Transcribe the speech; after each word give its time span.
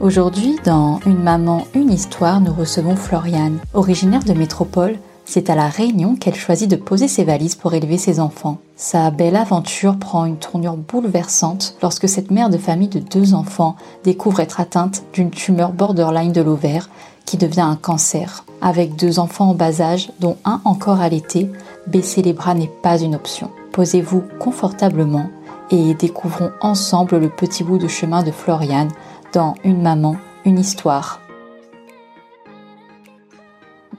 Aujourd'hui, 0.00 0.60
dans 0.64 1.00
Une 1.06 1.20
maman, 1.20 1.66
une 1.74 1.90
histoire, 1.90 2.40
nous 2.40 2.52
recevons 2.52 2.94
Floriane. 2.94 3.58
Originaire 3.74 4.22
de 4.22 4.32
métropole, 4.32 4.96
c'est 5.24 5.50
à 5.50 5.56
La 5.56 5.66
Réunion 5.66 6.14
qu'elle 6.14 6.36
choisit 6.36 6.70
de 6.70 6.76
poser 6.76 7.08
ses 7.08 7.24
valises 7.24 7.56
pour 7.56 7.74
élever 7.74 7.98
ses 7.98 8.20
enfants. 8.20 8.58
Sa 8.76 9.10
belle 9.10 9.34
aventure 9.34 9.98
prend 9.98 10.24
une 10.24 10.36
tournure 10.36 10.76
bouleversante 10.76 11.74
lorsque 11.82 12.08
cette 12.08 12.30
mère 12.30 12.48
de 12.48 12.58
famille 12.58 12.86
de 12.86 13.00
deux 13.00 13.34
enfants 13.34 13.74
découvre 14.04 14.38
être 14.38 14.60
atteinte 14.60 15.02
d'une 15.12 15.30
tumeur 15.30 15.72
borderline 15.72 16.32
de 16.32 16.42
l'ovaire 16.42 16.88
qui 17.26 17.36
devient 17.36 17.62
un 17.62 17.76
cancer. 17.76 18.44
Avec 18.60 18.94
deux 18.94 19.18
enfants 19.18 19.50
en 19.50 19.54
bas 19.54 19.80
âge, 19.80 20.12
dont 20.20 20.36
un 20.44 20.60
encore 20.64 21.00
allaité, 21.00 21.50
baisser 21.88 22.22
les 22.22 22.34
bras 22.34 22.54
n'est 22.54 22.70
pas 22.84 23.00
une 23.00 23.16
option. 23.16 23.50
Posez-vous 23.72 24.22
confortablement 24.38 25.28
et 25.70 25.94
découvrons 25.94 26.52
ensemble 26.60 27.18
le 27.18 27.28
petit 27.28 27.64
bout 27.64 27.78
de 27.78 27.88
chemin 27.88 28.22
de 28.22 28.30
Floriane 28.30 28.90
dans 29.32 29.54
Une 29.64 29.82
maman, 29.82 30.16
une 30.44 30.58
histoire. 30.58 31.20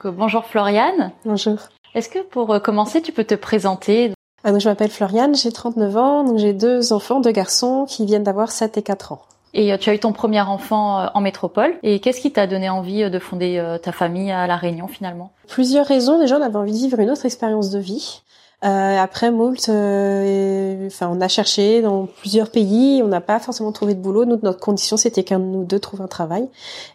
bonjour 0.03 0.45
Floriane. 0.45 1.11
Bonjour. 1.25 1.57
Est-ce 1.93 2.09
que 2.09 2.19
pour 2.19 2.53
euh, 2.53 2.59
commencer, 2.59 3.01
tu 3.01 3.11
peux 3.11 3.23
te 3.25 3.35
présenter? 3.35 4.13
Ah, 4.43 4.57
Je 4.57 4.69
m'appelle 4.69 4.89
Floriane, 4.89 5.35
j'ai 5.35 5.51
39 5.51 5.97
ans, 5.97 6.23
donc 6.23 6.37
j'ai 6.37 6.53
deux 6.53 6.93
enfants, 6.93 7.19
deux 7.19 7.31
garçons 7.31 7.85
qui 7.87 8.05
viennent 8.05 8.23
d'avoir 8.23 8.51
7 8.51 8.77
et 8.77 8.81
4 8.81 9.11
ans. 9.11 9.21
Et 9.53 9.73
euh, 9.73 9.77
tu 9.77 9.89
as 9.89 9.95
eu 9.95 9.99
ton 9.99 10.13
premier 10.13 10.41
enfant 10.41 10.99
euh, 10.99 11.07
en 11.13 11.21
métropole. 11.21 11.75
Et 11.83 11.99
qu'est-ce 11.99 12.21
qui 12.21 12.31
t'a 12.31 12.47
donné 12.47 12.69
envie 12.69 13.09
de 13.09 13.19
fonder 13.19 13.77
ta 13.83 13.91
famille 13.91 14.31
à 14.31 14.47
La 14.47 14.55
Réunion 14.55 14.87
finalement? 14.87 15.31
Plusieurs 15.47 15.85
raisons. 15.85 16.19
Déjà, 16.19 16.37
on 16.37 16.41
avait 16.41 16.55
envie 16.55 16.71
de 16.71 16.77
vivre 16.77 16.99
une 16.99 17.09
autre 17.09 17.25
expérience 17.25 17.69
de 17.71 17.79
vie. 17.79 18.21
Euh, 18.65 18.97
après 18.97 19.31
Moult, 19.31 19.69
euh, 19.69 20.87
enfin 20.87 21.09
on 21.09 21.21
a 21.21 21.29
cherché 21.29 21.81
dans 21.81 22.07
plusieurs 22.07 22.51
pays, 22.51 23.01
on 23.01 23.07
n'a 23.07 23.21
pas 23.21 23.39
forcément 23.39 23.71
trouvé 23.71 23.95
de 23.95 24.01
boulot. 24.01 24.25
Notre 24.25 24.59
condition 24.59 24.97
c'était 24.97 25.23
qu'un 25.23 25.39
de 25.39 25.45
nous 25.45 25.63
deux 25.63 25.79
trouve 25.79 26.01
un 26.01 26.07
travail. 26.07 26.49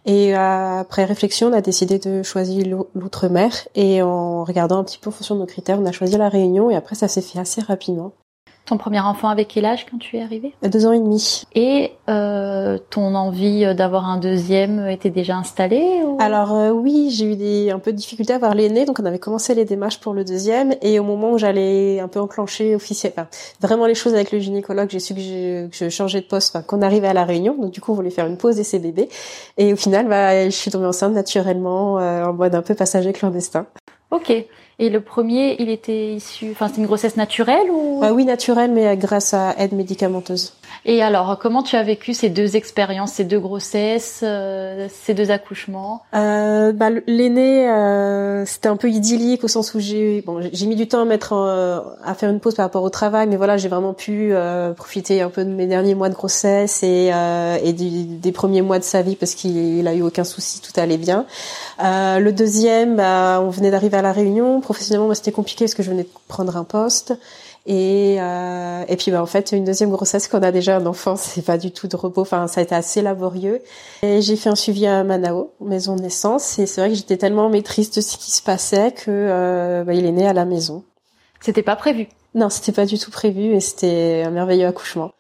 Et 0.05 0.37
euh, 0.37 0.81
après 0.81 1.05
réflexion, 1.07 1.49
on 1.49 1.53
a 1.55 1.63
décidé 1.63 1.99
de 1.99 2.23
choisir 2.23 2.67
l'outre-mer. 2.95 3.51
Et 3.75 4.03
en 4.03 4.45
regardant 4.45 4.79
un 4.79 4.85
petit 4.85 4.99
peu 4.99 5.09
en 5.09 5.13
fonction 5.13 5.37
de 5.37 5.41
nos 5.41 5.47
critères, 5.47 5.79
on 5.81 5.87
a 5.87 5.93
choisi 5.93 6.19
la 6.19 6.29
Réunion. 6.29 6.71
Et 6.71 6.77
après 6.77 6.97
ça 6.97 7.09
s'est 7.09 7.23
fait 7.23 7.39
assez 7.39 7.63
rapidement. 7.63 8.13
Ton 8.67 8.79
premier 8.79 9.01
enfant 9.01 9.29
avec 9.29 9.49
quel 9.49 9.67
âge 9.67 9.85
quand 9.91 9.99
tu 9.99 10.17
es 10.17 10.23
arrivée? 10.23 10.55
Deux 10.63 10.87
ans 10.87 10.93
et 10.93 10.99
demi. 10.99 11.45
Et 11.55 11.93
euh, 12.09 12.79
ton 12.89 13.15
envie 13.15 13.75
d'avoir 13.75 14.09
un 14.09 14.17
deuxième 14.17 14.89
était 14.89 15.11
déjà 15.11 15.37
installée 15.37 16.01
Alors 16.19 16.55
euh, 16.55 16.71
oui, 16.71 17.11
j'ai 17.11 17.27
eu 17.27 17.37
des, 17.37 17.71
un 17.71 17.79
peu 17.79 17.93
de 17.93 17.97
difficulté 17.99 18.33
à 18.33 18.37
avoir 18.37 18.55
l'aîné, 18.55 18.87
donc 18.87 19.01
on 19.01 19.05
avait 19.05 19.19
commencé 19.19 19.55
les 19.55 19.67
démarches 19.67 20.01
pour 20.01 20.15
le 20.15 20.25
deuxième. 20.25 20.75
Et 20.81 20.99
au 20.99 21.05
moment 21.05 21.33
où 21.33 21.39
j'allais 21.39 22.01
un 22.01 22.09
peu 22.09 22.21
enclencher 22.21 22.75
officiellement, 22.75 23.27
vraiment 23.61 23.85
les 23.85 23.95
choses 23.95 24.15
avec 24.15 24.33
le 24.33 24.39
gynécologue, 24.39 24.89
j'ai 24.89 24.99
su 24.99 25.15
que 25.15 25.21
je, 25.21 25.67
que 25.67 25.77
je 25.77 25.89
changeais 25.91 26.23
de 26.23 26.27
poste, 26.27 26.57
qu'on 26.67 26.81
arrivait 26.81 27.09
à 27.09 27.15
la 27.15 27.25
Réunion. 27.25 27.55
Donc 27.61 27.71
du 27.71 27.83
coup, 27.83 27.93
on 27.93 27.95
voulait 27.95 28.09
faire 28.09 28.27
une 28.27 28.39
pause 28.39 28.57
d'essai 28.57 28.79
bébé. 28.79 29.11
Et 29.59 29.75
au 29.75 29.77
final, 29.77 30.09
bah, 30.09 30.45
je 30.47 30.55
suis 30.55 30.71
tombée 30.71 30.87
enceinte 30.87 31.13
naturellement, 31.13 31.99
euh, 31.99 32.25
en 32.25 32.33
mode 32.33 32.55
un 32.55 32.63
peu 32.63 32.75
passager 32.75 33.13
clandestin. 33.13 33.67
Ok. 34.11 34.33
Et 34.79 34.91
le 34.91 35.01
premier, 35.01 35.57
il 35.61 35.69
était 35.69 36.15
issu, 36.15 36.51
enfin, 36.51 36.69
c'est 36.69 36.81
une 36.81 36.87
grossesse 36.87 37.17
naturelle 37.17 37.71
ou? 37.71 38.01
Ah 38.03 38.13
Oui, 38.13 38.25
naturelle, 38.25 38.73
mais 38.73 38.97
grâce 38.97 39.33
à 39.33 39.55
aide 39.57 39.73
médicamenteuse. 39.73 40.55
Et 40.87 41.03
alors, 41.03 41.39
comment 41.39 41.63
tu 41.63 41.77
as 41.77 41.83
vécu 41.83 42.13
ces 42.13 42.29
deux 42.29 42.57
expériences, 42.57 43.13
ces 43.13 43.25
deux 43.25 43.41
grossesses, 43.41 44.21
euh, 44.23 44.87
ces 44.91 45.15
deux 45.15 45.31
accouchements? 45.31 46.03
Euh, 46.15 46.73
bah, 46.73 46.91
L'aîné, 47.07 47.71
euh, 47.71 48.45
c'était 48.45 48.69
un 48.69 48.77
peu 48.77 48.91
idyllique 48.91 49.45
au 49.45 49.49
sens 49.49 49.73
où 49.75 49.81
j'ai 49.81 50.21
bon, 50.21 50.41
j'ai 50.53 50.67
mis 50.67 50.77
du 50.77 50.87
temps 50.87 51.01
à 51.01 51.05
mettre 51.07 51.33
à 52.05 52.15
faire 52.15 52.29
une 52.29 52.41
pause 52.41 52.55
par 52.55 52.67
rapport 52.67 52.83
au 52.83 52.91
travail, 52.91 53.27
mais 53.29 53.37
voilà, 53.37 53.57
j'ai 53.57 53.69
vraiment 53.69 53.95
pu 53.95 54.31
euh, 54.33 54.75
profiter 54.75 55.23
un 55.23 55.31
peu 55.31 55.45
de 55.45 55.51
mes 55.51 55.67
derniers 55.67 55.95
mois 55.95 56.11
de 56.11 56.15
grossesse 56.15 56.83
et, 56.83 57.11
euh, 57.15 57.57
et 57.63 57.73
des 57.73 58.33
premiers 58.33 58.63
mois 58.63 58.79
de 58.79 58.85
sa 58.85 59.01
vie 59.01 59.17
parce 59.17 59.35
qu'il 59.35 59.89
a 59.89 59.95
eu 59.95 60.03
aucun 60.03 60.25
souci, 60.25 60.61
tout 60.61 60.79
allait 60.79 60.99
bien. 60.99 61.25
le 61.81 62.31
deuxième, 62.31 62.97
bah, 62.97 63.41
on 63.43 63.49
venait 63.49 63.71
d'arriver 63.71 63.97
à 63.97 64.03
la 64.03 64.13
Réunion. 64.13 64.61
Professionnellement, 64.61 65.15
c'était 65.15 65.33
compliqué 65.33 65.65
parce 65.65 65.75
que 65.75 65.83
je 65.83 65.91
venais 65.91 66.03
de 66.03 66.09
prendre 66.29 66.59
un 66.59 66.65
poste. 66.65 67.15
Et, 67.67 68.17
euh, 68.21 68.85
et 68.89 68.97
puis 68.97 69.11
bah, 69.11 69.23
en 69.23 69.27
fait 69.27 69.53
une 69.53 69.65
deuxième 69.65 69.91
grossesse 69.91 70.29
qu'on 70.29 70.43
a 70.43 70.53
déjà 70.53 70.77
un 70.77 70.85
enfant 70.85 71.17
c'est 71.17 71.43
pas 71.43 71.57
du 71.57 71.71
tout 71.71 71.89
de 71.89 71.97
repos. 71.97 72.21
Enfin 72.21 72.47
ça 72.47 72.61
a 72.61 72.63
été 72.63 72.75
assez 72.75 73.01
laborieux. 73.01 73.63
Et 74.03 74.21
j'ai 74.21 74.37
fait 74.37 74.51
un 74.51 74.55
suivi 74.55 74.87
à 74.87 75.03
Manao 75.03 75.53
maison 75.61 75.97
de 75.97 76.03
naissance. 76.03 76.59
Et 76.59 76.67
c'est 76.67 76.81
vrai 76.83 76.91
que 76.91 76.97
j'étais 76.97 77.17
tellement 77.17 77.49
maîtrise 77.49 77.91
de 77.91 78.01
ce 78.01 78.19
qui 78.19 78.31
se 78.31 78.43
passait 78.43 78.93
que 78.93 79.05
euh, 79.09 79.85
bah, 79.85 79.95
il 79.95 80.05
est 80.05 80.13
né 80.13 80.27
à 80.27 80.35
la 80.35 80.45
maison. 80.45 80.85
C'était 81.41 81.63
pas 81.63 81.77
prévu? 81.77 82.09
Non 82.35 82.51
c'était 82.51 82.73
pas 82.73 82.85
du 82.85 82.99
tout 82.99 83.11
prévu 83.11 83.55
et 83.55 83.61
c'était 83.61 84.25
un 84.27 84.31
merveilleux 84.31 84.67
accouchement. 84.67 85.13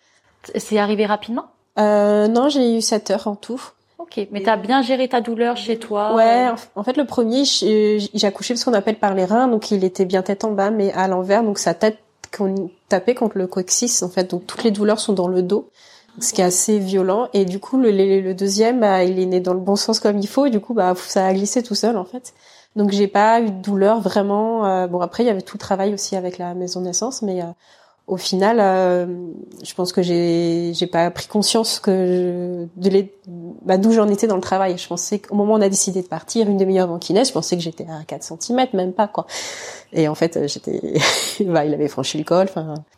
C'est 0.56 0.78
arrivé 0.78 1.06
rapidement? 1.06 1.46
Euh, 1.78 2.28
non 2.28 2.50
j'ai 2.50 2.76
eu 2.76 2.82
7 2.82 3.10
heures 3.10 3.26
en 3.26 3.36
tout. 3.36 3.62
Ok, 3.98 4.28
mais 4.32 4.42
t'as 4.42 4.56
bien 4.56 4.82
géré 4.82 5.08
ta 5.08 5.22
douleur 5.22 5.56
chez 5.56 5.78
toi? 5.78 6.14
Ouais, 6.14 6.48
en 6.74 6.82
fait 6.82 6.96
le 6.98 7.06
premier, 7.06 7.44
j'ai 7.46 8.26
accouché 8.26 8.54
ce 8.54 8.64
qu'on 8.64 8.74
appelle 8.74 8.98
par 8.98 9.14
les 9.14 9.24
reins, 9.24 9.48
donc 9.48 9.70
il 9.70 9.82
était 9.82 10.04
bien 10.04 10.20
tête 10.20 10.44
en 10.44 10.50
bas, 10.50 10.70
mais 10.70 10.92
à 10.92 11.08
l'envers, 11.08 11.42
donc 11.42 11.58
sa 11.58 11.72
tête 11.72 11.98
qu'on 12.36 12.70
tapait 12.88 13.14
contre 13.14 13.38
le 13.38 13.46
coccyx 13.46 14.02
en 14.02 14.08
fait. 14.08 14.30
Donc 14.30 14.46
toutes 14.46 14.64
les 14.64 14.70
douleurs 14.70 15.00
sont 15.00 15.12
dans 15.12 15.28
le 15.28 15.42
dos, 15.42 15.70
ce 16.20 16.32
qui 16.32 16.40
est 16.40 16.44
assez 16.44 16.78
violent. 16.78 17.28
Et 17.32 17.44
du 17.44 17.58
coup, 17.58 17.78
le, 17.78 18.32
deuxième, 18.32 18.80
bah, 18.80 19.04
il 19.04 19.18
est 19.18 19.26
né 19.26 19.40
dans 19.40 19.54
le 19.54 19.60
bon 19.60 19.76
sens 19.76 20.00
comme 20.00 20.18
il 20.18 20.28
faut. 20.28 20.46
Et 20.46 20.50
du 20.50 20.60
coup, 20.60 20.74
bah, 20.74 20.94
ça 20.96 21.26
a 21.26 21.32
glissé 21.32 21.62
tout 21.62 21.74
seul 21.74 21.96
en 21.96 22.04
fait. 22.04 22.34
Donc 22.76 22.90
j'ai 22.90 23.06
pas 23.06 23.40
eu 23.40 23.50
de 23.50 23.62
douleur 23.62 24.00
vraiment. 24.00 24.66
Euh, 24.66 24.86
bon 24.86 25.00
après, 25.00 25.22
il 25.22 25.26
y 25.26 25.30
avait 25.30 25.42
tout 25.42 25.56
le 25.56 25.60
travail 25.60 25.94
aussi 25.94 26.16
avec 26.16 26.38
la 26.38 26.54
maison 26.54 26.80
de 26.80 26.86
naissance, 26.86 27.22
mais 27.22 27.42
euh, 27.42 27.46
au 28.06 28.18
final, 28.18 28.58
euh, 28.60 29.06
je 29.62 29.74
pense 29.74 29.92
que 29.92 30.02
j'ai 30.02 30.72
j'ai 30.74 30.86
pas 30.86 31.10
pris 31.10 31.26
conscience 31.26 31.80
que 31.80 32.68
je, 32.76 32.90
de 32.90 33.06
bah, 33.64 33.78
d'où 33.78 33.92
j'en 33.92 34.08
étais 34.08 34.26
dans 34.26 34.34
le 34.36 34.42
travail. 34.42 34.76
Je 34.76 34.86
pensais 34.86 35.20
qu'au 35.20 35.34
moment 35.34 35.54
où 35.54 35.56
on 35.56 35.62
a 35.62 35.70
décidé 35.70 36.02
de 36.02 36.06
partir, 36.06 36.50
une 36.50 36.58
demi-heure 36.58 36.84
avant 36.84 36.98
qu'il 36.98 37.14
naisse, 37.14 37.28
je 37.28 37.32
pensais 37.32 37.56
que 37.56 37.62
j'étais 37.62 37.84
à 37.84 38.04
4 38.04 38.22
cm, 38.22 38.66
même 38.74 38.92
pas 38.92 39.08
quoi. 39.08 39.26
Et 39.94 40.06
en 40.06 40.14
fait, 40.14 40.38
j'étais, 40.48 40.82
bah, 41.46 41.64
il 41.64 41.72
avait 41.72 41.88
franchi 41.88 42.18
le 42.18 42.24
col. 42.24 42.46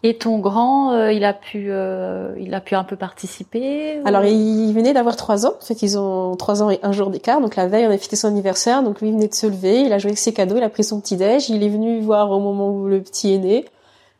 Et 0.03 0.17
ton 0.19 0.41
grand, 0.41 0.93
euh, 0.93 1.12
il 1.12 1.25
a 1.25 1.34
pu, 1.34 1.69
euh, 1.71 2.34
il 2.41 2.53
a 2.53 2.61
pu 2.61 2.75
un 2.75 2.83
peu 2.83 2.97
participer. 2.97 4.00
Alors 4.05 4.25
il 4.25 4.73
venait 4.73 4.93
d'avoir 4.93 5.15
trois 5.15 5.47
ans. 5.47 5.55
En 5.62 5.65
fait, 5.65 5.83
ils 5.83 5.97
ont 5.97 6.34
trois 6.34 6.65
ans 6.65 6.71
et 6.71 6.81
un 6.83 6.91
jour 6.91 7.11
d'écart. 7.11 7.41
Donc 7.41 7.55
la 7.55 7.69
veille, 7.69 7.87
on 7.87 7.93
a 7.93 7.99
fêté 7.99 8.17
son 8.17 8.27
anniversaire. 8.27 8.83
Donc 8.83 9.00
lui 9.00 9.11
il 9.11 9.15
venait 9.15 9.28
de 9.28 9.34
se 9.34 9.47
lever, 9.47 9.83
il 9.83 9.93
a 9.93 9.99
joué 9.99 10.09
avec 10.09 10.19
ses 10.19 10.33
cadeaux, 10.33 10.56
il 10.56 10.65
a 10.65 10.69
pris 10.69 10.83
son 10.83 11.00
petit 11.00 11.17
déj, 11.17 11.49
il 11.49 11.62
est 11.62 11.69
venu 11.69 12.00
voir 12.00 12.33
au 12.33 12.41
moment 12.41 12.73
où 12.73 12.88
le 12.88 13.00
petit 13.00 13.33
est 13.33 13.38
né 13.38 13.65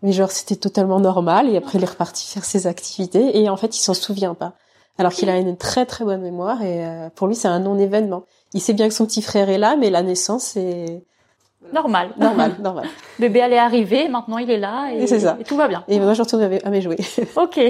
mais 0.03 0.13
genre 0.13 0.31
c'était 0.31 0.57
totalement 0.57 1.01
normal 1.01 1.49
et 1.49 1.57
après 1.57 1.79
il 1.79 1.85
est 1.85 1.89
reparti 1.89 2.27
faire 2.27 2.45
ses 2.45 2.67
activités 2.67 3.39
et 3.39 3.49
en 3.49 3.57
fait 3.57 3.77
il 3.77 3.81
s'en 3.81 3.95
souvient 3.95 4.35
pas. 4.35 4.53
Alors 4.99 5.13
qu'il 5.13 5.29
a 5.29 5.37
une 5.37 5.57
très 5.57 5.85
très 5.85 6.05
bonne 6.05 6.23
mémoire 6.23 6.63
et 6.63 6.85
euh, 6.87 7.09
pour 7.15 7.27
lui 7.27 7.35
c'est 7.35 7.49
un 7.49 7.61
non 7.61 7.79
événement 7.79 8.25
il 8.55 8.61
sait 8.61 8.73
bien 8.73 8.89
que 8.89 8.95
son 8.95 9.07
petit 9.07 9.23
frère 9.23 9.49
est 9.51 9.59
là 9.59 9.77
mais 9.77 9.91
la 9.91 10.03
naissance 10.03 10.45
c'est 10.45 11.03
normal. 11.73 12.11
Normal 12.19 12.57
normal. 12.63 12.87
Bébé 13.19 13.41
allait 13.41 13.59
arriver 13.59 14.09
maintenant 14.09 14.39
il 14.39 14.51
est 14.51 14.59
là 14.59 14.91
et, 14.93 15.07
ça. 15.07 15.37
et 15.41 15.45
tout 15.45 15.57
va 15.57 15.69
bien. 15.69 15.85
Et 15.89 15.99
moi 16.01 16.15
je 16.15 16.23
retourne 16.23 16.43
à 16.43 16.71
mes 16.71 16.81
jouets. 16.81 16.99
Ok. 17.37 17.61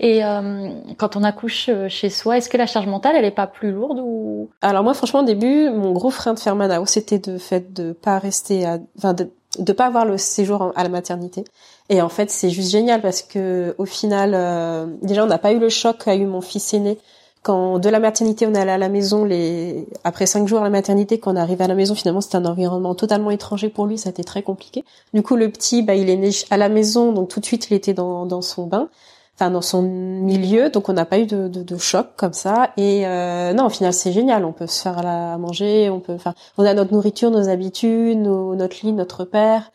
Et 0.00 0.24
euh, 0.24 0.70
quand 0.96 1.16
on 1.16 1.24
accouche 1.24 1.68
euh, 1.68 1.88
chez 1.88 2.08
soi, 2.08 2.38
est-ce 2.38 2.48
que 2.48 2.56
la 2.56 2.66
charge 2.66 2.86
mentale, 2.86 3.16
elle 3.16 3.24
est 3.24 3.32
pas 3.32 3.48
plus 3.48 3.72
lourde 3.72 3.98
ou? 4.00 4.48
Alors 4.62 4.84
moi, 4.84 4.94
franchement, 4.94 5.20
au 5.20 5.24
début, 5.24 5.70
mon 5.70 5.92
gros 5.92 6.10
frein 6.10 6.34
de 6.34 6.38
faire 6.38 6.54
Manao, 6.54 6.86
c'était 6.86 7.18
de 7.18 7.36
fait 7.36 7.72
de 7.72 7.92
pas 7.92 8.18
rester, 8.18 8.64
à... 8.64 8.78
enfin 8.96 9.12
de 9.12 9.30
de 9.58 9.72
pas 9.72 9.86
avoir 9.86 10.04
le 10.04 10.18
séjour 10.18 10.72
à 10.76 10.82
la 10.82 10.88
maternité. 10.88 11.44
Et 11.88 12.02
en 12.02 12.08
fait, 12.08 12.30
c'est 12.30 12.50
juste 12.50 12.70
génial 12.70 13.00
parce 13.00 13.22
que 13.22 13.74
au 13.78 13.86
final, 13.86 14.32
euh, 14.34 14.86
déjà, 15.02 15.24
on 15.24 15.26
n'a 15.26 15.38
pas 15.38 15.52
eu 15.52 15.58
le 15.58 15.68
choc 15.68 16.04
qu'a 16.04 16.14
eu 16.14 16.26
mon 16.26 16.40
fils 16.40 16.74
aîné 16.74 16.98
quand 17.42 17.78
de 17.78 17.88
la 17.88 18.00
maternité 18.00 18.46
on 18.46 18.54
allé 18.54 18.70
à 18.70 18.78
la 18.78 18.88
maison. 18.88 19.24
Les 19.24 19.86
après 20.04 20.26
cinq 20.26 20.46
jours 20.48 20.60
à 20.60 20.64
la 20.64 20.70
maternité, 20.70 21.18
quand 21.18 21.32
on 21.32 21.36
arrive 21.36 21.62
à 21.62 21.66
la 21.66 21.74
maison, 21.74 21.94
finalement, 21.94 22.20
c'était 22.20 22.36
un 22.36 22.44
environnement 22.44 22.94
totalement 22.94 23.30
étranger 23.30 23.70
pour 23.70 23.86
lui. 23.86 23.96
Ça 23.96 24.08
a 24.08 24.10
été 24.10 24.24
très 24.24 24.42
compliqué. 24.42 24.84
Du 25.14 25.22
coup, 25.22 25.36
le 25.36 25.50
petit, 25.50 25.82
bah, 25.82 25.94
il 25.94 26.10
est 26.10 26.16
né 26.16 26.30
à 26.50 26.56
la 26.56 26.68
maison, 26.68 27.12
donc 27.12 27.28
tout 27.28 27.40
de 27.40 27.46
suite, 27.46 27.70
il 27.70 27.74
était 27.74 27.94
dans, 27.94 28.26
dans 28.26 28.42
son 28.42 28.66
bain 28.66 28.88
enfin 29.38 29.50
dans 29.52 29.62
son 29.62 29.82
milieu, 29.82 30.68
donc 30.70 30.88
on 30.88 30.92
n'a 30.92 31.04
pas 31.04 31.18
eu 31.20 31.26
de, 31.26 31.46
de, 31.46 31.62
de, 31.62 31.76
choc 31.78 32.08
comme 32.16 32.32
ça. 32.32 32.70
Et 32.76 33.06
euh, 33.06 33.52
non, 33.52 33.66
au 33.66 33.68
final, 33.70 33.92
c'est 33.92 34.10
génial. 34.10 34.44
On 34.44 34.52
peut 34.52 34.66
se 34.66 34.82
faire 34.82 34.98
à 35.06 35.38
manger, 35.38 35.90
on 35.90 36.00
peut, 36.00 36.14
enfin, 36.14 36.34
on 36.56 36.64
a 36.64 36.74
notre 36.74 36.92
nourriture, 36.92 37.30
nos 37.30 37.48
habitudes, 37.48 38.18
nos, 38.18 38.56
notre 38.56 38.84
lit, 38.84 38.92
notre 38.92 39.24
père. 39.24 39.70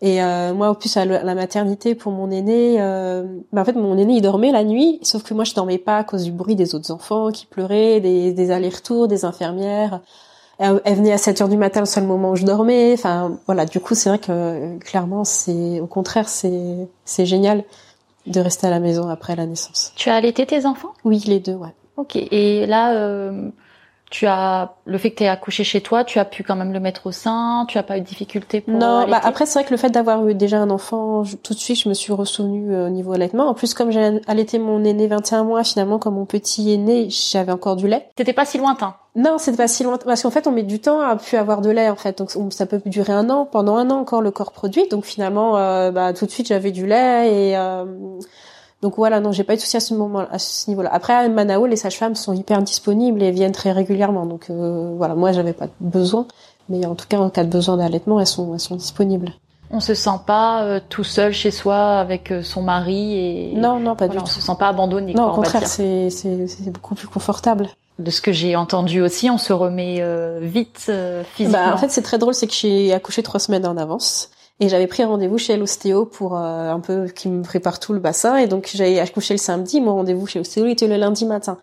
Et 0.00 0.22
euh, 0.22 0.52
moi, 0.52 0.68
en 0.68 0.74
plus, 0.74 0.96
à 0.96 1.04
la 1.04 1.34
maternité 1.34 1.94
pour 1.94 2.12
mon 2.12 2.30
aîné, 2.30 2.76
euh, 2.80 3.24
bah, 3.52 3.62
en 3.62 3.64
fait, 3.64 3.74
mon 3.74 3.96
aîné, 3.96 4.14
il 4.14 4.20
dormait 4.20 4.50
la 4.50 4.64
nuit, 4.64 4.98
sauf 5.02 5.22
que 5.22 5.32
moi, 5.32 5.44
je 5.44 5.54
dormais 5.54 5.78
pas 5.78 5.98
à 5.98 6.04
cause 6.04 6.24
du 6.24 6.32
bruit 6.32 6.56
des 6.56 6.74
autres 6.74 6.90
enfants 6.90 7.30
qui 7.30 7.46
pleuraient, 7.46 8.00
des, 8.00 8.32
des 8.32 8.50
allers-retours, 8.50 9.06
des 9.06 9.24
infirmières. 9.24 10.00
Elle, 10.58 10.80
venait 10.84 11.12
à 11.12 11.18
7 11.18 11.40
heures 11.42 11.48
du 11.48 11.56
matin, 11.56 11.80
le 11.80 11.86
seul 11.86 12.04
moment 12.04 12.32
où 12.32 12.36
je 12.36 12.44
dormais. 12.44 12.92
Enfin, 12.94 13.38
voilà. 13.46 13.64
Du 13.64 13.80
coup, 13.80 13.94
c'est 13.94 14.08
vrai 14.08 14.18
que 14.18 14.78
clairement, 14.78 15.24
c'est 15.24 15.80
au 15.80 15.86
contraire, 15.86 16.28
c'est 16.28 16.88
c'est 17.04 17.26
génial 17.26 17.64
de 18.26 18.40
rester 18.40 18.66
à 18.66 18.70
la 18.70 18.80
maison 18.80 19.08
après 19.08 19.36
la 19.36 19.46
naissance. 19.46 19.92
Tu 19.96 20.10
as 20.10 20.16
allaité 20.16 20.46
tes 20.46 20.66
enfants? 20.66 20.92
Oui, 21.04 21.22
les 21.26 21.40
deux, 21.40 21.54
ouais. 21.54 21.74
Ok. 21.96 22.16
Et 22.16 22.66
là, 22.66 22.92
euh, 22.92 23.50
tu 24.14 24.26
as 24.26 24.76
le 24.84 24.96
fait 24.96 25.10
que 25.10 25.16
tu 25.16 25.24
aies 25.24 25.28
accouché 25.28 25.64
chez 25.64 25.80
toi, 25.80 26.04
tu 26.04 26.20
as 26.20 26.24
pu 26.24 26.44
quand 26.44 26.54
même 26.54 26.72
le 26.72 26.78
mettre 26.78 27.08
au 27.08 27.10
sein, 27.10 27.66
tu 27.66 27.78
as 27.78 27.82
pas 27.82 27.98
eu 27.98 28.00
de 28.00 28.06
difficulté 28.06 28.60
pour 28.60 28.72
Non, 28.72 29.08
bah 29.08 29.18
après 29.20 29.44
c'est 29.44 29.58
vrai 29.58 29.66
que 29.66 29.72
le 29.72 29.76
fait 29.76 29.90
d'avoir 29.90 30.28
eu 30.28 30.36
déjà 30.36 30.58
un 30.58 30.70
enfant, 30.70 31.24
tout 31.42 31.52
de 31.52 31.58
suite 31.58 31.80
je 31.80 31.88
me 31.88 31.94
suis 31.94 32.12
ressouvenue 32.12 32.72
euh, 32.72 32.86
au 32.86 32.90
niveau 32.90 33.12
allaitement. 33.12 33.48
En 33.48 33.54
plus 33.54 33.74
comme 33.74 33.90
j'ai 33.90 34.20
allaité 34.28 34.60
mon 34.60 34.84
aîné 34.84 35.08
21 35.08 35.42
mois, 35.42 35.64
finalement 35.64 35.98
quand 35.98 36.12
mon 36.12 36.26
petit 36.26 36.72
est 36.72 36.76
né, 36.76 37.08
j'avais 37.10 37.50
encore 37.50 37.74
du 37.74 37.88
lait. 37.88 38.08
C'était 38.16 38.32
pas 38.32 38.44
si 38.44 38.56
lointain. 38.56 38.94
Non, 39.16 39.38
c'était 39.38 39.56
pas 39.56 39.66
si 39.66 39.82
lointain 39.82 40.06
parce 40.06 40.22
qu'en 40.22 40.30
fait 40.30 40.46
on 40.46 40.52
met 40.52 40.62
du 40.62 40.78
temps 40.78 41.00
à 41.00 41.16
pu 41.16 41.36
avoir 41.36 41.60
de 41.60 41.70
lait 41.70 41.90
en 41.90 41.96
fait. 41.96 42.16
Donc 42.16 42.52
ça 42.52 42.66
peut 42.66 42.80
durer 42.86 43.12
un 43.12 43.28
an, 43.30 43.46
pendant 43.46 43.74
un 43.74 43.90
an 43.90 43.98
encore 43.98 44.22
le 44.22 44.30
corps 44.30 44.52
produit. 44.52 44.86
Donc 44.88 45.06
finalement 45.06 45.56
euh, 45.56 45.90
bah 45.90 46.12
tout 46.12 46.26
de 46.26 46.30
suite 46.30 46.46
j'avais 46.46 46.70
du 46.70 46.86
lait 46.86 47.50
et 47.50 47.56
euh, 47.56 47.84
donc 48.84 48.98
voilà, 48.98 49.18
non, 49.18 49.32
j'ai 49.32 49.44
pas 49.44 49.54
eu 49.54 49.56
de 49.56 49.62
soucis 49.62 49.78
à 49.78 49.80
ce 49.80 49.94
moment, 49.94 50.26
à 50.30 50.38
ce 50.38 50.68
niveau-là. 50.68 50.90
Après, 50.92 51.14
à 51.14 51.26
Manao, 51.26 51.64
les 51.64 51.76
sages-femmes 51.76 52.14
sont 52.14 52.34
hyper 52.34 52.60
disponibles 52.60 53.22
et 53.22 53.30
viennent 53.30 53.52
très 53.52 53.72
régulièrement. 53.72 54.26
Donc 54.26 54.50
euh, 54.50 54.92
voilà, 54.98 55.14
moi, 55.14 55.32
j'avais 55.32 55.54
pas 55.54 55.68
besoin, 55.80 56.26
mais 56.68 56.84
en 56.84 56.94
tout 56.94 57.06
cas, 57.08 57.16
en 57.16 57.30
cas 57.30 57.44
de 57.44 57.48
besoin 57.48 57.78
d'allaitement, 57.78 58.20
elles 58.20 58.26
sont, 58.26 58.52
elles 58.52 58.60
sont 58.60 58.76
disponibles. 58.76 59.32
On 59.70 59.80
se 59.80 59.94
sent 59.94 60.20
pas 60.26 60.64
euh, 60.64 60.80
tout 60.86 61.02
seul 61.02 61.32
chez 61.32 61.50
soi 61.50 61.98
avec 61.98 62.30
euh, 62.30 62.42
son 62.42 62.60
mari 62.60 63.14
et 63.14 63.54
non, 63.56 63.80
non, 63.80 63.96
pas 63.96 64.06
du 64.06 64.18
tout. 64.18 64.24
On 64.24 64.26
se 64.26 64.42
sent 64.42 64.56
pas 64.58 64.68
abandonné. 64.68 65.14
Non, 65.14 65.30
au 65.30 65.34
contraire, 65.34 65.66
c'est 65.66 66.10
c'est 66.10 66.70
beaucoup 66.70 66.94
plus 66.94 67.08
confortable. 67.08 67.70
De 67.98 68.10
ce 68.10 68.20
que 68.20 68.32
j'ai 68.32 68.54
entendu 68.54 69.00
aussi, 69.00 69.30
on 69.30 69.38
se 69.38 69.54
remet 69.54 70.04
vite 70.42 70.92
physiquement. 71.32 71.58
Bah, 71.68 71.72
en 71.72 71.78
fait, 71.78 71.90
c'est 71.90 72.02
très 72.02 72.18
drôle, 72.18 72.34
c'est 72.34 72.48
que 72.48 72.52
j'ai 72.52 72.92
accouché 72.92 73.22
trois 73.22 73.40
semaines 73.40 73.66
en 73.66 73.78
avance. 73.78 74.28
Et 74.60 74.68
j'avais 74.68 74.86
pris 74.86 75.02
rendez-vous 75.04 75.38
chez 75.38 75.56
l'ostéo 75.56 76.06
pour 76.06 76.36
euh, 76.36 76.70
un 76.70 76.80
peu 76.80 77.08
qui 77.08 77.28
me 77.28 77.42
prépare 77.42 77.80
tout 77.80 77.92
le 77.92 77.98
bassin. 77.98 78.36
Et 78.36 78.46
donc 78.46 78.70
j'avais 78.72 79.00
accouché 79.00 79.34
le 79.34 79.38
samedi. 79.38 79.80
Mon 79.80 79.94
rendez-vous 79.94 80.26
chez 80.26 80.38
l'ostéo 80.38 80.66
était 80.66 80.86
le 80.86 80.96
lundi 80.96 81.26
matin. 81.26 81.58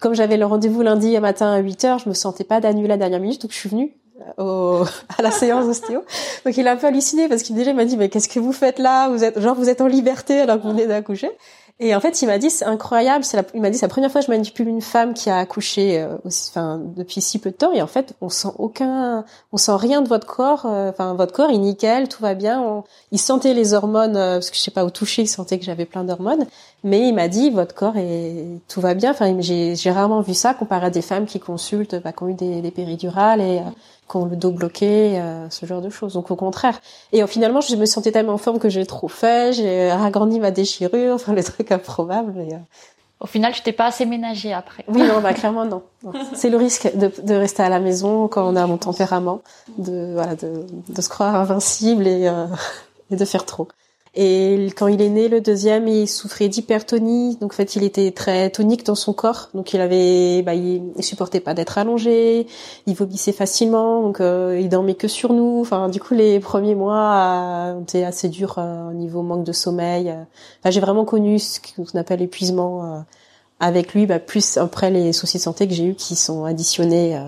Comme 0.00 0.14
j'avais 0.14 0.36
le 0.36 0.44
rendez-vous 0.44 0.82
lundi 0.82 1.18
matin 1.20 1.52
à 1.52 1.58
8 1.58 1.84
heures, 1.84 1.98
je 2.00 2.08
me 2.08 2.14
sentais 2.14 2.42
pas 2.42 2.60
d'annuler 2.60 2.88
la 2.88 2.96
dernière 2.96 3.20
minute, 3.20 3.42
donc 3.42 3.52
je 3.52 3.56
suis 3.56 3.68
venue 3.68 3.94
euh, 4.40 4.80
au, 4.82 4.84
à 5.18 5.22
la 5.22 5.30
séance 5.30 5.66
ostéo. 5.66 6.02
Donc 6.44 6.56
il 6.56 6.66
a 6.66 6.72
un 6.72 6.76
peu 6.76 6.88
halluciné 6.88 7.28
parce 7.28 7.44
qu'il 7.44 7.54
déjà 7.54 7.72
m'a 7.72 7.84
dit 7.84 7.96
mais 7.96 8.08
qu'est-ce 8.08 8.28
que 8.28 8.40
vous 8.40 8.52
faites 8.52 8.80
là? 8.80 9.08
Vous 9.08 9.22
êtes 9.22 9.38
genre 9.38 9.54
vous 9.54 9.68
êtes 9.68 9.80
en 9.80 9.86
liberté 9.86 10.40
alors 10.40 10.56
que 10.56 10.62
vous 10.62 10.70
venez 10.70 10.88
d'accoucher. 10.88 11.30
Et 11.80 11.94
en 11.94 12.00
fait, 12.00 12.22
il 12.22 12.26
m'a 12.26 12.38
dit 12.38 12.50
c'est 12.50 12.64
incroyable. 12.64 13.24
C'est 13.24 13.44
il 13.54 13.60
m'a 13.60 13.70
dit 13.70 13.76
c'est 13.76 13.86
la 13.86 13.90
première 13.90 14.10
fois 14.12 14.20
que 14.20 14.26
je 14.26 14.30
manipule 14.30 14.68
une 14.68 14.82
femme 14.82 15.14
qui 15.14 15.30
a 15.30 15.38
accouché 15.38 16.00
euh, 16.00 16.16
aussi, 16.24 16.50
enfin 16.50 16.80
depuis 16.96 17.20
si 17.20 17.38
peu 17.38 17.50
de 17.50 17.56
temps. 17.56 17.72
Et 17.72 17.82
en 17.82 17.86
fait, 17.86 18.14
on 18.20 18.28
sent 18.28 18.52
aucun, 18.58 19.24
on 19.52 19.56
sent 19.56 19.74
rien 19.76 20.00
de 20.02 20.08
votre 20.08 20.26
corps. 20.26 20.66
Euh, 20.66 20.90
enfin, 20.90 21.14
votre 21.14 21.32
corps 21.32 21.50
est 21.50 21.58
nickel, 21.58 22.08
tout 22.08 22.22
va 22.22 22.34
bien. 22.34 22.84
il 23.10 23.18
sentait 23.18 23.54
les 23.54 23.74
hormones 23.74 24.16
euh, 24.16 24.34
parce 24.34 24.50
que 24.50 24.56
je 24.56 24.62
sais 24.62 24.70
pas 24.70 24.84
au 24.84 24.90
toucher, 24.90 25.22
il 25.22 25.28
sentait 25.28 25.58
que 25.58 25.64
j'avais 25.64 25.86
plein 25.86 26.04
d'hormones. 26.04 26.46
Mais 26.84 27.08
il 27.08 27.14
m'a 27.14 27.28
dit 27.28 27.50
votre 27.50 27.74
corps 27.74 27.96
est 27.96 28.44
tout 28.68 28.80
va 28.80 28.94
bien. 28.94 29.10
Enfin, 29.10 29.36
j'ai, 29.40 29.90
rarement 29.90 30.20
vu 30.20 30.34
ça 30.34 30.54
comparé 30.54 30.86
à 30.86 30.90
des 30.90 31.02
femmes 31.02 31.26
qui 31.26 31.40
consultent, 31.40 31.96
bah, 32.02 32.12
qui 32.12 32.22
ont 32.22 32.28
eu 32.28 32.34
des, 32.34 32.60
des 32.60 32.70
péridurales 32.70 33.40
et 33.40 33.60
qui 34.12 34.16
ont 34.18 34.26
le 34.26 34.36
dos 34.36 34.50
bloqué, 34.50 35.18
euh, 35.18 35.48
ce 35.50 35.66
genre 35.66 35.80
de 35.80 35.90
choses. 35.90 36.12
Donc 36.12 36.30
au 36.30 36.36
contraire. 36.36 36.80
Et 37.12 37.22
euh, 37.22 37.26
finalement, 37.26 37.60
je 37.60 37.74
me 37.76 37.86
sentais 37.86 38.12
tellement 38.12 38.34
en 38.34 38.38
forme 38.38 38.58
que 38.58 38.68
j'ai 38.68 38.84
trop 38.86 39.08
fait, 39.08 39.54
j'ai 39.54 39.90
agrandi 39.90 40.38
ma 40.38 40.50
déchirure, 40.50 41.14
enfin 41.16 41.34
les 41.34 41.42
trucs 41.42 41.72
improbables. 41.72 42.38
Et, 42.38 42.54
euh, 42.54 42.58
Au 43.20 43.26
final, 43.26 43.52
tu 43.52 43.62
t'es 43.62 43.72
pas 43.72 43.86
assez 43.86 44.04
ménagée 44.04 44.52
après. 44.52 44.84
Oui, 44.88 45.02
non, 45.02 45.20
bah 45.20 45.32
clairement 45.32 45.64
non. 45.64 45.82
C'est 46.34 46.50
le 46.50 46.58
risque 46.58 46.94
de, 46.96 47.10
de, 47.22 47.34
rester 47.34 47.62
à 47.62 47.68
la 47.70 47.80
maison 47.80 48.28
quand 48.28 48.46
on 48.46 48.54
a 48.54 48.66
mon 48.66 48.76
tempérament, 48.76 49.40
de 49.78 50.12
voilà, 50.12 50.36
de, 50.36 50.66
de 50.88 51.02
se 51.02 51.08
croire 51.08 51.34
invincible 51.34 52.06
et, 52.06 52.30
et 53.10 53.16
de 53.16 53.24
faire 53.24 53.46
trop. 53.46 53.68
Et 54.14 54.66
quand 54.76 54.88
il 54.88 55.00
est 55.00 55.08
né, 55.08 55.28
le 55.28 55.40
deuxième, 55.40 55.88
il 55.88 56.06
souffrait 56.06 56.48
d'hypertonie. 56.48 57.36
Donc 57.40 57.54
en 57.54 57.56
fait, 57.56 57.76
il 57.76 57.82
était 57.82 58.10
très 58.10 58.50
tonique 58.50 58.84
dans 58.84 58.94
son 58.94 59.14
corps. 59.14 59.48
Donc 59.54 59.72
il 59.72 59.80
avait, 59.80 60.42
bah, 60.42 60.54
il, 60.54 60.82
supportait 61.00 61.40
pas 61.40 61.54
d'être 61.54 61.78
allongé. 61.78 62.46
Il 62.86 62.94
vomissait 62.94 63.32
facilement. 63.32 64.02
Donc 64.02 64.20
euh, 64.20 64.58
il 64.60 64.68
dormait 64.68 64.94
que 64.94 65.08
sur 65.08 65.32
nous. 65.32 65.60
Enfin, 65.62 65.88
du 65.88 65.98
coup, 65.98 66.12
les 66.12 66.40
premiers 66.40 66.74
mois 66.74 67.74
ont 67.74 67.82
été 67.82 68.04
assez 68.04 68.28
durs 68.28 68.56
euh, 68.58 68.90
au 68.90 68.92
niveau 68.92 69.22
manque 69.22 69.44
de 69.44 69.52
sommeil. 69.52 70.10
Enfin, 70.60 70.70
j'ai 70.70 70.80
vraiment 70.80 71.06
connu 71.06 71.38
ce 71.38 71.58
qu'on 71.60 71.98
appelle 71.98 72.20
l'épuisement 72.20 72.84
euh, 72.84 72.98
avec 73.60 73.94
lui. 73.94 74.04
Bah, 74.04 74.18
plus 74.18 74.58
après 74.58 74.90
les 74.90 75.14
soucis 75.14 75.38
de 75.38 75.42
santé 75.42 75.66
que 75.66 75.72
j'ai 75.72 75.86
eu 75.86 75.94
qui 75.94 76.16
sont 76.16 76.44
additionnés 76.44 77.18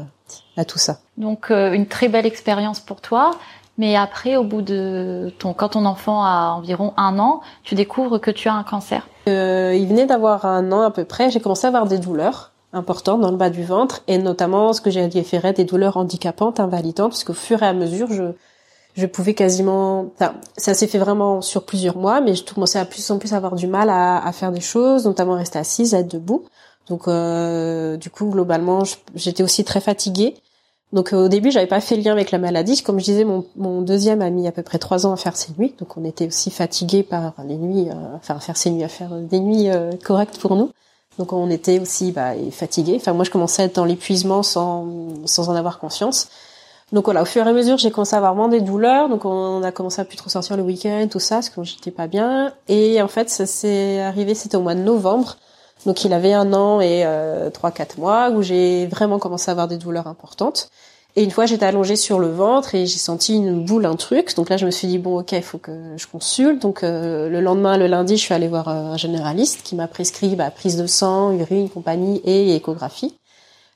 à 0.59 0.65
tout 0.67 0.79
ça. 0.79 1.01
Donc 1.17 1.51
une 1.51 1.87
très 1.87 2.09
belle 2.09 2.27
expérience 2.27 2.81
pour 2.81 3.01
toi. 3.01 3.31
Mais 3.77 3.97
après, 3.97 4.37
au 4.37 4.45
bout 4.45 4.63
de 4.63 5.33
ton, 5.39 5.53
quand 5.53 5.71
ton 5.71 5.85
enfant 5.85 6.25
a 6.25 6.55
environ 6.57 6.93
un 6.97 7.19
an, 7.19 7.41
tu 7.65 7.75
découvres 7.75 8.21
que 8.21 8.31
tu 8.31 8.49
as 8.49 8.55
un 8.55 8.63
cancer. 8.63 9.09
Euh, 9.29 9.75
il 9.75 9.89
venait 9.89 10.07
d'avoir 10.07 10.45
un 10.45 10.71
an 10.71 10.83
à 10.83 10.91
peu 10.91 11.05
près. 11.05 11.31
J'ai 11.31 11.41
commencé 11.41 11.67
à 11.67 11.69
avoir 11.69 11.87
des 11.87 11.99
douleurs 11.99 12.53
importantes 12.73 13.21
dans 13.21 13.31
le 13.31 13.37
bas 13.37 13.51
du 13.51 13.65
ventre 13.65 14.03
et 14.07 14.19
notamment 14.19 14.73
ce 14.73 14.81
que 14.81 14.91
j'ai 14.91 15.07
différé 15.09 15.53
des 15.53 15.65
douleurs 15.65 15.97
handicapantes, 15.97 16.61
invalidantes, 16.61 17.11
parce 17.11 17.25
qu'au 17.25 17.33
fur 17.33 17.63
et 17.63 17.67
à 17.67 17.73
mesure, 17.73 18.13
je 18.13 18.33
je 18.97 19.07
pouvais 19.07 19.35
quasiment, 19.35 20.07
enfin, 20.15 20.35
ça 20.57 20.73
s'est 20.73 20.87
fait 20.87 20.99
vraiment 20.99 21.41
sur 21.41 21.65
plusieurs 21.65 21.97
mois, 21.97 22.21
mais 22.21 22.37
je 22.37 22.45
commençais 22.45 22.79
à 22.79 22.85
plus 22.85 23.11
en 23.11 23.19
plus 23.19 23.35
avoir 23.35 23.57
du 23.57 23.67
mal 23.67 23.91
à, 23.91 24.25
à 24.25 24.31
faire 24.31 24.53
des 24.53 24.61
choses, 24.61 25.05
notamment 25.05 25.35
rester 25.35 25.59
assise, 25.59 25.95
être 25.95 26.07
debout. 26.07 26.45
Donc, 26.89 27.09
euh, 27.09 27.97
du 27.97 28.11
coup, 28.11 28.27
globalement, 28.31 28.83
j'étais 29.15 29.43
aussi 29.43 29.65
très 29.65 29.81
fatiguée. 29.81 30.35
Donc 30.95 31.13
euh, 31.13 31.25
au 31.25 31.29
début, 31.29 31.51
j'avais 31.51 31.67
pas 31.67 31.81
fait 31.81 31.97
le 31.97 32.03
lien 32.03 32.13
avec 32.13 32.31
la 32.31 32.39
maladie. 32.39 32.81
Comme 32.81 33.01
je 33.01 33.05
disais, 33.05 33.25
mon, 33.25 33.45
mon 33.57 33.83
deuxième 33.83 34.23
a 34.23 34.31
mis 34.31 34.47
à 34.47 34.53
peu 34.53 34.63
près 34.63 34.79
trois 34.79 35.07
ans 35.07 35.13
à 35.13 35.17
faire 35.17 35.37
ses 35.37 35.53
nuits, 35.59 35.75
donc 35.81 35.97
on 35.97 36.05
était 36.05 36.29
aussi 36.29 36.53
fatigués 36.53 37.03
par 37.03 37.35
les 37.47 37.57
nuits, 37.57 37.91
euh, 37.91 37.95
enfin 38.15 38.39
faire 38.39 38.57
ses 38.57 38.71
nuits, 38.71 38.85
à 38.85 38.89
faire 38.89 39.11
des 39.11 39.41
nuits 39.41 39.71
euh, 39.71 39.91
correctes 40.05 40.39
pour 40.39 40.55
nous. 40.55 40.71
Donc 41.19 41.33
on 41.33 41.51
était 41.51 41.81
aussi 41.81 42.13
bah, 42.13 42.31
fatigués. 42.53 42.95
Enfin 42.97 43.13
moi, 43.13 43.25
je 43.25 43.31
commençais 43.31 43.63
à 43.63 43.65
être 43.65 43.75
dans 43.75 43.85
l'épuisement 43.85 44.45
sans 44.45 44.87
sans 45.27 45.49
en 45.51 45.57
avoir 45.57 45.81
conscience. 45.81 46.29
Donc 46.93 47.07
voilà, 47.07 47.23
au 47.23 47.25
fur 47.25 47.45
et 47.45 47.51
à 47.51 47.53
mesure, 47.53 47.77
j'ai 47.77 47.91
commencé 47.91 48.15
à 48.15 48.19
avoir 48.19 48.37
moins 48.37 48.49
des 48.49 48.61
douleurs. 48.61 49.09
Donc 49.09 49.25
on 49.25 49.65
a 49.65 49.73
commencé 49.73 50.01
à 50.01 50.05
plus 50.05 50.17
trop 50.17 50.31
sortir 50.31 50.57
le 50.57 50.63
week-end, 50.63 51.09
tout 51.11 51.19
ça, 51.19 51.37
parce 51.37 51.49
que 51.49 51.61
j'étais 51.65 51.91
pas 51.91 52.07
bien. 52.07 52.53
Et 52.69 53.03
en 53.03 53.09
fait, 53.09 53.31
ça 53.31 53.47
s'est 53.47 54.01
arrivé, 54.01 54.37
c'était 54.37 54.57
au 54.57 54.63
mois 54.63 54.77
de 54.77 54.83
novembre. 54.83 55.39
Donc 55.87 56.05
il 56.05 56.13
avait 56.13 56.33
un 56.33 56.53
an 56.53 56.81
et 56.81 57.05
trois 57.53 57.73
quatre 57.73 57.99
mois 57.99 58.31
où 58.31 58.43
j'ai 58.43 58.87
vraiment 58.87 59.19
commencé 59.19 59.51
à 59.51 59.53
avoir 59.53 59.67
des 59.67 59.77
douleurs 59.77 60.07
importantes. 60.07 60.69
Et 61.17 61.23
une 61.23 61.31
fois, 61.31 61.47
j'étais 61.47 61.65
allongée 61.65 61.95
sur 61.95 62.19
le 62.19 62.29
ventre 62.29 62.75
et 62.75 62.87
j'ai 62.87 62.99
senti 62.99 63.37
une 63.37 63.65
boule, 63.65 63.87
un 63.87 63.95
truc. 63.95 64.35
Donc 64.35 64.49
là, 64.49 64.57
je 64.57 64.67
me 64.67 64.73
suis 64.73 64.89
dit 64.89 64.99
bon, 64.99 65.21
ok, 65.21 65.33
il 65.33 65.43
faut 65.43 65.59
que 65.59 65.97
je 65.97 66.07
consulte. 66.09 66.61
Donc 66.61 66.83
euh, 66.83 67.29
le 67.29 67.41
lendemain, 67.41 67.79
le 67.79 67.87
lundi, 67.87 68.17
je 68.17 68.23
suis 68.23 68.35
allée 68.35 68.49
voir 68.49 68.69
euh, 68.69 68.93
un 68.93 68.97
généraliste 68.97 69.63
qui 69.63 69.77
m'a 69.77 69.87
prescrit 69.87 70.35
bah, 70.35 70.51
prise 70.51 70.77
de 70.77 70.87
sang, 70.89 71.31
urine, 71.33 71.69
compagnie 71.69 72.21
et 72.25 72.57
échographie. 72.57 73.15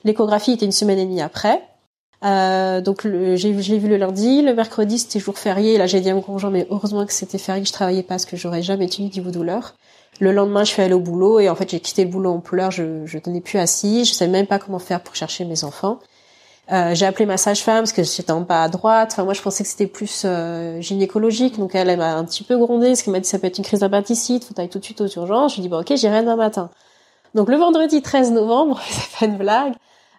L'échographie 0.03 0.53
était 0.53 0.65
une 0.65 0.73
semaine 0.73 0.99
et 0.99 1.05
demie 1.05 1.21
après. 1.21 1.61
Euh, 2.25 2.81
donc 2.81 3.07
j'ai 3.07 3.37
je 3.37 3.71
l'ai 3.71 3.79
vu 3.79 3.87
le 3.87 3.95
lundi, 3.95 4.41
le 4.41 4.53
mercredi 4.53 4.99
c'était 4.99 5.19
jour 5.19 5.37
férié. 5.37 5.77
Là 5.77 5.87
j'ai 5.87 6.01
dit 6.01 6.09
à 6.09 6.13
mon 6.13 6.21
conjoint 6.21 6.49
mais 6.49 6.67
heureusement 6.69 7.05
que 7.05 7.13
c'était 7.13 7.37
férié, 7.37 7.61
que 7.61 7.67
je 7.67 7.73
travaillais 7.73 8.03
pas 8.03 8.15
parce 8.15 8.25
que 8.25 8.35
j'aurais 8.35 8.61
jamais 8.61 8.89
tenu 8.89 9.07
niveau 9.07 9.31
douleur. 9.31 9.75
Le 10.19 10.33
lendemain 10.33 10.65
je 10.65 10.71
suis 10.71 10.81
allée 10.81 10.93
au 10.93 10.99
boulot 10.99 11.39
et 11.39 11.49
en 11.49 11.55
fait 11.55 11.69
j'ai 11.69 11.79
quitté 11.79 12.03
le 12.03 12.09
boulot 12.09 12.31
en 12.31 12.39
pleurs, 12.39 12.71
je 12.71 13.05
je 13.05 13.17
tenais 13.19 13.39
plus 13.39 13.57
assis, 13.57 14.03
je 14.03 14.13
savais 14.13 14.31
même 14.31 14.47
pas 14.47 14.59
comment 14.59 14.79
faire 14.79 14.99
pour 15.01 15.15
chercher 15.15 15.45
mes 15.45 15.63
enfants. 15.63 15.99
Euh, 16.71 16.93
j'ai 16.93 17.05
appelé 17.05 17.25
ma 17.25 17.37
sage-femme 17.37 17.79
parce 17.79 17.93
que 17.93 18.03
j'étais 18.03 18.31
en 18.31 18.41
bas 18.41 18.63
à 18.63 18.69
droite. 18.69 19.09
Enfin, 19.13 19.23
moi, 19.23 19.33
je 19.33 19.41
pensais 19.41 19.63
que 19.63 19.69
c'était 19.69 19.87
plus 19.87 20.23
euh, 20.25 20.79
gynécologique. 20.81 21.57
Donc, 21.57 21.73
elle, 21.73 21.89
elle 21.89 21.97
m'a 21.97 22.15
un 22.15 22.25
petit 22.25 22.43
peu 22.43 22.57
grondé 22.57 22.87
parce 22.87 23.01
qu'elle 23.01 23.13
m'a 23.13 23.19
dit 23.19 23.27
ça 23.27 23.39
peut 23.39 23.47
être 23.47 23.57
une 23.57 23.63
crise 23.63 23.79
d'appendicite, 23.79 24.43
faut 24.43 24.53
aller 24.57 24.69
tout 24.69 24.79
de 24.79 24.83
suite 24.83 25.01
aux 25.01 25.07
urgences. 25.07 25.53
Je 25.53 25.57
lui 25.57 25.63
dis 25.63 25.69
bon, 25.69 25.79
ok, 25.81 25.95
j'irai 25.95 26.21
demain 26.21 26.35
matin. 26.35 26.69
Donc, 27.35 27.49
le 27.49 27.57
vendredi 27.57 28.01
13 28.01 28.31
novembre, 28.31 28.79
c'est 28.89 29.19
pas 29.19 29.25
une 29.25 29.37
blague. 29.37 29.73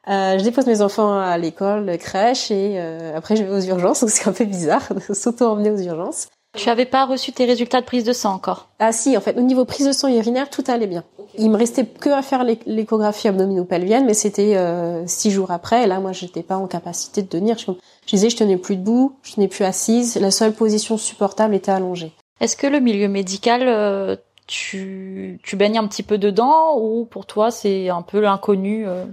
Euh, 0.08 0.38
je 0.38 0.44
dépose 0.44 0.66
mes 0.66 0.80
enfants 0.82 1.18
à 1.20 1.36
l'école, 1.38 1.96
crèche, 1.98 2.50
et 2.50 2.76
euh, 2.78 3.16
après 3.16 3.36
je 3.36 3.44
vais 3.44 3.50
aux 3.50 3.60
urgences. 3.60 4.00
Donc, 4.00 4.10
c'est 4.10 4.28
un 4.28 4.32
peu 4.32 4.44
bizarre 4.44 4.82
de 4.94 5.14
s'auto-emmener 5.14 5.70
aux 5.70 5.78
urgences. 5.78 6.28
Tu 6.56 6.68
avais 6.68 6.84
pas 6.84 7.06
reçu 7.06 7.32
tes 7.32 7.44
résultats 7.44 7.80
de 7.80 7.86
prise 7.86 8.02
de 8.02 8.12
sang 8.12 8.34
encore? 8.34 8.70
Ah 8.80 8.90
si, 8.92 9.16
en 9.16 9.20
fait, 9.20 9.36
au 9.38 9.42
niveau 9.42 9.64
prise 9.64 9.86
de 9.86 9.92
sang 9.92 10.08
urinaire, 10.08 10.50
tout 10.50 10.64
allait 10.66 10.88
bien. 10.88 11.04
Il 11.38 11.48
me 11.50 11.56
restait 11.56 11.86
que 11.86 12.10
à 12.10 12.22
faire 12.22 12.44
l'échographie 12.66 13.28
abdominopelvienne, 13.28 14.04
mais 14.04 14.14
c'était 14.14 14.56
euh, 14.56 15.06
six 15.06 15.30
jours 15.30 15.52
après. 15.52 15.84
Et 15.84 15.86
là, 15.86 16.00
moi, 16.00 16.10
j'étais 16.12 16.42
pas 16.42 16.56
en 16.56 16.66
capacité 16.66 17.22
de 17.22 17.28
tenir. 17.28 17.56
Je, 17.56 17.70
disais, 18.08 18.30
je 18.30 18.36
tenais 18.36 18.56
plus 18.56 18.76
debout, 18.76 19.12
je 19.22 19.34
tenais 19.34 19.46
plus 19.46 19.64
assise. 19.64 20.16
La 20.16 20.32
seule 20.32 20.52
position 20.52 20.98
supportable 20.98 21.54
était 21.54 21.70
allongée. 21.70 22.12
Est-ce 22.40 22.56
que 22.56 22.66
le 22.66 22.80
milieu 22.80 23.06
médical, 23.06 23.62
euh, 23.66 24.16
tu, 24.48 25.38
tu 25.44 25.54
baignes 25.54 25.78
un 25.78 25.86
petit 25.86 26.02
peu 26.02 26.18
dedans 26.18 26.76
ou 26.78 27.04
pour 27.04 27.26
toi, 27.26 27.52
c'est 27.52 27.90
un 27.90 28.02
peu 28.02 28.18
l'inconnu 28.18 28.88
euh? 28.88 29.04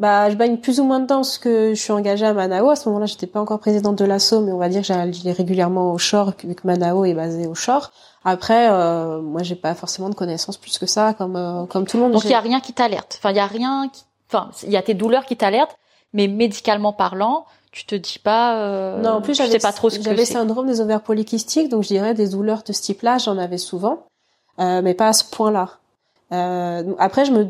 Bah, 0.00 0.30
je 0.30 0.34
baigne 0.34 0.56
plus 0.56 0.80
ou 0.80 0.84
moins 0.84 0.98
dedans 0.98 1.16
parce 1.16 1.38
que 1.38 1.74
je 1.74 1.80
suis 1.80 1.92
engagée 1.92 2.26
à 2.26 2.32
Manao. 2.32 2.70
À 2.70 2.76
ce 2.76 2.88
moment-là, 2.88 3.06
j'étais 3.06 3.26
pas 3.26 3.40
encore 3.40 3.60
présidente 3.60 3.96
de 3.96 4.04
l'ASSO, 4.04 4.40
mais 4.40 4.50
on 4.50 4.58
va 4.58 4.68
dire 4.68 4.80
que 4.80 4.86
j'allais 4.86 5.32
régulièrement 5.32 5.92
au 5.92 5.98
shore, 5.98 6.32
vu 6.42 6.54
que 6.54 6.66
Manao 6.66 7.04
est 7.04 7.14
basé 7.14 7.46
au 7.46 7.54
shore. 7.54 7.92
Après, 8.24 8.70
euh, 8.70 9.20
moi, 9.20 9.42
j'ai 9.42 9.54
pas 9.54 9.74
forcément 9.74 10.08
de 10.08 10.14
connaissances 10.14 10.56
plus 10.56 10.78
que 10.78 10.86
ça, 10.86 11.14
comme 11.14 11.36
euh, 11.36 11.66
comme 11.66 11.86
tout 11.86 11.98
le 11.98 12.04
monde. 12.04 12.12
Donc 12.12 12.24
il 12.24 12.30
y 12.30 12.34
a 12.34 12.40
rien 12.40 12.60
qui 12.60 12.72
t'alerte. 12.72 13.16
Enfin, 13.18 13.30
il 13.30 13.36
y 13.36 13.40
a 13.40 13.46
rien 13.46 13.88
qui, 13.92 14.04
enfin, 14.28 14.50
il 14.64 14.70
y 14.70 14.76
a 14.76 14.82
tes 14.82 14.94
douleurs 14.94 15.26
qui 15.26 15.36
t'alertent, 15.36 15.76
mais 16.12 16.28
médicalement 16.28 16.92
parlant, 16.92 17.46
tu 17.72 17.84
te 17.84 17.94
dis 17.94 18.18
pas. 18.18 18.56
Euh, 18.56 19.00
non, 19.00 19.10
en 19.10 19.20
plus, 19.20 19.34
j'avais 19.34 19.58
pas 19.58 19.72
trop 19.72 19.90
ce 19.90 19.98
que 19.98 20.04
J'avais 20.04 20.24
syndrome 20.24 20.66
des 20.66 20.80
ovaires 20.80 21.02
polykystiques, 21.02 21.68
donc 21.68 21.82
je 21.82 21.88
dirais 21.88 22.14
des 22.14 22.28
douleurs 22.28 22.62
de 22.62 22.72
ce 22.72 22.82
type-là, 22.82 23.18
j'en 23.18 23.38
avais 23.38 23.58
souvent, 23.58 24.06
euh, 24.58 24.82
mais 24.82 24.94
pas 24.94 25.08
à 25.08 25.12
ce 25.12 25.24
point-là. 25.24 25.78
Euh, 26.32 26.94
après, 26.98 27.24
je 27.24 27.32
me 27.32 27.48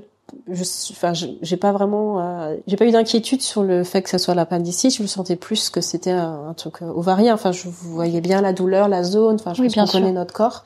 je 0.48 0.62
enfin 0.92 1.12
j'ai 1.14 1.56
pas 1.56 1.72
vraiment 1.72 2.20
euh, 2.20 2.56
j'ai 2.66 2.76
pas 2.76 2.86
eu 2.86 2.90
d'inquiétude 2.90 3.42
sur 3.42 3.62
le 3.62 3.84
fait 3.84 4.02
que 4.02 4.10
ça 4.10 4.18
soit 4.18 4.34
l'appendicite. 4.34 4.94
Je 4.96 5.02
me 5.02 5.08
sentais 5.08 5.36
plus 5.36 5.70
que 5.70 5.80
c'était 5.80 6.10
un, 6.10 6.54
truc 6.56 6.82
euh, 6.82 6.86
ovarien. 6.86 7.34
Enfin 7.34 7.52
je 7.52 7.68
voyais 7.68 8.20
bien 8.20 8.40
la 8.40 8.52
douleur 8.52 8.88
la 8.88 9.02
zone. 9.02 9.36
Enfin 9.36 9.54
je 9.54 9.62
oui, 9.62 10.12
notre 10.12 10.32
corps. 10.32 10.64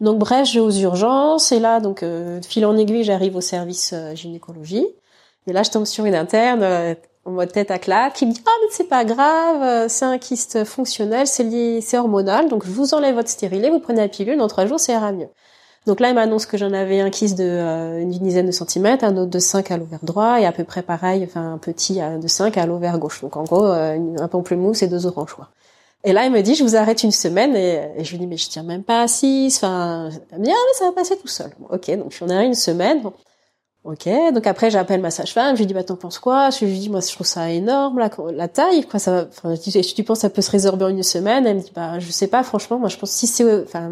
Donc 0.00 0.18
bref 0.18 0.48
je 0.48 0.54
vais 0.54 0.60
aux 0.60 0.70
urgences. 0.70 1.52
Et 1.52 1.60
là 1.60 1.80
donc 1.80 2.02
euh, 2.02 2.40
fil 2.42 2.66
en 2.66 2.76
aiguille 2.76 3.04
j'arrive 3.04 3.36
au 3.36 3.40
service 3.40 3.94
gynécologie. 4.14 4.86
Et 5.46 5.52
là 5.52 5.62
je 5.62 5.70
tombe 5.70 5.86
sur 5.86 6.04
une 6.04 6.14
interne 6.14 6.96
en 7.24 7.30
mode 7.30 7.52
tête 7.52 7.70
à 7.70 7.78
claque 7.78 8.14
qui 8.14 8.26
me 8.26 8.32
dit 8.32 8.42
ah 8.46 8.50
mais 8.60 8.68
c'est 8.70 8.88
pas 8.88 9.04
grave 9.04 9.88
c'est 9.88 10.04
un 10.04 10.18
kyste 10.18 10.64
fonctionnel 10.64 11.26
c'est 11.26 11.44
lié 11.44 11.80
c'est 11.80 11.98
hormonal. 11.98 12.48
Donc 12.48 12.64
je 12.64 12.70
vous 12.70 12.94
enlève 12.94 13.14
votre 13.14 13.30
stérilet 13.30 13.70
vous 13.70 13.80
prenez 13.80 14.00
la 14.00 14.08
pilule 14.08 14.38
dans 14.38 14.48
trois 14.48 14.66
jours 14.66 14.80
ça 14.80 14.92
ira 14.92 15.12
mieux 15.12 15.28
donc 15.86 15.98
là, 15.98 16.10
il 16.10 16.14
m'annonce 16.14 16.46
que 16.46 16.56
j'en 16.56 16.72
avais 16.72 17.00
un 17.00 17.10
kyste 17.10 17.36
de 17.36 17.44
euh, 17.44 18.00
une 18.00 18.10
dizaine 18.10 18.46
de 18.46 18.52
centimètres, 18.52 19.04
un 19.04 19.16
autre 19.16 19.30
de 19.30 19.38
5 19.40 19.70
à 19.72 19.76
l'ovaire 19.76 19.98
droit 20.02 20.40
et 20.40 20.46
à 20.46 20.52
peu 20.52 20.62
près 20.62 20.82
pareil, 20.82 21.24
enfin 21.24 21.54
un 21.54 21.58
petit 21.58 21.98
de 22.00 22.28
5 22.28 22.56
à 22.56 22.66
l'ovaire 22.66 22.98
gauche. 22.98 23.20
Donc 23.20 23.36
en 23.36 23.42
gros, 23.42 23.64
euh, 23.64 23.98
un 24.18 24.28
pamplemousse 24.28 24.82
et 24.82 24.86
deux 24.86 25.06
oranges. 25.06 25.34
Quoi. 25.34 25.48
Et 26.04 26.12
là, 26.12 26.24
il 26.24 26.32
me 26.32 26.40
dit, 26.40 26.54
je 26.54 26.62
vous 26.62 26.76
arrête 26.76 27.02
une 27.02 27.10
semaine 27.10 27.56
et, 27.56 28.04
je 28.04 28.12
lui 28.12 28.18
dis, 28.18 28.26
mais 28.28 28.36
je 28.36 28.48
tiens 28.48 28.62
même 28.62 28.84
pas 28.84 29.02
à 29.02 29.08
6. 29.08 29.56
Enfin, 29.56 30.10
elle 30.30 30.38
me 30.38 30.44
dit, 30.44 30.52
ah 30.52 30.54
mais 30.54 30.78
ça 30.78 30.84
va 30.84 30.92
passer 30.92 31.16
tout 31.16 31.28
seul. 31.28 31.50
ok, 31.68 31.96
donc 31.96 32.10
je 32.10 32.16
suis 32.16 32.24
en 32.24 32.30
arrêt 32.30 32.46
une 32.46 32.54
semaine. 32.54 33.02
Ok, 33.84 34.08
donc 34.32 34.46
après 34.46 34.70
j'appelle 34.70 35.00
ma 35.00 35.10
sage-femme, 35.10 35.56
je 35.56 35.62
lui 35.62 35.66
dis 35.66 35.74
bah 35.74 35.82
t'en 35.82 35.96
penses 35.96 36.20
quoi? 36.20 36.50
Je 36.50 36.64
lui 36.64 36.78
dis 36.78 36.88
moi 36.88 37.00
je 37.00 37.12
trouve 37.12 37.26
ça 37.26 37.50
énorme 37.50 37.98
la, 37.98 38.10
la 38.32 38.46
taille 38.46 38.86
quoi 38.86 39.00
ça. 39.00 39.26
Enfin 39.28 39.54
dis 39.54 39.72
tu 39.72 40.04
penses 40.04 40.20
ça 40.20 40.30
peut 40.30 40.40
se 40.40 40.52
résorber 40.52 40.84
en 40.84 40.88
une 40.90 41.02
semaine? 41.02 41.48
Elle 41.48 41.56
me 41.56 41.62
dit 41.62 41.72
bah 41.74 41.98
je 41.98 42.08
sais 42.12 42.28
pas 42.28 42.44
franchement 42.44 42.78
moi 42.78 42.88
je 42.88 42.96
pense 42.96 43.10
si 43.10 43.26
c'est 43.26 43.62
enfin 43.64 43.90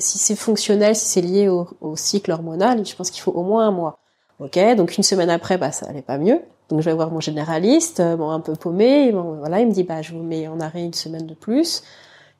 si 0.00 0.18
c'est 0.18 0.36
fonctionnel, 0.36 0.96
si 0.96 1.06
c'est 1.06 1.20
lié 1.20 1.48
au, 1.48 1.96
cycle 1.96 2.32
hormonal, 2.32 2.84
je 2.84 2.94
pense 2.94 3.10
qu'il 3.10 3.22
faut 3.22 3.32
au 3.32 3.42
moins 3.42 3.66
un 3.66 3.70
mois. 3.70 3.98
Ok, 4.38 4.58
donc 4.76 4.96
une 4.96 5.04
semaine 5.04 5.30
après, 5.30 5.58
bah 5.58 5.70
ça 5.70 5.86
allait 5.86 6.02
pas 6.02 6.18
mieux. 6.18 6.40
Donc 6.70 6.80
je 6.80 6.86
vais 6.88 6.94
voir 6.94 7.10
mon 7.10 7.20
généraliste, 7.20 8.00
euh, 8.00 8.16
bon 8.16 8.30
un 8.30 8.40
peu 8.40 8.54
paumé, 8.54 9.12
bon 9.12 9.36
voilà, 9.38 9.60
il 9.60 9.66
me 9.66 9.72
dit 9.72 9.82
bah 9.82 10.02
je 10.02 10.12
vous 10.12 10.22
mets 10.22 10.48
en 10.48 10.60
arrêt 10.60 10.82
une 10.82 10.94
semaine 10.94 11.26
de 11.26 11.34
plus. 11.34 11.82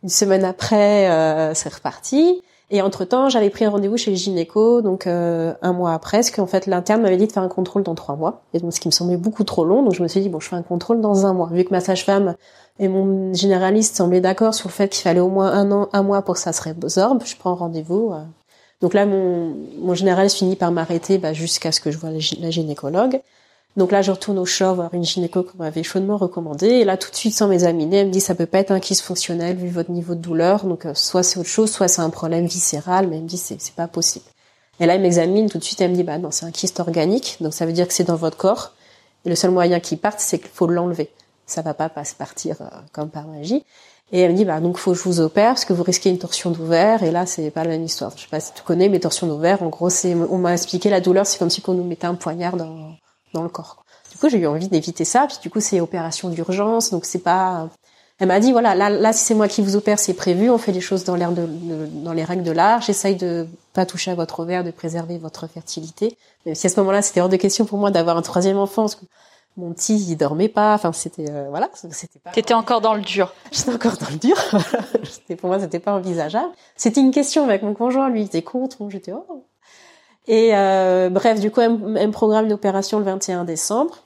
Une 0.03 0.09
semaine 0.09 0.45
après, 0.45 1.11
euh, 1.11 1.53
c'est 1.55 1.73
reparti. 1.73 2.41
Et 2.73 2.83
entre 2.83 3.05
temps, 3.05 3.29
j'avais 3.29 3.51
pris 3.51 3.65
un 3.65 3.71
rendez-vous 3.71 3.97
chez 3.97 4.13
le 4.13 4.17
gynéco, 4.17 4.81
donc 4.81 5.09
euh, 5.09 5.53
un 5.61 5.73
mois 5.73 5.93
après, 5.93 6.19
parce 6.19 6.31
qu'en 6.31 6.47
fait 6.47 6.67
l'interne 6.67 7.03
m'avait 7.03 7.17
dit 7.17 7.27
de 7.27 7.33
faire 7.33 7.43
un 7.43 7.49
contrôle 7.49 7.83
dans 7.83 7.97
trois 7.97 8.15
mois, 8.15 8.43
et 8.55 8.61
donc 8.61 8.73
ce 8.73 8.81
qui 8.81 8.87
me 8.87 8.93
semblait 8.93 9.17
beaucoup 9.17 9.43
trop 9.43 9.65
long, 9.65 9.83
donc 9.83 9.95
je 9.95 10.03
me 10.03 10.09
suis 10.09 10.21
dit 10.21 10.29
bon, 10.29 10.39
je 10.39 10.49
fais 10.49 10.57
un 10.57 10.63
contrôle 10.63 11.01
dans 11.01 11.27
un 11.27 11.35
mois, 11.35 11.49
vu 11.53 11.65
que 11.65 11.71
ma 11.71 11.81
sage-femme 11.81 12.37
et 12.81 12.89
mon 12.89 13.35
généraliste 13.35 13.95
semblait 13.95 14.23
d'accord 14.23 14.55
sur 14.55 14.69
le 14.69 14.73
fait 14.73 14.89
qu'il 14.89 15.03
fallait 15.03 15.21
au 15.21 15.29
moins 15.29 15.53
un 15.53 15.71
an, 15.71 15.91
un 15.93 16.03
mois 16.03 16.23
pour 16.23 16.35
que 16.35 16.41
ça 16.41 16.55
se 16.55 16.63
résorbe. 16.63 17.23
Je 17.27 17.37
prends 17.37 17.55
rendez-vous. 17.55 18.11
Euh. 18.13 18.23
Donc 18.81 18.95
là, 18.95 19.05
mon, 19.05 19.95
généraliste 19.95 20.39
finit 20.39 20.57
par 20.57 20.73
m'arrêter 20.73 21.19
bah, 21.19 21.35
jusqu'à 21.35 21.73
ce 21.73 21.81
que 21.83 21.91
je 21.91 21.99
vois 21.99 22.09
la 22.11 22.51
gynécologue. 22.51 23.21
Donc 23.77 23.93
là, 23.93 24.01
je 24.01 24.11
retourne 24.11 24.39
au 24.39 24.47
shop 24.47 24.77
voir 24.77 24.95
une 24.95 25.05
gynéco 25.05 25.43
qu'on 25.43 25.59
m'avait 25.59 25.83
chaudement 25.83 26.17
recommandé. 26.17 26.69
Et 26.69 26.85
là, 26.85 26.97
tout 26.97 27.11
de 27.11 27.17
suite, 27.17 27.35
sans 27.35 27.49
m'examiner, 27.49 27.99
elle 27.99 28.07
me 28.07 28.13
dit 28.13 28.21
ça 28.21 28.35
peut 28.35 28.47
pas 28.47 28.61
être 28.61 28.71
un 28.71 28.81
kyste 28.81 29.03
fonctionnel 29.03 29.57
vu 29.57 29.69
votre 29.69 29.91
niveau 29.91 30.15
de 30.15 30.21
douleur. 30.21 30.65
Donc 30.65 30.87
euh, 30.87 30.95
soit 30.95 31.23
c'est 31.23 31.39
autre 31.39 31.51
chose, 31.51 31.71
soit 31.71 31.87
c'est 31.87 32.01
un 32.01 32.11
problème 32.11 32.47
viscéral. 32.47 33.09
Mais 33.09 33.17
elle 33.17 33.25
me 33.25 33.29
dit 33.29 33.37
c'est 33.37 33.75
pas 33.77 33.89
possible. 33.89 34.25
Et 34.81 34.87
là, 34.87 34.95
elle 34.95 35.03
m'examine 35.03 35.51
tout 35.51 35.59
de 35.59 35.65
suite. 35.65 35.83
Elle 35.83 35.91
me 35.91 35.97
dit 35.97 36.03
bah 36.03 36.17
non, 36.17 36.31
c'est 36.31 36.47
un 36.47 36.51
kyste 36.51 36.81
organique. 36.81 37.37
Donc 37.43 37.53
ça 37.53 37.67
veut 37.67 37.73
dire 37.73 37.87
que 37.87 37.93
c'est 37.93 38.05
dans 38.05 38.17
votre 38.17 38.39
corps. 38.39 38.73
Et 39.27 39.29
le 39.29 39.35
seul 39.35 39.51
moyen 39.51 39.81
qu'il 39.81 39.99
parte, 39.99 40.19
c'est 40.19 40.39
qu'il 40.39 40.49
faut 40.49 40.67
l'enlever 40.67 41.11
ça 41.51 41.63
va 41.63 41.75
pas 41.75 41.89
pas 41.89 42.05
se 42.05 42.15
partir 42.15 42.57
euh, 42.61 42.67
comme 42.93 43.11
par 43.11 43.27
magie. 43.27 43.65
Et 44.13 44.21
elle 44.21 44.33
me 44.33 44.37
dit 44.37 44.45
bah 44.45 44.61
donc 44.61 44.77
faut 44.79 44.93
que 44.93 44.99
je 44.99 45.03
vous 45.03 45.21
opère 45.21 45.51
parce 45.51 45.65
que 45.65 45.73
vous 45.73 45.83
risquez 45.83 46.11
une 46.11 46.19
torsion 46.19 46.51
d'ovaire 46.51 47.03
et 47.03 47.11
là 47.11 47.27
c'est 47.27 47.51
pas 47.51 47.65
la 47.65 47.71
même 47.71 47.85
histoire. 47.85 48.13
Je 48.17 48.23
sais 48.23 48.29
pas 48.29 48.41
si 48.41 48.53
tu 48.55 48.63
connais 48.63 48.89
mais 48.89 49.01
torsion 49.01 49.27
d'ovaire 49.27 49.63
en 49.63 49.69
gros 49.69 49.91
c'est 49.91 50.15
on 50.15 50.39
m'a 50.39 50.53
expliqué 50.53 50.91
la 50.91 51.01
douleur 51.01 51.27
c'est 51.27 51.39
comme 51.39 51.51
si 51.51 51.63
on 51.67 51.75
nous 51.75 51.85
mettait 51.85 52.07
un 52.07 52.15
poignard 52.15 52.57
dans 52.57 52.95
dans 53.35 53.43
le 53.43 53.49
corps. 53.49 53.85
Du 54.11 54.19
coup 54.19 54.29
j'ai 54.29 54.39
eu 54.39 54.47
envie 54.47 54.69
d'éviter 54.69 55.05
ça 55.05 55.27
puis 55.29 55.39
du 55.43 55.51
coup 55.51 55.61
c'est 55.61 55.81
opération 55.81 56.29
d'urgence 56.29 56.91
donc 56.91 57.05
c'est 57.05 57.21
pas 57.21 57.69
elle 58.19 58.29
m'a 58.29 58.41
dit 58.41 58.53
voilà 58.53 58.75
là 58.75 58.91
là 58.91 59.13
si 59.13 59.25
c'est 59.25 59.35
moi 59.35 59.49
qui 59.49 59.63
vous 59.63 59.77
opère 59.77 59.99
c'est 59.99 60.15
prévu 60.15 60.51
on 60.51 60.59
fait 60.59 60.73
les 60.73 60.81
choses 60.81 61.05
dans 61.05 61.15
l'air 61.15 61.31
de, 61.33 61.47
dans 62.05 62.13
les 62.13 62.25
règles 62.25 62.43
de 62.43 62.53
l'art 62.53 62.81
j'essaye 62.81 63.17
de 63.17 63.47
pas 63.73 63.87
toucher 63.87 64.11
à 64.11 64.15
votre 64.17 64.41
ovaire 64.41 64.65
de 64.65 64.73
préserver 64.73 65.19
votre 65.19 65.47
fertilité 65.47 66.17
mais 66.45 66.57
si 66.57 66.67
à 66.67 66.71
ce 66.71 66.79
moment-là 66.81 67.03
c'était 67.03 67.21
hors 67.21 67.29
de 67.29 67.37
question 67.37 67.65
pour 67.65 67.79
moi 67.79 67.91
d'avoir 67.93 68.17
un 68.17 68.23
troisième 68.23 68.59
enfant 68.59 68.87
mon 69.57 69.73
petit 69.73 69.97
il 69.97 70.17
dormait 70.17 70.49
pas. 70.49 70.75
Enfin 70.75 70.93
c'était 70.93 71.31
euh, 71.31 71.47
voilà. 71.51 71.69
C'était 71.75 72.19
pas 72.19 72.31
t'étais 72.31 72.55
encore 72.55 72.81
dans 72.81 72.95
le 72.95 73.03
dur. 73.03 73.33
J'étais 73.53 73.73
encore 73.73 73.97
dans 73.97 74.11
le 74.11 74.17
dur. 74.17 74.37
Pour 75.39 75.49
moi 75.49 75.61
c'était 75.61 75.79
pas 75.79 75.93
envisageable. 75.93 76.53
C'était 76.77 77.01
une 77.01 77.11
question 77.11 77.45
avec 77.45 77.63
mon 77.63 77.75
conjoint. 77.75 78.09
Lui 78.09 78.23
il 78.23 78.27
était 78.27 78.43
contre. 78.43 78.79
Bon 78.79 78.91
j'étais 78.91 79.13
oh. 79.13 79.45
Et 80.27 80.55
euh, 80.55 81.11
bref 81.11 81.41
du 81.41 81.51
coup 81.51 81.61
elle, 81.61 81.77
me 81.77 82.11
programme 82.11 82.47
une 82.47 82.53
opération 82.53 82.99
le 82.99 83.05
21 83.05 83.45
décembre. 83.45 83.99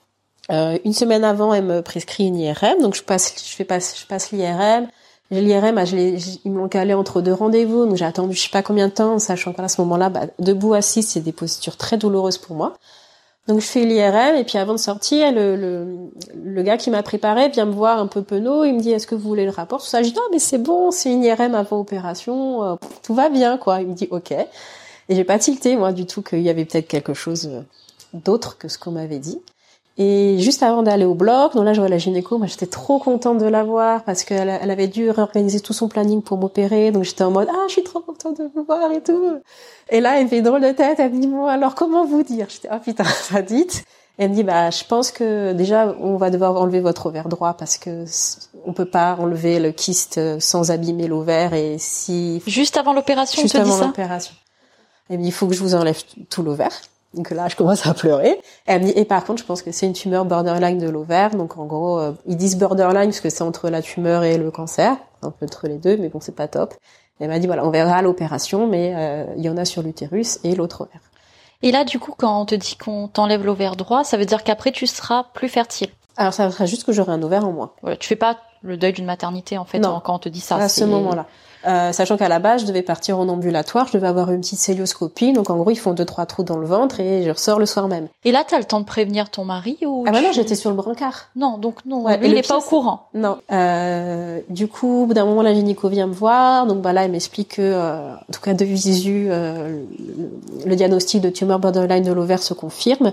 Euh, 0.50 0.78
une 0.84 0.92
semaine 0.92 1.24
avant 1.24 1.54
elle 1.54 1.64
me 1.64 1.80
prescrit 1.80 2.26
une 2.26 2.36
IRM 2.36 2.82
donc 2.82 2.94
je 2.94 3.02
passe 3.02 3.34
je 3.42 3.56
fais 3.56 3.64
pas 3.64 3.78
je 3.78 4.04
passe 4.04 4.30
l'IRM 4.30 4.88
l'IRM, 5.30 5.78
ah, 5.78 5.84
ils 5.84 6.50
me 6.50 6.58
l'ont 6.58 6.68
calé 6.68 6.94
entre 6.94 7.20
deux 7.20 7.32
rendez-vous, 7.32 7.86
donc 7.86 7.96
j'ai 7.96 8.04
attendu 8.04 8.34
je 8.34 8.42
sais 8.42 8.50
pas 8.50 8.62
combien 8.62 8.88
de 8.88 8.92
temps, 8.92 9.18
sachant 9.18 9.52
qu'à 9.52 9.68
ce 9.68 9.80
moment-là, 9.82 10.10
bah, 10.10 10.26
debout 10.38 10.74
assis, 10.74 11.02
c'est 11.02 11.20
des 11.20 11.32
postures 11.32 11.76
très 11.76 11.96
douloureuses 11.96 12.38
pour 12.38 12.56
moi. 12.56 12.74
Donc 13.46 13.60
je 13.60 13.66
fais 13.66 13.84
l'IRM 13.84 14.36
et 14.36 14.44
puis 14.44 14.56
avant 14.56 14.72
de 14.72 14.78
sortir, 14.78 15.30
le, 15.30 16.62
gars 16.62 16.78
qui 16.78 16.90
m'a 16.90 17.02
préparé 17.02 17.50
vient 17.50 17.66
me 17.66 17.72
voir 17.72 17.98
un 17.98 18.06
peu 18.06 18.22
penaud, 18.22 18.64
il 18.64 18.74
me 18.74 18.80
dit 18.80 18.90
est-ce 18.90 19.06
que 19.06 19.14
vous 19.14 19.28
voulez 19.28 19.44
le 19.44 19.50
rapport? 19.50 19.80
Tout 19.82 19.86
ça, 19.86 20.02
je 20.02 20.08
dis 20.08 20.14
non 20.14 20.22
mais 20.32 20.38
c'est 20.38 20.58
bon, 20.58 20.90
c'est 20.90 21.12
une 21.12 21.22
IRM 21.22 21.54
avant 21.54 21.80
opération, 21.80 22.64
euh, 22.64 22.76
tout 23.02 23.14
va 23.14 23.28
bien 23.28 23.58
quoi. 23.58 23.82
Il 23.82 23.88
me 23.88 23.94
dit 23.94 24.08
ok. 24.10 24.32
Et 24.32 25.14
j'ai 25.14 25.24
pas 25.24 25.38
tilté 25.38 25.76
moi 25.76 25.92
du 25.92 26.06
tout 26.06 26.22
qu'il 26.22 26.40
y 26.40 26.48
avait 26.48 26.64
peut-être 26.64 26.88
quelque 26.88 27.12
chose 27.12 27.46
euh, 27.52 27.60
d'autre 28.14 28.56
que 28.56 28.68
ce 28.68 28.78
qu'on 28.78 28.92
m'avait 28.92 29.18
dit. 29.18 29.42
Et 29.96 30.38
juste 30.40 30.64
avant 30.64 30.82
d'aller 30.82 31.04
au 31.04 31.14
bloc, 31.14 31.54
donc 31.54 31.64
là 31.64 31.72
je 31.72 31.80
vois 31.80 31.88
la 31.88 31.98
gynéco, 31.98 32.36
moi 32.38 32.48
j'étais 32.48 32.66
trop 32.66 32.98
contente 32.98 33.38
de 33.38 33.46
la 33.46 33.62
voir 33.62 34.02
parce 34.02 34.24
qu'elle 34.24 34.48
elle 34.48 34.70
avait 34.70 34.88
dû 34.88 35.08
réorganiser 35.08 35.60
tout 35.60 35.72
son 35.72 35.88
planning 35.88 36.20
pour 36.20 36.36
m'opérer, 36.36 36.90
donc 36.90 37.04
j'étais 37.04 37.22
en 37.22 37.30
mode 37.30 37.46
ah 37.48 37.64
je 37.68 37.74
suis 37.74 37.84
trop 37.84 38.00
contente 38.00 38.38
de 38.38 38.50
vous 38.52 38.64
voir 38.64 38.90
et 38.90 39.00
tout. 39.00 39.38
Et 39.90 40.00
là 40.00 40.18
elle 40.18 40.24
me 40.24 40.28
fait 40.28 40.42
drôle 40.42 40.62
de 40.62 40.72
tête, 40.72 40.98
elle 40.98 41.12
me 41.12 41.20
dit 41.20 41.28
bon 41.28 41.46
alors 41.46 41.76
comment 41.76 42.04
vous 42.04 42.24
dire? 42.24 42.48
J'étais 42.50 42.66
ah 42.72 42.80
putain 42.80 43.04
ça 43.04 43.40
dit. 43.40 43.68
Elle 44.18 44.30
me 44.30 44.34
dit 44.34 44.42
bah 44.42 44.70
je 44.70 44.82
pense 44.82 45.12
que 45.12 45.52
déjà 45.52 45.94
on 46.00 46.16
va 46.16 46.30
devoir 46.30 46.60
enlever 46.60 46.80
votre 46.80 47.06
ovaire 47.06 47.28
droit 47.28 47.54
parce 47.54 47.78
que 47.78 48.04
on 48.66 48.72
peut 48.72 48.84
pas 48.86 49.16
enlever 49.20 49.60
le 49.60 49.70
kyste 49.70 50.40
sans 50.40 50.72
abîmer 50.72 51.06
l'ovaire 51.06 51.54
et 51.54 51.76
si 51.78 52.42
juste 52.48 52.76
avant 52.76 52.94
l'opération 52.94 53.40
juste 53.40 53.54
avant 53.54 53.78
l'opération. 53.78 54.34
Elle 55.08 55.18
me 55.18 55.22
dit 55.22 55.28
il 55.28 55.32
faut 55.32 55.46
que 55.46 55.54
je 55.54 55.60
vous 55.60 55.76
enlève 55.76 56.00
tout 56.30 56.42
l'ovaire. 56.42 56.72
Donc 57.14 57.30
là, 57.30 57.48
je 57.48 57.56
commence 57.56 57.86
à 57.86 57.94
pleurer. 57.94 58.40
Elle 58.66 58.82
me 58.82 58.86
dit, 58.86 58.92
et 58.96 59.04
par 59.04 59.24
contre, 59.24 59.40
je 59.40 59.46
pense 59.46 59.62
que 59.62 59.72
c'est 59.72 59.86
une 59.86 59.92
tumeur 59.92 60.24
borderline 60.24 60.78
de 60.78 60.88
l'ovaire. 60.88 61.30
Donc 61.30 61.56
en 61.58 61.66
gros, 61.66 61.98
euh, 61.98 62.12
ils 62.26 62.36
disent 62.36 62.56
borderline 62.56 63.10
parce 63.10 63.20
que 63.20 63.30
c'est 63.30 63.42
entre 63.42 63.70
la 63.70 63.82
tumeur 63.82 64.24
et 64.24 64.36
le 64.36 64.50
cancer, 64.50 64.96
un 65.22 65.30
peu 65.30 65.46
entre 65.46 65.68
les 65.68 65.78
deux, 65.78 65.96
mais 65.96 66.08
bon, 66.08 66.20
c'est 66.20 66.34
pas 66.34 66.48
top. 66.48 66.74
Elle 67.20 67.28
m'a 67.28 67.38
dit, 67.38 67.46
voilà, 67.46 67.64
on 67.64 67.70
verra 67.70 68.02
l'opération, 68.02 68.66
mais 68.66 68.92
euh, 68.96 69.24
il 69.36 69.44
y 69.44 69.48
en 69.48 69.56
a 69.56 69.64
sur 69.64 69.82
l'utérus 69.82 70.40
et 70.42 70.54
l'autre 70.54 70.82
ovaire. 70.82 71.00
Et 71.62 71.70
là, 71.70 71.84
du 71.84 71.98
coup, 71.98 72.14
quand 72.16 72.40
on 72.40 72.44
te 72.44 72.54
dit 72.54 72.76
qu'on 72.76 73.08
t'enlève 73.08 73.44
l'ovaire 73.44 73.76
droit, 73.76 74.04
ça 74.04 74.16
veut 74.16 74.26
dire 74.26 74.42
qu'après, 74.42 74.72
tu 74.72 74.86
seras 74.86 75.24
plus 75.32 75.48
fertile. 75.48 75.88
Alors 76.16 76.32
ça 76.32 76.50
sera 76.50 76.66
juste 76.66 76.84
que 76.84 76.92
j'aurai 76.92 77.12
un 77.12 77.22
ovaire 77.22 77.46
en 77.46 77.52
moins. 77.52 77.72
Voilà, 77.82 77.96
tu 77.96 78.06
fais 78.06 78.16
pas 78.16 78.38
le 78.62 78.76
deuil 78.76 78.92
d'une 78.92 79.04
maternité 79.04 79.58
en 79.58 79.64
fait 79.64 79.80
quand 79.80 80.14
on 80.14 80.18
te 80.18 80.28
dit 80.28 80.40
ça. 80.40 80.56
À 80.56 80.68
ce 80.68 80.84
moment-là. 80.84 81.26
Euh, 81.66 81.92
sachant 81.92 82.16
qu'à 82.16 82.28
la 82.28 82.38
base, 82.38 82.62
je 82.62 82.66
devais 82.66 82.82
partir 82.82 83.18
en 83.18 83.28
ambulatoire, 83.28 83.86
je 83.88 83.92
devais 83.94 84.06
avoir 84.06 84.30
une 84.30 84.40
petite 84.40 84.58
célioscopie, 84.58 85.32
donc 85.32 85.50
en 85.50 85.56
gros, 85.56 85.70
ils 85.70 85.78
font 85.78 85.92
deux 85.92 86.04
trois 86.04 86.26
trous 86.26 86.42
dans 86.42 86.58
le 86.58 86.66
ventre 86.66 87.00
et 87.00 87.22
je 87.22 87.30
ressors 87.30 87.58
le 87.58 87.66
soir 87.66 87.88
même. 87.88 88.08
Et 88.24 88.32
là, 88.32 88.44
t'as 88.46 88.58
le 88.58 88.64
temps 88.64 88.80
de 88.80 88.84
prévenir 88.84 89.30
ton 89.30 89.44
mari 89.44 89.78
ou 89.86 90.04
Ah 90.06 90.12
bah 90.12 90.20
non, 90.20 90.32
j'étais 90.32 90.54
sur 90.54 90.70
le 90.70 90.76
brancard. 90.76 91.28
Non, 91.36 91.58
donc 91.58 91.84
non, 91.86 92.04
il 92.22 92.34
n'est 92.34 92.42
pas 92.42 92.58
au 92.58 92.62
courant. 92.62 93.08
Non. 93.14 93.38
Euh, 93.52 94.40
du 94.48 94.68
coup, 94.68 95.08
d'un 95.12 95.24
moment, 95.24 95.42
la 95.42 95.54
gynéco 95.54 95.88
vient 95.88 96.06
me 96.06 96.12
voir, 96.12 96.66
donc 96.66 96.80
bah 96.80 96.92
là, 96.92 97.04
elle 97.04 97.12
m'explique 97.12 97.56
que, 97.56 97.62
euh, 97.62 98.14
en 98.14 98.32
tout 98.32 98.40
cas 98.40 98.54
de 98.54 98.64
visu, 98.64 99.26
euh, 99.30 99.82
le 100.64 100.76
diagnostic 100.76 101.20
de 101.20 101.30
tumeur 101.30 101.58
borderline 101.58 102.04
de 102.04 102.12
l'ovaire 102.12 102.42
se 102.42 102.54
confirme 102.54 103.12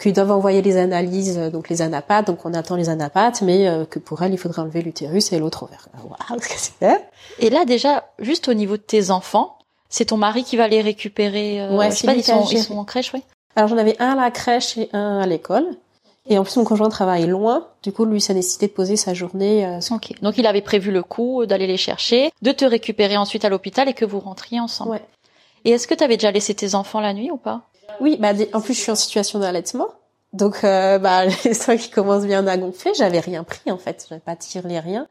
qu'ils 0.00 0.12
doivent 0.12 0.30
envoyer 0.30 0.62
les 0.62 0.76
analyses, 0.76 1.38
euh, 1.38 1.50
donc 1.50 1.68
les 1.68 1.82
anapates, 1.82 2.26
donc 2.26 2.44
on 2.44 2.54
attend 2.54 2.76
les 2.76 2.88
anapates, 2.88 3.42
mais 3.42 3.68
euh, 3.68 3.84
que 3.84 3.98
pour 3.98 4.22
elle, 4.22 4.32
il 4.32 4.38
faudrait 4.38 4.62
enlever 4.62 4.82
l'utérus 4.82 5.32
et 5.32 5.38
l'autre 5.38 5.64
ovaire. 5.64 5.88
Waouh, 6.04 6.40
ce 6.40 6.48
que 6.48 6.54
c'est 6.56 7.10
Et 7.38 7.50
là, 7.50 7.64
déjà, 7.64 8.10
juste 8.18 8.48
au 8.48 8.54
niveau 8.54 8.76
de 8.76 8.82
tes 8.82 9.10
enfants, 9.10 9.58
c'est 9.88 10.06
ton 10.06 10.16
mari 10.16 10.44
qui 10.44 10.56
va 10.56 10.68
les 10.68 10.80
récupérer. 10.80 11.60
Euh, 11.60 11.76
ouais, 11.76 11.90
je 11.90 11.96
sais 11.96 12.06
pas, 12.06 12.14
ils 12.14 12.24
sont, 12.24 12.46
ils 12.50 12.62
sont 12.62 12.78
en 12.78 12.84
crèche, 12.84 13.12
oui. 13.12 13.22
Alors 13.56 13.68
j'en 13.68 13.76
avais 13.76 14.00
un 14.00 14.10
à 14.10 14.14
la 14.14 14.30
crèche 14.30 14.78
et 14.78 14.88
un 14.92 15.18
à 15.18 15.26
l'école. 15.26 15.66
Et 16.28 16.38
en 16.38 16.44
plus, 16.44 16.56
mon 16.56 16.64
conjoint 16.64 16.88
travaille 16.88 17.26
loin. 17.26 17.66
Du 17.82 17.92
coup, 17.92 18.04
lui, 18.04 18.20
ça 18.20 18.34
nécessitait 18.34 18.68
de 18.68 18.72
poser 18.72 18.96
sa 18.96 19.14
journée. 19.14 19.66
Euh, 19.66 19.80
ok. 19.90 20.12
Donc, 20.22 20.38
il 20.38 20.46
avait 20.46 20.60
prévu 20.60 20.92
le 20.92 21.02
coup 21.02 21.44
d'aller 21.44 21.66
les 21.66 21.76
chercher, 21.76 22.30
de 22.42 22.52
te 22.52 22.64
récupérer 22.64 23.16
ensuite 23.16 23.44
à 23.44 23.48
l'hôpital 23.48 23.88
et 23.88 23.94
que 23.94 24.04
vous 24.04 24.20
rentriez 24.20 24.60
ensemble. 24.60 24.92
Ouais. 24.92 25.02
Et 25.64 25.70
est-ce 25.70 25.88
que 25.88 25.94
tu 25.94 26.04
avais 26.04 26.16
déjà 26.16 26.30
laissé 26.30 26.54
tes 26.54 26.76
enfants 26.76 27.00
la 27.00 27.14
nuit 27.14 27.30
ou 27.30 27.36
pas? 27.36 27.62
Oui, 28.00 28.16
bah 28.18 28.32
en 28.52 28.60
plus, 28.60 28.74
je 28.74 28.80
suis 28.80 28.92
en 28.92 28.96
situation 28.96 29.38
d'allaitement. 29.38 29.88
Donc, 30.32 30.64
euh, 30.64 30.98
bah, 31.00 31.26
les 31.26 31.54
seins 31.54 31.76
qui 31.76 31.90
commencent 31.90 32.26
bien 32.26 32.46
à 32.46 32.56
gonfler, 32.56 32.92
j'avais 32.96 33.20
rien 33.20 33.44
pris 33.44 33.70
en 33.70 33.78
fait. 33.78 34.06
J'avais 34.08 34.20
pas 34.20 34.36
tiré 34.36 34.78
rien. 34.78 35.08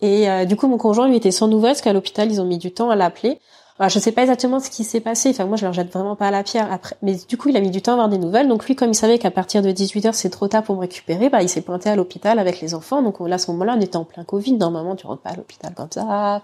Et 0.00 0.30
euh, 0.30 0.44
du 0.44 0.56
coup, 0.56 0.66
mon 0.66 0.78
conjoint, 0.78 1.08
lui, 1.08 1.16
était 1.16 1.30
sans 1.30 1.48
nouvelles 1.48 1.72
parce 1.72 1.82
qu'à 1.82 1.92
l'hôpital, 1.92 2.30
ils 2.30 2.40
ont 2.40 2.46
mis 2.46 2.58
du 2.58 2.72
temps 2.72 2.90
à 2.90 2.96
l'appeler. 2.96 3.38
Je 3.80 3.88
je 3.88 3.98
sais 3.98 4.12
pas 4.12 4.22
exactement 4.22 4.60
ce 4.60 4.68
qui 4.68 4.84
s'est 4.84 5.00
passé. 5.00 5.30
Enfin, 5.30 5.46
moi, 5.46 5.56
je 5.56 5.64
leur 5.64 5.72
jette 5.72 5.90
vraiment 5.90 6.14
pas 6.14 6.28
à 6.28 6.30
la 6.30 6.42
pierre 6.42 6.70
après. 6.70 6.96
Mais 7.00 7.16
du 7.28 7.38
coup, 7.38 7.48
il 7.48 7.56
a 7.56 7.60
mis 7.60 7.70
du 7.70 7.80
temps 7.80 7.92
à 7.92 7.94
avoir 7.94 8.08
des 8.10 8.18
nouvelles. 8.18 8.46
Donc 8.46 8.66
lui, 8.66 8.76
comme 8.76 8.90
il 8.90 8.94
savait 8.94 9.18
qu'à 9.18 9.30
partir 9.30 9.62
de 9.62 9.70
18 9.70 10.04
h 10.04 10.12
c'est 10.12 10.28
trop 10.28 10.48
tard 10.48 10.62
pour 10.62 10.74
me 10.76 10.80
récupérer, 10.80 11.30
bah, 11.30 11.42
il 11.42 11.48
s'est 11.48 11.62
pointé 11.62 11.88
à 11.88 11.96
l'hôpital 11.96 12.38
avec 12.38 12.60
les 12.60 12.74
enfants. 12.74 13.00
Donc 13.00 13.20
là, 13.20 13.36
à 13.36 13.38
ce 13.38 13.50
moment-là, 13.52 13.76
on 13.78 13.80
était 13.80 13.96
en 13.96 14.04
plein 14.04 14.24
Covid. 14.24 14.52
Normalement, 14.54 14.96
tu 14.96 15.06
rentres 15.06 15.22
pas 15.22 15.30
à 15.30 15.36
l'hôpital 15.36 15.72
comme 15.74 15.88
ça. 15.90 16.42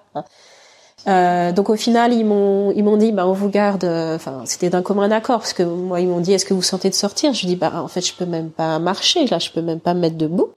Euh, 1.09 1.53
donc 1.53 1.71
au 1.71 1.77
final, 1.77 2.13
ils 2.13 2.25
m'ont 2.25 2.73
ils 2.73 2.83
m'ont 2.83 2.97
dit, 2.97 3.13
bah 3.13 3.27
on 3.27 3.33
vous 3.33 3.49
garde. 3.49 3.85
Euh, 3.85 4.17
enfin, 4.17 4.43
c'était 4.45 4.71
d'un 4.71 4.83
commun 4.83 5.11
accord 5.11 5.39
parce 5.39 5.53
que 5.53 5.63
moi, 5.63 6.01
ils 6.01 6.09
m'ont 6.09 6.21
dit, 6.21 6.33
est-ce 6.33 6.45
que 6.45 6.55
vous 6.55 6.63
sentez 6.63 6.91
de 6.91 6.95
sortir? 6.95 7.33
Je 7.33 7.47
dis, 7.47 7.57
bah 7.57 7.73
en 7.77 7.89
fait, 7.89 8.01
je 8.01 8.15
peux 8.15 8.27
même 8.27 8.51
pas 8.51 8.79
marcher. 8.79 9.27
Là, 9.27 9.39
je 9.39 9.51
peux 9.51 9.63
même 9.63 9.81
pas 9.81 9.95
me 9.95 10.01
mettre 10.01 10.17
debout. 10.17 10.51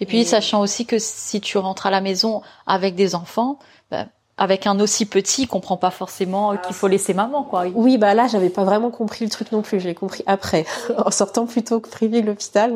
Et 0.00 0.06
puis, 0.06 0.24
sachant 0.24 0.60
aussi 0.60 0.84
que 0.84 0.96
si 0.98 1.40
tu 1.40 1.58
rentres 1.58 1.86
à 1.86 1.90
la 1.90 2.00
maison 2.00 2.42
avec 2.66 2.96
des 2.96 3.14
enfants, 3.14 3.60
bah, 3.90 4.06
avec 4.36 4.66
un 4.66 4.80
aussi 4.80 5.06
petit, 5.06 5.42
il 5.42 5.46
comprend 5.46 5.76
pas 5.76 5.92
forcément 5.92 6.56
qu'il 6.56 6.74
faut 6.74 6.88
laisser 6.88 7.14
maman, 7.14 7.44
quoi. 7.44 7.66
Oui, 7.72 7.98
bah 7.98 8.12
là, 8.12 8.26
j'avais 8.26 8.48
pas 8.48 8.64
vraiment 8.64 8.90
compris 8.90 9.24
le 9.24 9.30
truc 9.30 9.52
non 9.52 9.62
plus. 9.62 9.78
Je 9.78 9.86
l'ai 9.86 9.94
compris 9.94 10.24
après, 10.26 10.64
en 10.96 11.12
sortant 11.12 11.46
plutôt 11.46 11.78
que 11.78 11.88
privé 11.88 12.22
de 12.22 12.26
l'hôpital. 12.26 12.72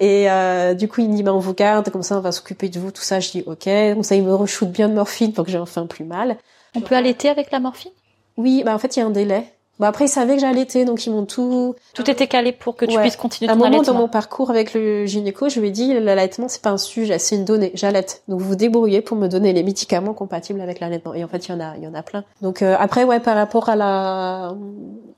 Et 0.00 0.30
euh, 0.30 0.72
du 0.72 0.88
coup, 0.88 1.02
il 1.02 1.10
me 1.10 1.16
dit, 1.16 1.22
bah, 1.22 1.34
on 1.34 1.40
vous 1.40 1.52
garde, 1.52 1.90
comme 1.90 2.02
ça, 2.02 2.16
on 2.16 2.20
va 2.20 2.32
s'occuper 2.32 2.70
de 2.70 2.80
vous, 2.80 2.90
tout 2.90 3.02
ça. 3.02 3.20
Je 3.20 3.30
dis, 3.32 3.42
ok. 3.46 3.64
Comme 3.64 4.04
ça, 4.04 4.14
il 4.14 4.22
me 4.22 4.34
re 4.34 4.46
bien 4.66 4.88
de 4.88 4.94
morphine 4.94 5.34
pour 5.34 5.44
que 5.44 5.50
j'ai 5.50 5.58
enfin 5.58 5.86
plus 5.86 6.04
mal. 6.04 6.38
On 6.74 6.80
peut 6.80 6.94
allaiter 6.94 7.28
avec 7.28 7.50
la 7.50 7.60
morphine? 7.60 7.92
Oui, 8.36 8.62
bah 8.64 8.74
en 8.74 8.78
fait, 8.78 8.96
il 8.96 9.00
y 9.00 9.02
a 9.02 9.06
un 9.06 9.10
délai. 9.10 9.44
Bah 9.78 9.88
après, 9.88 10.04
ils 10.04 10.08
savaient 10.08 10.36
que 10.36 10.40
j'allaitais, 10.40 10.84
donc 10.84 11.06
ils 11.06 11.10
m'ont 11.10 11.24
tout... 11.24 11.74
Tout 11.94 12.08
était 12.10 12.26
calé 12.26 12.52
pour 12.52 12.76
que 12.76 12.84
tu 12.84 12.96
puisses 12.98 13.16
continuer 13.16 13.48
ton 13.48 13.54
allaitement. 13.54 13.64
À 13.64 13.68
un 13.68 13.70
moment 13.70 13.82
dans 13.82 13.98
mon 13.98 14.08
parcours 14.08 14.50
avec 14.50 14.74
le 14.74 15.06
gynéco, 15.06 15.48
je 15.48 15.60
lui 15.60 15.68
ai 15.68 15.70
dit, 15.70 15.92
l'allaitement, 15.94 16.48
c'est 16.48 16.62
pas 16.62 16.70
un 16.70 16.78
sujet, 16.78 17.18
c'est 17.18 17.36
une 17.36 17.44
donnée. 17.44 17.72
J'allaite. 17.74 18.22
Donc 18.28 18.40
vous 18.40 18.48
vous 18.48 18.54
débrouillez 18.54 19.00
pour 19.00 19.16
me 19.16 19.28
donner 19.28 19.52
les 19.52 19.62
médicaments 19.62 20.14
compatibles 20.14 20.60
avec 20.60 20.78
l'allaitement. 20.78 21.14
Et 21.14 21.24
en 21.24 21.28
fait, 21.28 21.48
il 21.48 21.52
y 21.52 21.54
en 21.54 21.60
a, 21.60 21.76
il 21.76 21.82
y 21.82 21.88
en 21.88 21.94
a 21.94 22.02
plein. 22.02 22.22
Donc 22.42 22.62
euh, 22.62 22.76
après, 22.78 23.04
ouais, 23.04 23.18
par 23.18 23.34
rapport 23.34 23.70
à 23.70 23.76
la... 23.76 24.54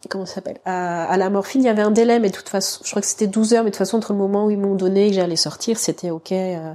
Comment 0.09 0.25
ça 0.25 0.37
s'appelle? 0.37 0.61
À, 0.65 1.17
la 1.17 1.31
morphine, 1.31 1.63
il 1.63 1.67
y 1.67 1.71
avait 1.71 1.83
un 1.83 1.91
délai, 1.91 2.19
mais 2.19 2.31
de 2.31 2.35
toute 2.35 2.49
façon, 2.49 2.81
je 2.85 2.91
crois 2.91 3.03
que 3.03 3.09
c'était 3.09 3.27
12 3.27 3.55
heures, 3.55 3.65
mais 3.65 3.71
de 3.71 3.75
toute 3.75 3.79
façon, 3.79 3.99
entre 3.99 4.13
le 4.13 4.19
moment 4.19 4.47
où 4.47 4.51
ils 4.51 4.59
m'ont 4.59 4.77
donné 4.77 5.07
et 5.07 5.11
que 5.11 5.17
j'allais 5.17 5.37
sortir, 5.37 5.79
c'était 5.79 6.11
OK. 6.11 6.33
Euh, 6.33 6.73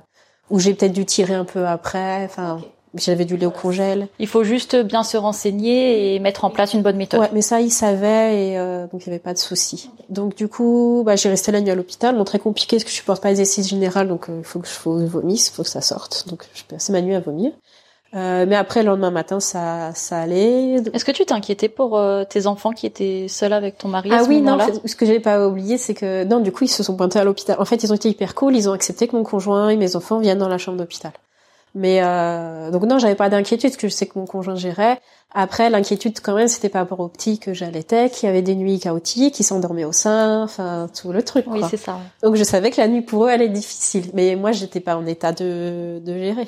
ou 0.50 0.60
j'ai 0.60 0.74
peut-être 0.74 0.94
dû 0.94 1.06
tirer 1.06 1.34
un 1.34 1.46
peu 1.46 1.66
après, 1.66 2.26
enfin... 2.26 2.60
J'avais 2.96 3.26
du 3.26 3.38
lait 3.38 3.46
au 3.46 3.52
congèle. 3.52 4.08
Il 4.20 4.28
faut 4.28 4.44
juste 4.44 4.76
bien 4.76 5.04
se 5.04 5.16
renseigner 5.16 6.16
et 6.16 6.20
mettre 6.20 6.46
en 6.46 6.50
place 6.50 6.74
une 6.74 6.82
bonne 6.82 6.98
méthode. 6.98 7.20
Ouais, 7.20 7.30
mais 7.34 7.42
ça, 7.42 7.62
il 7.62 7.72
savait 7.72 8.50
et 8.50 8.60
euh, 8.60 8.88
donc 8.88 9.06
il 9.06 9.10
n'y 9.10 9.14
avait 9.14 9.24
pas 9.24 9.34
de 9.34 9.38
souci. 9.38 9.90
Donc 10.10 10.36
du 10.36 10.48
coup, 10.48 11.04
bah, 11.06 11.16
j'ai 11.16 11.30
resté 11.30 11.52
la 11.52 11.62
nuit 11.62 11.72
à 11.72 11.76
l'hôpital. 11.76 12.16
Bon, 12.16 12.24
très 12.24 12.40
compliqué 12.40 12.78
parce 12.78 12.84
que 12.84 12.90
je 12.90 12.96
supporte 12.96 13.22
pas 13.22 13.30
les 13.30 13.42
exercices 13.42 13.70
générales, 13.70 14.08
donc 14.08 14.26
il 14.28 14.36
euh, 14.36 14.44
faut 14.44 14.60
que 14.60 14.68
je 14.68 15.06
vomisse, 15.06 15.50
faut 15.50 15.64
que 15.64 15.70
ça 15.70 15.82
sorte. 15.82 16.28
Donc 16.28 16.46
je 16.54 16.64
passais 16.64 16.92
ma 16.92 17.02
nuit 17.02 17.16
à 17.16 17.20
vomir. 17.20 17.52
Euh, 18.16 18.46
mais 18.48 18.56
après, 18.56 18.82
le 18.82 18.90
lendemain 18.90 19.12
matin, 19.12 19.40
ça, 19.40 19.92
ça 19.94 20.20
allait. 20.20 20.82
Est-ce 20.94 21.06
que 21.06 21.12
tu 21.12 21.26
t'inquiétais 21.26 21.70
pour 21.70 21.98
euh, 21.98 22.24
tes 22.24 22.48
enfants 22.48 22.72
qui 22.72 22.88
étaient 22.88 23.28
seuls 23.28 23.54
avec 23.54 23.78
ton 23.78 23.88
mari 23.88 24.12
à 24.12 24.18
ah 24.18 24.24
ce 24.24 24.30
oui, 24.30 24.42
non. 24.42 24.58
Ce 24.84 24.96
que 24.96 25.06
j'ai 25.06 25.20
pas 25.20 25.48
oublié, 25.48 25.78
c'est 25.78 25.94
que 25.94 26.24
non, 26.24 26.40
du 26.40 26.52
coup, 26.52 26.64
ils 26.64 26.70
se 26.70 26.82
sont 26.82 26.96
pointés 26.96 27.20
à 27.20 27.24
l'hôpital. 27.24 27.56
En 27.60 27.66
fait, 27.66 27.84
ils 27.84 27.92
ont 27.92 27.96
été 27.96 28.10
hyper 28.10 28.34
cool. 28.34 28.56
Ils 28.56 28.68
ont 28.68 28.74
accepté 28.74 29.08
que 29.08 29.16
mon 29.16 29.24
conjoint 29.24 29.70
et 29.70 29.78
mes 29.78 29.96
enfants 29.96 30.18
viennent 30.18 30.40
dans 30.40 30.48
la 30.48 30.58
chambre 30.58 30.78
d'hôpital. 30.78 31.12
Mais 31.76 32.02
euh, 32.04 32.72
donc 32.72 32.84
non, 32.84 32.98
j'avais 32.98 33.16
pas 33.16 33.30
d'inquiétude 33.30 33.70
parce 33.70 33.78
que 33.78 33.88
je 33.88 33.94
sais 33.94 34.08
que 34.08 34.18
mon 34.18 34.26
conjoint 34.26 34.56
gérait. 34.56 35.00
Après, 35.34 35.70
l'inquiétude 35.70 36.20
quand 36.22 36.34
même, 36.34 36.48
c'était 36.48 36.70
par 36.70 36.82
rapport 36.82 37.00
au 37.00 37.08
petit 37.08 37.38
que 37.38 37.54
j'allaitais, 37.54 38.10
qui 38.10 38.26
avait 38.26 38.42
des 38.42 38.56
nuits 38.56 38.80
chaotiques, 38.80 39.36
qui 39.36 39.44
s'endormait 39.44 39.86
au 39.86 39.92
sein, 39.92 40.44
enfin 40.44 40.90
tout 41.00 41.12
le 41.12 41.22
truc. 41.22 41.46
Oui, 41.48 41.62
c'est 41.70 41.78
ça. 41.78 42.00
Donc 42.24 42.36
je 42.36 42.44
savais 42.44 42.72
que 42.72 42.82
la 42.82 42.88
nuit 42.88 43.02
pour 43.02 43.26
eux, 43.26 43.30
elle 43.30 43.44
est 43.44 43.50
difficile, 43.50 44.10
mais 44.14 44.36
moi, 44.36 44.52
j'étais 44.52 44.80
pas 44.80 44.96
en 44.96 45.06
état 45.06 45.32
de, 45.32 46.02
de 46.04 46.14
gérer. 46.18 46.48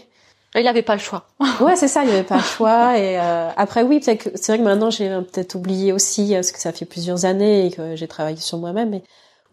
Il 0.56 0.68
avait 0.68 0.82
pas 0.82 0.96
le 0.96 1.00
choix. 1.00 1.28
ouais, 1.62 1.76
c'est 1.76 1.88
ça, 1.88 2.04
il 2.04 2.10
avait 2.10 2.24
pas 2.24 2.38
le 2.38 2.44
choix. 2.44 2.98
Et 2.98 3.18
euh, 3.18 3.50
après, 3.56 3.84
oui, 3.84 4.02
c'est 4.04 4.48
vrai 4.48 4.58
que 4.58 4.64
maintenant, 4.64 4.90
j'ai 4.90 5.08
peut-être 5.32 5.56
oublié 5.56 5.94
aussi, 5.94 6.32
parce 6.34 6.52
que 6.52 6.60
ça 6.60 6.74
fait 6.74 6.86
plusieurs 6.86 7.24
années 7.26 7.68
et 7.68 7.72
que 7.72 7.96
j'ai 7.96 8.08
travaillé 8.08 8.38
sur 8.38 8.58
moi-même. 8.58 8.90
Mais 8.90 9.04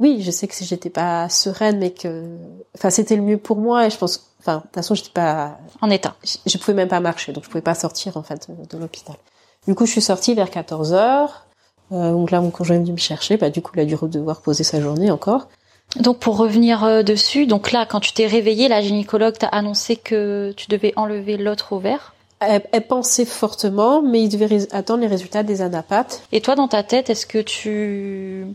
oui, 0.00 0.22
je 0.22 0.30
sais 0.30 0.48
que 0.48 0.54
si 0.54 0.64
j'étais 0.64 0.90
pas 0.90 1.28
sereine, 1.28 1.78
mais 1.78 1.90
que, 1.90 2.24
enfin, 2.74 2.90
c'était 2.90 3.14
le 3.14 3.22
mieux 3.22 3.38
pour 3.38 3.58
moi. 3.58 3.86
Et 3.86 3.90
je 3.90 3.96
pense, 3.96 4.27
enfin, 4.40 4.56
de 4.56 4.62
toute 4.62 4.74
façon, 4.74 4.94
j'étais 4.94 5.10
pas 5.10 5.58
en 5.80 5.90
état. 5.90 6.14
Je, 6.46 6.58
pouvais 6.58 6.74
même 6.74 6.88
pas 6.88 7.00
marcher, 7.00 7.32
donc 7.32 7.44
je 7.44 7.48
pouvais 7.48 7.62
pas 7.62 7.74
sortir 7.74 8.16
en 8.16 8.22
fait 8.22 8.48
de, 8.70 8.78
l'hôpital. 8.78 9.16
Du 9.66 9.74
coup, 9.74 9.86
je 9.86 9.92
suis 9.92 10.02
sortie 10.02 10.34
vers 10.34 10.50
14 10.50 10.92
heures. 10.92 11.46
Euh, 11.92 12.12
donc 12.12 12.30
là, 12.30 12.40
mon 12.40 12.50
conjoint 12.50 12.76
est 12.76 12.80
venu 12.80 12.92
me 12.92 12.98
chercher. 12.98 13.36
Bah, 13.36 13.50
du 13.50 13.62
coup, 13.62 13.72
il 13.74 13.80
a 13.80 13.84
dû 13.84 13.96
devoir 14.02 14.40
poser 14.40 14.64
sa 14.64 14.80
journée 14.80 15.10
encore. 15.10 15.48
Donc 15.96 16.18
pour 16.18 16.36
revenir 16.36 16.84
euh, 16.84 17.02
dessus, 17.02 17.46
donc 17.46 17.72
là, 17.72 17.86
quand 17.86 18.00
tu 18.00 18.12
t'es 18.12 18.26
réveillée, 18.26 18.68
la 18.68 18.82
gynécologue 18.82 19.38
t'a 19.38 19.48
annoncé 19.48 19.96
que 19.96 20.52
tu 20.56 20.68
devais 20.68 20.92
enlever 20.96 21.36
l'autre 21.38 21.72
ovaire. 21.72 22.14
Elle, 22.40 22.62
elle, 22.72 22.86
pensait 22.86 23.24
fortement, 23.24 24.02
mais 24.02 24.22
il 24.22 24.28
devait 24.28 24.72
attendre 24.72 25.00
les 25.00 25.06
résultats 25.08 25.42
des 25.42 25.62
anapates. 25.62 26.22
Et 26.30 26.40
toi, 26.40 26.54
dans 26.54 26.68
ta 26.68 26.82
tête, 26.82 27.10
est-ce 27.10 27.26
que 27.26 27.38
tu 27.38 28.46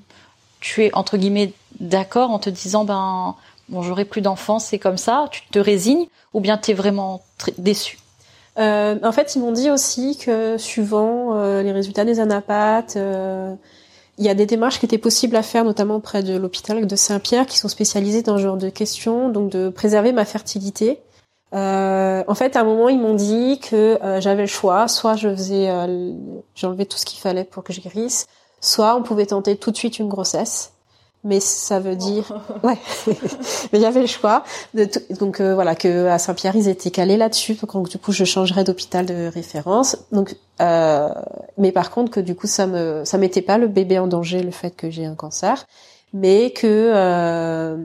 tu 0.63 0.85
es 0.85 0.95
entre 0.95 1.17
guillemets 1.17 1.53
d'accord 1.81 2.31
en 2.31 2.39
te 2.39 2.49
disant 2.49 2.85
ben 2.85 3.35
bon 3.73 3.81
j'aurai 3.81 4.05
plus 4.05 4.21
d'enfants 4.21 4.59
c'est 4.59 4.79
comme 4.79 4.97
ça 4.97 5.25
tu 5.31 5.41
te 5.51 5.59
résignes 5.59 6.07
ou 6.33 6.39
bien 6.39 6.57
tu 6.57 6.71
es 6.71 6.73
vraiment 6.73 7.21
déçu? 7.57 7.99
Euh, 8.59 8.99
en 9.03 9.11
fait 9.11 9.35
ils 9.35 9.39
m'ont 9.39 9.51
dit 9.51 9.71
aussi 9.71 10.17
que 10.17 10.57
suivant 10.57 11.35
euh, 11.35 11.63
les 11.63 11.71
résultats 11.71 12.05
des 12.05 12.19
anapates 12.19 12.95
euh, 12.95 13.53
il 14.19 14.25
y 14.25 14.29
a 14.29 14.35
des 14.35 14.45
démarches 14.45 14.79
qui 14.79 14.85
étaient 14.85 14.99
possibles 14.99 15.35
à 15.35 15.43
faire 15.43 15.63
notamment 15.63 15.99
près 15.99 16.21
de 16.21 16.37
l'hôpital 16.37 16.85
de 16.85 16.95
Saint-Pierre 16.95 17.47
qui 17.47 17.57
sont 17.57 17.67
spécialisés 17.67 18.21
dans 18.21 18.37
ce 18.37 18.43
genre 18.43 18.57
de 18.57 18.69
questions 18.69 19.29
donc 19.29 19.49
de 19.49 19.69
préserver 19.69 20.13
ma 20.13 20.23
fertilité. 20.23 20.99
En 21.55 22.35
fait, 22.35 22.55
à 22.55 22.61
un 22.61 22.63
moment, 22.63 22.89
ils 22.89 22.99
m'ont 22.99 23.13
dit 23.13 23.59
que 23.59 23.99
j'avais 24.19 24.41
le 24.41 24.47
choix. 24.47 24.87
Soit 24.87 25.15
je 25.15 25.29
faisais, 25.29 25.67
j'enlevais 26.55 26.85
tout 26.85 26.97
ce 26.97 27.05
qu'il 27.05 27.19
fallait 27.19 27.43
pour 27.43 27.63
que 27.63 27.73
je 27.73 27.81
guérisse, 27.81 28.25
Soit 28.63 28.95
on 28.95 29.03
pouvait 29.03 29.25
tenter 29.25 29.57
tout 29.57 29.71
de 29.71 29.75
suite 29.75 29.99
une 29.99 30.07
grossesse, 30.07 30.71
mais 31.23 31.39
ça 31.39 31.79
veut 31.79 31.95
dire 31.95 32.33
ouais. 32.63 32.77
Mais 33.71 33.79
il 33.79 33.81
y 33.81 33.85
avait 33.85 34.01
le 34.01 34.07
choix 34.07 34.43
de 34.73 34.89
donc 35.19 35.39
euh, 35.39 35.55
voilà 35.55 35.75
que 35.75 36.07
à 36.07 36.17
Saint-Pierre 36.17 36.55
ils 36.55 36.67
étaient 36.67 36.91
calés 36.91 37.17
là-dessus. 37.17 37.57
Donc 37.73 37.89
du 37.89 37.97
coup 37.97 38.11
je 38.11 38.23
changerais 38.23 38.63
d'hôpital 38.63 39.05
de 39.05 39.29
référence. 39.33 39.97
Donc 40.11 40.35
euh, 40.61 41.09
mais 41.57 41.71
par 41.71 41.91
contre 41.91 42.11
que 42.11 42.19
du 42.19 42.35
coup 42.35 42.47
ça 42.47 42.67
me 42.67 43.03
ça 43.05 43.17
mettait 43.17 43.41
pas 43.41 43.57
le 43.57 43.67
bébé 43.67 43.99
en 43.99 44.07
danger 44.07 44.43
le 44.43 44.51
fait 44.51 44.71
que 44.71 44.89
j'ai 44.89 45.05
un 45.05 45.15
cancer. 45.15 45.65
Mais 46.15 46.51
que 46.51 46.67
euh, 46.67 47.75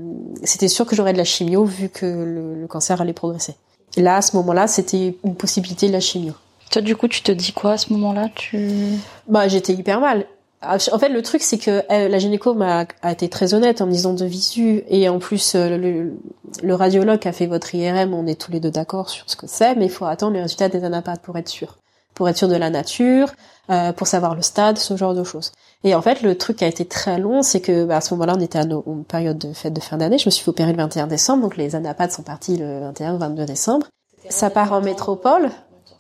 c'était 0.43 0.69
sûr 0.69 0.85
que 0.85 0.95
j'aurais 0.95 1.15
de 1.15 1.19
la 1.19 1.25
chimio 1.25 1.65
vu 1.65 1.89
que 1.89 2.05
le, 2.05 2.61
le 2.61 2.67
cancer 2.67 3.01
allait 3.01 3.15
progresser. 3.15 3.55
Et 3.97 4.03
là 4.03 4.17
à 4.17 4.23
ce 4.23 4.37
moment-là 4.37 4.67
c'était 4.67 5.17
une 5.25 5.35
possibilité 5.35 5.89
de 5.89 5.93
la 5.93 6.01
chimio. 6.01 6.35
Toi 6.71 6.83
du 6.83 6.97
coup 6.97 7.09
tu 7.09 7.23
te 7.23 7.33
dis 7.33 7.53
quoi 7.53 7.73
à 7.73 7.79
ce 7.79 7.93
moment-là? 7.93 8.29
Tu 8.35 8.99
bah 9.29 9.49
j'étais 9.49 9.73
hyper 9.73 10.01
mal 10.01 10.27
en 10.63 10.99
fait, 10.99 11.09
le 11.09 11.23
truc, 11.23 11.43
c'est 11.43 11.59
que 11.59 11.85
la 11.89 12.19
gynéco 12.19 12.55
m'a 12.55 12.87
a 13.03 13.13
été 13.13 13.29
très 13.29 13.55
honnête 13.55 13.81
en 13.81 13.87
me 13.87 13.93
disant 13.93 14.13
de 14.13 14.25
visu, 14.25 14.83
et 14.89 15.09
en 15.09 15.19
plus, 15.19 15.55
euh, 15.55 16.17
le, 16.63 16.75
radiologue 16.75 17.27
a 17.27 17.33
fait 17.33 17.47
votre 17.47 17.75
IRM, 17.75 18.13
on 18.13 18.27
est 18.27 18.41
tous 18.41 18.51
les 18.51 18.61
deux 18.61 18.71
d'accord 18.71 19.09
sur 19.09 19.25
ce 19.29 19.37
que 19.37 19.47
c'est, 19.47 19.77
mais 19.77 19.87
il 19.87 19.91
faut 19.91 20.05
attendre 20.05 20.33
les 20.33 20.43
résultats 20.43 20.69
des 20.69 20.85
anapates 20.85 21.23
pour 21.23 21.37
être 21.39 21.49
sûr, 21.49 21.79
pour 22.15 22.29
être 22.29 22.37
sûr 22.37 22.49
de 22.49 22.57
la 22.57 22.71
nature, 22.71 23.33
euh, 23.71 23.93
pour 23.93 24.09
savoir 24.09 24.35
le 24.35 24.43
stade, 24.43 24.79
ce 24.79 24.97
genre 24.97 25.15
de 25.15 25.23
choses. 25.23 25.53
Et 25.85 25.95
en 25.95 26.03
fait, 26.03 26.23
le 26.23 26.37
truc 26.37 26.57
qui 26.57 26.65
a 26.65 26.69
été 26.69 26.85
très 26.85 27.19
long, 27.19 27.43
c'est 27.43 27.61
que 27.61 27.85
bah, 27.85 27.99
à 27.99 28.01
ce 28.01 28.13
moment-là, 28.15 28.35
on 28.37 28.41
était 28.41 28.59
à 28.59 28.65
une 28.65 29.05
période 29.05 29.39
de 29.39 29.53
fête 29.53 29.75
de 29.75 29.81
fin 29.81 29.97
d'année. 29.97 30.19
Je 30.19 30.27
me 30.27 30.31
suis 30.31 30.43
fait 30.43 30.51
opérer 30.51 30.73
le 30.73 30.79
21 30.79 31.07
décembre, 31.07 31.43
donc 31.43 31.57
les 31.57 31.77
anapates 31.77 32.13
sont 32.13 32.25
partis 32.25 32.57
le 32.57 32.81
21 32.81 33.15
ou 33.15 33.19
22 33.19 33.45
décembre. 33.45 33.87
Ça 34.29 34.51
part 34.51 34.73
en 34.73 34.81
métropole, 34.81 35.51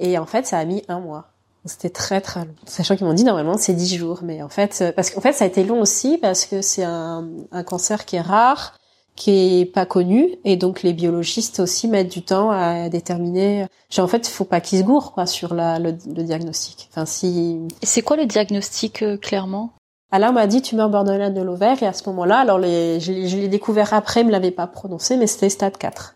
et 0.01 0.19
en 0.19 0.27
fait, 0.27 0.47
ça 0.47 0.59
a 0.59 0.65
mis 0.65 0.83
un 0.89 0.99
mois. 0.99 1.27
C'était 1.65 1.91
très 1.91 2.21
très 2.21 2.45
long. 2.45 2.55
Sachant 2.65 2.97
qu'ils 2.97 3.07
m'ont 3.07 3.15
dit 3.15 3.25
normalement 3.25 3.59
c'est 3.59 3.75
10 3.75 3.97
jours, 3.97 4.21
mais 4.23 4.43
en 4.43 4.49
fait 4.49 4.79
euh, 4.81 4.93
parce 4.93 5.11
qu'en 5.11 5.21
fait 5.21 5.33
ça 5.33 5.45
a 5.45 5.49
été 5.49 5.65
long 5.65 5.81
aussi 5.81 6.19
parce 6.19 6.47
que 6.47 6.63
c'est 6.63 6.85
un, 6.85 7.29
un 7.53 7.63
cancer 7.63 8.07
qui 8.07 8.17
est 8.17 8.21
rare, 8.21 8.79
qui 9.19 9.61
est 9.61 9.65
pas 9.67 9.85
connu 9.85 10.37
et 10.45 10.57
donc 10.57 10.83
les 10.83 10.93
biologistes 10.93 11.59
aussi 11.59 11.89
mettent 11.89 12.11
du 12.13 12.23
temps 12.23 12.51
à 12.51 12.89
déterminer. 12.89 13.67
Genre, 13.91 14.05
en 14.05 14.09
fait, 14.09 14.29
il 14.29 14.31
faut 14.31 14.45
pas 14.45 14.61
qu'ils 14.61 14.79
se 14.79 14.85
gourrent 14.85 15.13
quoi 15.13 15.27
sur 15.27 15.55
la, 15.55 15.79
le, 15.81 15.93
diagnostic. 15.93 16.89
Enfin 16.91 17.05
si. 17.05 17.59
C'est 17.83 18.03
quoi 18.03 18.17
le 18.17 18.27
diagnostic 18.27 19.03
euh, 19.03 19.17
clairement? 19.17 19.73
Alors 20.11 20.31
on 20.31 20.35
m'a 20.35 20.47
dit 20.47 20.63
tumeur 20.63 20.89
borderline 20.89 21.35
de 21.35 21.43
l'ovaire 21.43 21.83
et 21.83 21.87
à 21.87 21.93
ce 21.93 22.09
moment-là, 22.09 22.39
alors 22.39 22.59
les, 22.59 22.99
je, 23.01 23.27
je 23.27 23.37
l'ai 23.37 23.49
découvert 23.49 23.93
après, 23.93 24.25
me 24.25 24.31
l'avait 24.31 24.53
pas 24.53 24.67
prononcé, 24.67 25.17
mais 25.17 25.27
c'était 25.27 25.51
stade 25.51 25.77
4. 25.77 26.15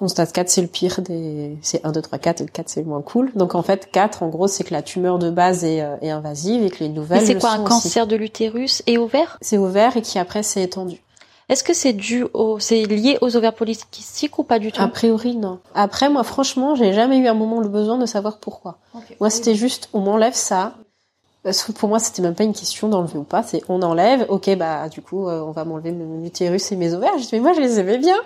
Mon 0.00 0.08
stade 0.08 0.32
4, 0.32 0.48
c'est 0.48 0.62
le 0.62 0.68
pire 0.68 1.00
des, 1.02 1.58
c'est 1.62 1.84
1, 1.84 1.92
2, 1.92 2.02
3, 2.02 2.18
4, 2.18 2.40
et 2.40 2.44
le 2.44 2.50
4, 2.50 2.68
c'est 2.68 2.80
le 2.80 2.86
moins 2.86 3.02
cool. 3.02 3.32
Donc, 3.34 3.54
en 3.54 3.62
fait, 3.62 3.90
4, 3.90 4.22
en 4.22 4.28
gros, 4.28 4.46
c'est 4.46 4.64
que 4.64 4.72
la 4.72 4.82
tumeur 4.82 5.18
de 5.18 5.30
base 5.30 5.64
est, 5.64 5.82
euh, 5.82 5.96
est 6.00 6.10
invasive 6.10 6.64
et 6.64 6.70
que 6.70 6.78
les 6.80 6.88
nouvelles. 6.88 7.26
c'est 7.26 7.38
quoi, 7.38 7.50
un 7.50 7.64
cancer 7.64 8.06
de 8.06 8.16
l'utérus 8.16 8.82
et 8.86 8.98
ovaire? 8.98 9.38
C'est 9.40 9.58
ovaire 9.58 9.96
et 9.96 10.02
qui 10.02 10.18
après 10.18 10.42
s'est 10.42 10.62
étendu. 10.62 11.02
Est-ce 11.50 11.64
que 11.64 11.74
c'est 11.74 11.92
dû 11.92 12.24
au, 12.32 12.60
c'est 12.60 12.84
lié 12.84 13.18
aux 13.22 13.36
ovaires 13.36 13.54
polykystiques 13.54 14.38
ou 14.38 14.44
pas 14.44 14.60
du 14.60 14.70
tout? 14.70 14.80
A 14.80 14.86
priori, 14.86 15.34
non. 15.34 15.58
Après, 15.74 16.08
moi, 16.08 16.22
franchement, 16.22 16.76
j'ai 16.76 16.92
jamais 16.92 17.18
eu 17.18 17.26
un 17.26 17.34
moment 17.34 17.60
le 17.60 17.68
besoin 17.68 17.98
de 17.98 18.06
savoir 18.06 18.38
pourquoi. 18.38 18.78
Moi, 19.18 19.30
c'était 19.30 19.56
juste, 19.56 19.88
on 19.92 19.98
m'enlève 19.98 20.34
ça. 20.34 20.74
Pour 21.78 21.88
moi, 21.88 21.98
c'était 21.98 22.20
même 22.20 22.34
pas 22.34 22.44
une 22.44 22.52
question 22.52 22.88
d'enlever 22.88 23.18
ou 23.18 23.24
pas. 23.24 23.42
C'est 23.42 23.62
on 23.68 23.80
enlève. 23.80 24.26
Ok, 24.28 24.54
bah 24.56 24.90
du 24.90 25.00
coup, 25.00 25.26
euh, 25.26 25.40
on 25.40 25.52
va 25.52 25.64
m'enlever 25.64 25.90
mon 25.90 26.22
utérus 26.22 26.70
et 26.70 26.76
mes 26.76 26.92
ovaires. 26.92 27.16
Je 27.16 27.22
dis 27.22 27.30
mais 27.32 27.40
moi, 27.40 27.54
je 27.54 27.60
les 27.60 27.80
aimais 27.80 27.96
bien. 27.96 28.16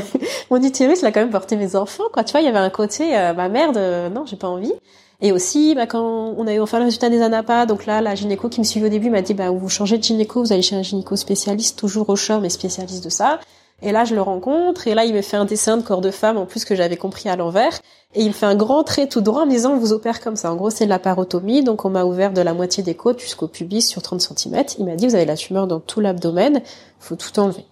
mon 0.50 0.62
utérus, 0.62 1.00
il 1.00 1.06
a 1.06 1.10
quand 1.10 1.20
même 1.20 1.30
porté 1.30 1.56
mes 1.56 1.74
enfants. 1.74 2.04
Quoi, 2.12 2.22
tu 2.22 2.30
vois, 2.30 2.40
il 2.40 2.44
y 2.44 2.48
avait 2.48 2.58
un 2.58 2.70
côté, 2.70 3.18
euh, 3.18 3.32
bah 3.32 3.48
merde, 3.48 3.76
euh, 3.76 4.08
non, 4.08 4.24
j'ai 4.24 4.36
pas 4.36 4.46
envie. 4.46 4.72
Et 5.20 5.32
aussi, 5.32 5.74
bah, 5.74 5.86
quand 5.86 6.34
on 6.36 6.46
a 6.46 6.54
eu 6.54 6.60
enfin 6.60 6.78
le 6.78 6.84
résultat 6.84 7.10
des 7.10 7.20
ANAPA, 7.22 7.66
donc 7.66 7.86
là, 7.86 8.00
la 8.00 8.14
gynéco 8.14 8.48
qui 8.48 8.60
me 8.60 8.64
suivait 8.64 8.86
au 8.86 8.90
début 8.90 9.10
m'a 9.10 9.20
dit, 9.20 9.34
bah, 9.34 9.50
vous 9.50 9.68
changez 9.68 9.98
de 9.98 10.02
gynéco, 10.02 10.40
vous 10.40 10.52
allez 10.52 10.62
chez 10.62 10.76
un 10.76 10.82
gynéco 10.82 11.16
spécialiste, 11.16 11.78
toujours 11.78 12.08
au 12.08 12.16
CHOR, 12.16 12.40
mais 12.40 12.50
spécialiste 12.50 13.04
de 13.04 13.10
ça. 13.10 13.40
Et 13.82 13.92
là, 13.92 14.04
je 14.04 14.14
le 14.14 14.22
rencontre, 14.22 14.86
et 14.86 14.94
là, 14.94 15.04
il 15.04 15.14
me 15.14 15.22
fait 15.22 15.36
un 15.36 15.44
dessin 15.44 15.76
de 15.76 15.82
corps 15.82 16.00
de 16.00 16.10
femme, 16.10 16.36
en 16.36 16.46
plus 16.46 16.64
que 16.64 16.74
j'avais 16.74 16.96
compris 16.96 17.28
à 17.28 17.36
l'envers, 17.36 17.80
et 18.14 18.22
il 18.22 18.28
me 18.28 18.32
fait 18.32 18.46
un 18.46 18.56
grand 18.56 18.84
trait 18.84 19.06
tout 19.06 19.20
droit 19.20 19.42
en 19.42 19.46
me 19.46 19.50
disant, 19.50 19.72
on 19.72 19.78
vous 19.78 19.92
opère 19.92 20.20
comme 20.20 20.36
ça. 20.36 20.52
En 20.52 20.56
gros, 20.56 20.70
c'est 20.70 20.84
de 20.84 20.90
la 20.90 20.98
parotomie, 20.98 21.62
donc 21.62 21.84
on 21.84 21.90
m'a 21.90 22.04
ouvert 22.04 22.32
de 22.32 22.42
la 22.42 22.52
moitié 22.52 22.82
des 22.82 22.94
côtes 22.94 23.20
jusqu'au 23.20 23.48
pubis 23.48 23.82
sur 23.82 24.02
30 24.02 24.20
cm. 24.20 24.64
Il 24.78 24.84
m'a 24.84 24.96
dit, 24.96 25.06
vous 25.06 25.14
avez 25.14 25.24
la 25.24 25.36
tumeur 25.36 25.66
dans 25.66 25.80
tout 25.80 26.00
l'abdomen, 26.00 26.60
faut 26.98 27.16
tout 27.16 27.38
enlever. 27.38 27.64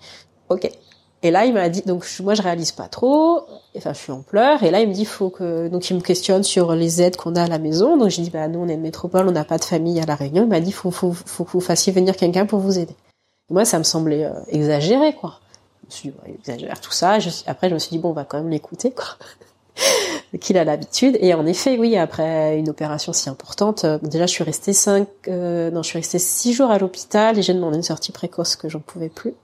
Ok. 0.48 0.70
Et 1.22 1.32
là, 1.32 1.44
il 1.44 1.52
m'a 1.52 1.68
dit, 1.68 1.82
donc 1.82 2.06
moi 2.22 2.34
je 2.34 2.42
réalise 2.42 2.70
pas 2.70 2.86
trop, 2.86 3.40
enfin 3.76 3.92
je 3.92 3.98
suis 3.98 4.12
en 4.12 4.22
pleurs, 4.22 4.62
et 4.62 4.70
là 4.70 4.80
il 4.80 4.88
me 4.88 4.94
dit, 4.94 5.04
faut 5.04 5.30
que, 5.30 5.66
donc 5.66 5.90
il 5.90 5.96
me 5.96 6.00
questionne 6.00 6.44
sur 6.44 6.72
les 6.76 7.02
aides 7.02 7.16
qu'on 7.16 7.34
a 7.34 7.42
à 7.42 7.48
la 7.48 7.58
maison, 7.58 7.96
donc 7.96 8.10
j'ai 8.10 8.22
dit, 8.22 8.30
bah 8.30 8.46
nous 8.46 8.60
on 8.60 8.68
est 8.68 8.74
une 8.74 8.82
métropole, 8.82 9.26
on 9.26 9.32
n'a 9.32 9.44
pas 9.44 9.58
de 9.58 9.64
famille 9.64 10.00
à 10.00 10.06
la 10.06 10.14
Réunion, 10.14 10.44
il 10.44 10.48
m'a 10.48 10.60
dit, 10.60 10.70
faut, 10.70 10.92
faut, 10.92 11.12
faut 11.12 11.42
que 11.42 11.50
vous 11.50 11.60
fassiez 11.60 11.92
venir 11.92 12.16
quelqu'un 12.16 12.46
pour 12.46 12.60
vous 12.60 12.78
aider. 12.78 12.94
Et 13.50 13.52
moi 13.52 13.64
ça 13.64 13.78
me 13.78 13.82
semblait 13.82 14.26
euh, 14.26 14.32
exagéré 14.46 15.12
quoi. 15.14 15.40
Je 15.88 15.94
me 15.94 15.96
suis 15.96 16.08
dit, 16.10 16.14
ouais, 16.22 16.34
il 16.34 16.34
exagère 16.34 16.80
tout 16.80 16.92
ça, 16.92 17.18
après 17.46 17.68
je 17.68 17.74
me 17.74 17.78
suis 17.78 17.90
dit, 17.90 17.98
bon 17.98 18.10
on 18.10 18.14
va 18.14 18.24
quand 18.24 18.38
même 18.38 18.50
l'écouter 18.50 18.90
quoi. 18.90 19.16
qu'il 20.40 20.58
a 20.58 20.64
l'habitude, 20.64 21.16
et 21.20 21.34
en 21.34 21.46
effet 21.46 21.78
oui, 21.78 21.96
après 21.96 22.58
une 22.58 22.68
opération 22.68 23.12
si 23.12 23.30
importante, 23.30 23.84
euh, 23.84 23.98
déjà 24.02 24.26
je 24.26 24.32
suis 24.32 24.44
restée 24.44 24.72
cinq, 24.72 25.08
euh, 25.28 25.70
non 25.70 25.82
je 25.82 25.88
suis 25.88 25.98
restée 25.98 26.18
six 26.18 26.52
jours 26.52 26.70
à 26.70 26.78
l'hôpital, 26.78 27.38
et 27.38 27.42
j'ai 27.42 27.54
demandé 27.54 27.76
une 27.76 27.82
sortie 27.82 28.12
précoce 28.12 28.56
que 28.56 28.68
j'en 28.68 28.80
pouvais 28.80 29.08
plus. 29.08 29.34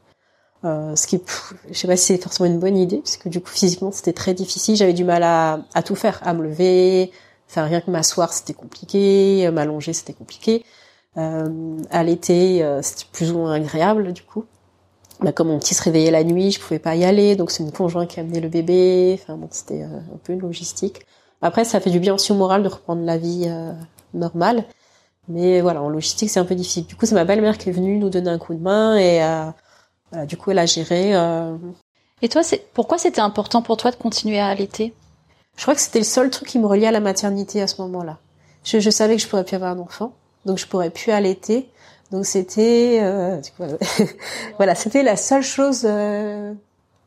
Euh, 0.64 0.96
ce 0.96 1.06
qui, 1.06 1.18
pff, 1.18 1.54
je 1.68 1.74
sais 1.74 1.86
pas 1.86 1.96
si 1.96 2.06
c'est 2.06 2.22
forcément 2.22 2.48
une 2.48 2.58
bonne 2.58 2.76
idée, 2.76 2.98
parce 2.98 3.16
que 3.16 3.28
du 3.28 3.40
coup 3.40 3.50
physiquement 3.50 3.92
c'était 3.92 4.12
très 4.14 4.34
difficile. 4.34 4.76
J'avais 4.76 4.94
du 4.94 5.04
mal 5.04 5.22
à, 5.22 5.60
à 5.74 5.82
tout 5.82 5.94
faire, 5.94 6.20
à 6.26 6.32
me 6.34 6.42
lever, 6.42 7.12
enfin 7.50 7.64
rien 7.64 7.80
que 7.80 7.90
m'asseoir 7.90 8.32
c'était 8.32 8.54
compliqué, 8.54 9.46
euh, 9.46 9.52
m'allonger 9.52 9.92
c'était 9.92 10.14
compliqué. 10.14 10.64
Euh, 11.16 11.78
allaiter 11.90 12.64
euh, 12.64 12.82
c'était 12.82 13.04
plus 13.12 13.30
ou 13.30 13.38
moins 13.38 13.52
agréable 13.52 14.12
du 14.12 14.22
coup. 14.22 14.46
Bah, 15.24 15.32
comme 15.32 15.48
mon 15.48 15.58
petit 15.58 15.74
se 15.74 15.82
réveillait 15.82 16.10
la 16.10 16.22
nuit, 16.22 16.50
je 16.50 16.60
pouvais 16.60 16.78
pas 16.78 16.94
y 16.96 17.04
aller, 17.04 17.34
donc 17.34 17.50
c'est 17.50 17.62
une 17.62 17.72
conjointe 17.72 18.10
qui 18.10 18.20
amenait 18.20 18.40
le 18.40 18.48
bébé. 18.50 19.18
Enfin 19.18 19.36
bon, 19.38 19.48
c'était 19.50 19.82
euh, 19.82 20.14
un 20.14 20.18
peu 20.22 20.34
une 20.34 20.40
logistique. 20.40 21.06
Après, 21.40 21.64
ça 21.64 21.80
fait 21.80 21.88
du 21.88 21.98
bien 21.98 22.12
aussi 22.12 22.30
au 22.32 22.34
moral 22.34 22.62
de 22.62 22.68
reprendre 22.68 23.02
la 23.04 23.16
vie 23.16 23.44
euh, 23.46 23.72
normale. 24.12 24.64
Mais 25.28 25.62
voilà, 25.62 25.82
en 25.82 25.88
logistique, 25.88 26.28
c'est 26.28 26.40
un 26.40 26.44
peu 26.44 26.54
difficile. 26.54 26.84
Du 26.84 26.94
coup, 26.94 27.06
c'est 27.06 27.14
ma 27.14 27.24
belle-mère 27.24 27.56
qui 27.56 27.70
est 27.70 27.72
venue 27.72 27.96
nous 27.96 28.10
donner 28.10 28.28
un 28.28 28.38
coup 28.38 28.52
de 28.52 28.60
main 28.60 28.98
et 28.98 29.22
euh, 29.22 29.46
voilà, 30.10 30.26
du 30.26 30.36
coup, 30.36 30.50
elle 30.50 30.58
a 30.58 30.66
géré. 30.66 31.16
euh, 31.16 31.56
Et 32.20 32.28
toi, 32.28 32.42
c'est 32.42 32.62
pourquoi 32.74 32.98
c'était 32.98 33.22
important 33.22 33.62
pour 33.62 33.78
toi 33.78 33.90
de 33.90 33.96
continuer 33.96 34.38
à 34.38 34.48
allaiter? 34.48 34.92
Je 35.56 35.62
crois 35.62 35.74
que 35.74 35.80
c'était 35.80 36.00
le 36.00 36.04
seul 36.04 36.28
truc 36.28 36.48
qui 36.48 36.58
me 36.58 36.66
reliait 36.66 36.88
à 36.88 36.92
la 36.92 37.00
maternité 37.00 37.62
à 37.62 37.66
ce 37.66 37.80
moment-là. 37.80 38.18
Je, 38.62 38.78
je 38.78 38.90
savais 38.90 39.16
que 39.16 39.22
je 39.22 39.28
pourrais 39.28 39.44
plus 39.44 39.56
avoir 39.56 39.74
d'enfant, 39.74 40.12
donc 40.44 40.58
je 40.58 40.66
pourrais 40.66 40.90
plus 40.90 41.12
allaiter. 41.12 41.70
Donc 42.14 42.26
c'était, 42.26 43.00
euh, 43.02 43.40
voilà, 44.56 44.76
c'était 44.76 45.02
la 45.02 45.16
seule 45.16 45.42
chose 45.42 45.82
euh, 45.84 46.54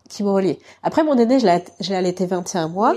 qui 0.09 0.21
me 0.21 0.29
reliait. 0.29 0.59
Après 0.83 1.01
mon 1.01 1.17
aîné, 1.17 1.39
je 1.39 1.45
l'ai 1.45 1.63
je 1.79 1.91
l'ai 1.91 1.95
allaité 1.95 2.25
21 2.25 2.67
mois. 2.67 2.93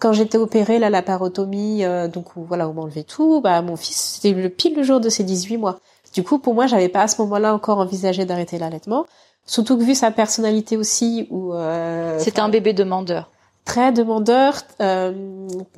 Quand 0.00 0.12
j'étais 0.12 0.38
opérée, 0.38 0.80
là, 0.80 0.90
la 0.90 1.02
parotomie, 1.02 1.84
euh, 1.84 2.08
donc 2.08 2.34
où, 2.34 2.42
voilà, 2.42 2.68
on 2.68 2.72
m'enlevait 2.72 3.04
tout, 3.04 3.40
bah 3.40 3.62
mon 3.62 3.76
fils, 3.76 4.18
c'était 4.20 4.32
le 4.32 4.48
pile 4.48 4.74
le 4.74 4.82
jour 4.82 4.98
de 4.98 5.08
ses 5.08 5.22
18 5.22 5.56
mois. 5.58 5.78
Du 6.12 6.24
coup, 6.24 6.40
pour 6.40 6.52
moi, 6.52 6.66
j'avais 6.66 6.88
pas 6.88 7.02
à 7.02 7.06
ce 7.06 7.22
moment-là 7.22 7.54
encore 7.54 7.78
envisagé 7.78 8.24
d'arrêter 8.24 8.58
l'allaitement. 8.58 9.06
Surtout 9.46 9.78
que 9.78 9.84
vu 9.84 9.94
sa 9.94 10.10
personnalité 10.10 10.76
aussi, 10.76 11.28
où 11.30 11.52
euh, 11.52 12.18
C'était 12.18 12.40
un 12.40 12.48
bébé 12.48 12.72
demandeur. 12.72 13.30
Très 13.64 13.92
demandeur, 13.92 14.54
euh, 14.80 15.12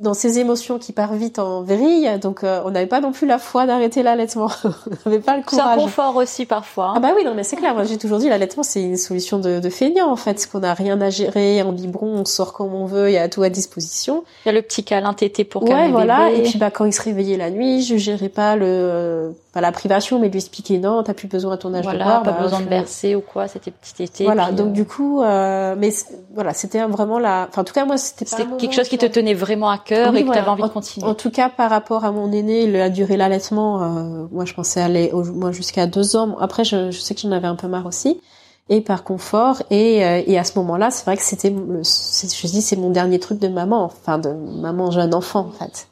dans 0.01 0.15
ses 0.15 0.39
émotions 0.39 0.79
qui 0.79 0.91
part 0.91 1.13
vite 1.13 1.37
en 1.37 1.61
vrille, 1.61 2.09
donc 2.19 2.43
euh, 2.43 2.61
on 2.65 2.71
n'avait 2.71 2.87
pas 2.87 2.99
non 2.99 3.11
plus 3.11 3.27
la 3.27 3.37
foi 3.37 3.67
d'arrêter 3.67 4.01
l'allaitement. 4.01 4.49
on 5.05 5.09
n'avait 5.09 5.21
pas 5.21 5.37
le 5.37 5.43
C'est 5.47 5.59
un 5.59 5.63
courage. 5.63 5.77
confort 5.83 6.15
aussi 6.15 6.45
parfois. 6.47 6.87
hein. 6.87 6.93
Ah 6.95 6.99
bah 6.99 7.09
oui, 7.15 7.23
non 7.23 7.35
mais 7.35 7.43
c'est 7.43 7.55
clair. 7.57 7.75
Moi 7.75 7.83
j'ai 7.83 7.97
toujours 7.99 8.17
dit 8.17 8.27
l'allaitement 8.27 8.63
c'est 8.63 8.81
une 8.81 8.97
solution 8.97 9.37
de, 9.37 9.59
de 9.59 9.69
feignant 9.69 10.09
en 10.11 10.15
fait, 10.15 10.33
parce 10.33 10.47
qu'on 10.47 10.59
n'a 10.61 10.73
rien 10.73 10.99
à 10.99 11.11
gérer, 11.11 11.61
en 11.61 11.71
biberon, 11.73 12.07
on 12.21 12.25
sort 12.25 12.53
comme 12.53 12.73
on 12.73 12.85
veut, 12.85 13.09
il 13.09 13.13
y 13.13 13.17
a 13.17 13.29
tout 13.29 13.43
à 13.43 13.49
disposition. 13.49 14.23
Il 14.45 14.47
y 14.47 14.49
a 14.49 14.53
le 14.53 14.63
petit 14.63 14.83
câlin 14.83 15.13
tété 15.13 15.43
pour 15.43 15.61
ouais, 15.63 15.69
calmer 15.69 15.91
voilà. 15.91 16.29
bébé. 16.29 16.39
Et 16.39 16.43
puis 16.49 16.57
bah 16.57 16.71
quand 16.71 16.85
il 16.85 16.93
se 16.93 17.03
réveillait 17.03 17.37
la 17.37 17.51
nuit, 17.51 17.83
je 17.83 17.97
gérais 17.97 18.29
pas 18.29 18.55
le 18.55 19.35
pas 19.55 19.61
la 19.61 19.71
privation, 19.71 20.19
mais 20.19 20.27
lui 20.27 20.35
expliquer 20.37 20.79
non, 20.79 21.01
t'as 21.01 21.13
plus 21.13 21.29
besoin 21.29 21.53
à 21.53 21.57
ton 21.57 21.73
âge 21.73 21.85
voilà, 21.85 21.99
de 21.99 22.03
boire. 22.03 22.23
pas 22.23 22.31
bah, 22.33 22.41
besoin 22.41 22.59
de 22.59 22.65
bercer 22.65 23.15
ou 23.15 23.21
quoi, 23.21 23.47
c'était 23.47 23.71
petit 23.71 23.93
tété. 23.93 24.25
Voilà, 24.25 24.47
puis, 24.47 24.55
donc 24.55 24.67
euh, 24.67 24.71
du 24.71 24.85
coup, 24.85 25.23
euh, 25.23 25.75
mais 25.77 25.91
voilà, 26.33 26.53
c'était 26.53 26.83
vraiment 26.83 27.19
la. 27.19 27.47
Enfin, 27.49 27.61
en 27.61 27.63
tout 27.63 27.73
cas, 27.73 27.85
moi, 27.85 27.95
c'était 27.97 28.25
pas. 28.25 28.43
quelque 28.57 28.75
chose 28.75 28.89
qui 28.89 28.97
te 28.97 29.05
tenait 29.05 29.33
vraiment 29.33 29.69
à 29.69 29.77
cœur 29.77 30.11
Oui, 30.11 30.19
et 30.19 30.21
que 30.23 30.25
voilà. 30.25 30.41
tu 30.41 30.49
avais 30.49 30.51
envie 30.51 30.61
de 30.63 30.67
En 30.67 30.69
continuer. 30.71 31.15
tout 31.15 31.31
cas, 31.31 31.47
par 31.47 31.69
rapport 31.69 32.03
à 32.03 32.11
mon 32.11 32.33
aîné, 32.33 32.69
la 32.69 32.89
durée 32.89 33.15
l'allaitement, 33.15 33.81
euh, 33.81 34.27
moi, 34.29 34.43
je 34.43 34.53
pensais 34.53 34.81
aller 34.81 35.11
au, 35.13 35.23
moi 35.23 35.53
jusqu'à 35.53 35.87
deux 35.87 36.17
ans. 36.17 36.35
Après, 36.41 36.65
je, 36.65 36.91
je 36.91 36.99
sais 36.99 37.15
que 37.15 37.21
j'en 37.21 37.31
avais 37.31 37.47
un 37.47 37.55
peu 37.55 37.67
marre 37.69 37.85
aussi. 37.85 38.19
Et 38.67 38.81
par 38.81 39.05
confort. 39.05 39.61
Et, 39.69 40.03
euh, 40.03 40.21
et 40.27 40.37
à 40.37 40.43
ce 40.43 40.59
moment-là, 40.59 40.91
c'est 40.91 41.05
vrai 41.05 41.15
que 41.15 41.23
c'était, 41.23 41.49
je 41.53 42.47
dis, 42.47 42.61
c'est 42.61 42.75
mon 42.75 42.89
dernier 42.89 43.19
truc 43.19 43.39
de 43.39 43.47
maman, 43.47 43.85
enfin 43.85 44.17
de 44.17 44.29
maman 44.29 44.91
jeune 44.91 45.13
enfant, 45.13 45.47
en 45.47 45.51
fait. 45.51 45.87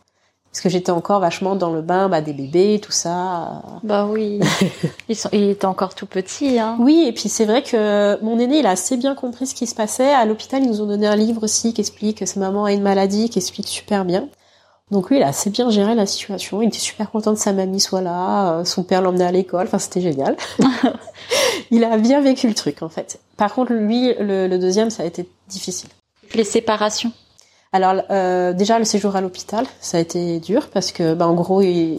Parce 0.53 0.61
que 0.61 0.69
j'étais 0.69 0.91
encore 0.91 1.19
vachement 1.19 1.55
dans 1.55 1.71
le 1.71 1.81
bain, 1.81 2.09
bah, 2.09 2.21
des 2.21 2.31
bébés, 2.31 2.79
tout 2.79 2.91
ça. 2.91 3.63
Bah 3.81 4.05
oui. 4.07 4.39
Ils 5.09 5.15
sont, 5.15 5.29
il 5.33 5.49
était 5.49 5.65
encore 5.65 5.95
tout 5.95 6.05
petit, 6.05 6.59
hein. 6.59 6.77
Oui, 6.79 7.05
et 7.07 7.11
puis 7.11 7.27
c'est 7.27 7.45
vrai 7.45 7.63
que 7.63 8.23
mon 8.23 8.37
aîné, 8.37 8.59
il 8.59 8.67
a 8.67 8.69
assez 8.69 8.95
bien 8.95 9.15
compris 9.15 9.47
ce 9.47 9.55
qui 9.55 9.65
se 9.65 9.73
passait. 9.73 10.13
À 10.13 10.25
l'hôpital, 10.25 10.61
ils 10.63 10.69
nous 10.69 10.79
ont 10.81 10.85
donné 10.85 11.07
un 11.07 11.15
livre 11.15 11.41
aussi 11.43 11.73
qui 11.73 11.81
explique 11.81 12.19
que 12.19 12.27
sa 12.27 12.39
maman 12.39 12.65
a 12.65 12.71
une 12.71 12.83
maladie, 12.83 13.29
qui 13.29 13.39
explique 13.39 13.67
super 13.67 14.05
bien. 14.05 14.29
Donc 14.91 15.09
lui, 15.09 15.17
il 15.17 15.23
a 15.23 15.29
assez 15.29 15.49
bien 15.49 15.71
géré 15.71 15.95
la 15.95 16.05
situation. 16.05 16.61
Il 16.61 16.67
était 16.67 16.77
super 16.77 17.09
content 17.09 17.33
que 17.33 17.39
sa 17.39 17.51
mamie 17.51 17.79
soit 17.79 18.01
là. 18.01 18.59
euh, 18.59 18.63
Son 18.63 18.83
père 18.83 19.01
l'emmenait 19.01 19.25
à 19.25 19.31
l'école. 19.31 19.65
Enfin, 19.65 19.79
c'était 19.79 20.01
génial. 20.01 20.37
il 21.71 21.83
a 21.83 21.97
bien 21.97 22.21
vécu 22.21 22.47
le 22.47 22.53
truc, 22.53 22.83
en 22.83 22.89
fait. 22.89 23.19
Par 23.37 23.53
contre, 23.55 23.73
lui, 23.73 24.13
le, 24.19 24.47
le 24.47 24.59
deuxième, 24.59 24.91
ça 24.91 25.01
a 25.01 25.05
été 25.07 25.27
difficile. 25.47 25.89
Les 26.35 26.43
séparations. 26.43 27.11
Alors 27.73 27.95
euh, 28.11 28.53
déjà 28.53 28.77
le 28.79 28.85
séjour 28.85 29.15
à 29.15 29.21
l'hôpital, 29.21 29.65
ça 29.81 29.97
a 29.97 29.99
été 29.99 30.39
dur 30.39 30.69
parce 30.69 30.91
que 30.91 31.13
bah, 31.15 31.27
en 31.27 31.33
gros 31.33 31.61
il- 31.61 31.97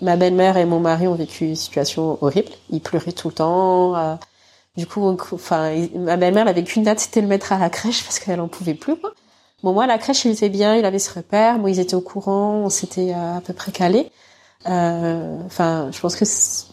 ma 0.00 0.16
belle-mère 0.16 0.56
et 0.56 0.64
mon 0.64 0.80
mari 0.80 1.06
ont 1.08 1.14
vécu 1.14 1.44
une 1.46 1.56
situation 1.56 2.16
horrible. 2.22 2.48
Ils 2.70 2.80
pleuraient 2.80 3.12
tout 3.12 3.28
le 3.28 3.34
temps. 3.34 3.96
euh, 3.96 4.14
du 4.76 4.86
coup, 4.86 5.04
enfin 5.34 5.72
ma 5.96 6.16
belle-mère 6.16 6.44
elle 6.44 6.48
avait 6.50 6.64
qu'une 6.64 6.84
date, 6.84 7.00
c'était 7.00 7.20
le 7.22 7.28
mettre 7.28 7.52
à 7.52 7.58
la 7.58 7.70
crèche 7.70 8.04
parce 8.04 8.18
qu'elle 8.20 8.40
en 8.40 8.48
pouvait 8.48 8.74
plus. 8.74 8.96
Quoi. 8.96 9.12
Bon 9.64 9.72
moi 9.74 9.86
la 9.86 9.98
crèche 9.98 10.24
il 10.24 10.32
était 10.32 10.48
bien, 10.50 10.76
il 10.76 10.84
avait 10.84 10.98
ses 11.00 11.12
repères, 11.20 11.58
moi 11.58 11.70
ils 11.70 11.80
étaient 11.80 11.94
au 11.96 12.00
courant, 12.02 12.62
on 12.66 12.70
s'était 12.70 13.12
euh, 13.14 13.38
à 13.38 13.40
peu 13.42 13.52
près 13.54 13.72
calé. 13.72 14.10
Enfin, 15.46 15.90
je 15.92 16.00
pense 16.00 16.16
que 16.16 16.24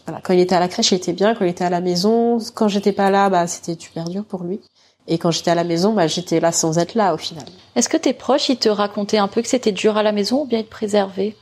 voilà, 0.06 0.20
quand 0.22 0.32
il 0.34 0.40
était 0.40 0.54
à 0.54 0.60
la 0.60 0.68
crèche, 0.68 0.92
il 0.92 0.96
était 0.96 1.12
bien. 1.12 1.34
Quand 1.34 1.44
il 1.44 1.50
était 1.50 1.64
à 1.64 1.70
la 1.70 1.80
maison, 1.80 2.38
quand 2.54 2.68
j'étais 2.68 2.92
pas 2.92 3.10
là, 3.10 3.30
bah 3.30 3.46
c'était 3.46 3.80
super 3.80 4.04
dur 4.08 4.24
pour 4.24 4.44
lui. 4.44 4.60
Et 5.08 5.18
quand 5.18 5.30
j'étais 5.30 5.50
à 5.50 5.54
la 5.54 5.64
maison, 5.64 5.92
bah 5.94 6.06
j'étais 6.06 6.38
là 6.38 6.52
sans 6.52 6.78
être 6.78 6.94
là 6.94 7.14
au 7.14 7.16
final. 7.16 7.44
Est-ce 7.74 7.88
que 7.88 7.96
tes 7.96 8.12
proches, 8.12 8.48
ils 8.50 8.58
te 8.58 8.68
racontaient 8.68 9.18
un 9.18 9.28
peu 9.28 9.40
que 9.42 9.48
c'était 9.48 9.72
dur 9.72 9.96
à 9.96 10.02
la 10.02 10.12
maison 10.12 10.42
ou 10.42 10.44
bien 10.44 10.58
ils 10.58 10.64
te 10.66 10.70
préservaient? 10.70 11.34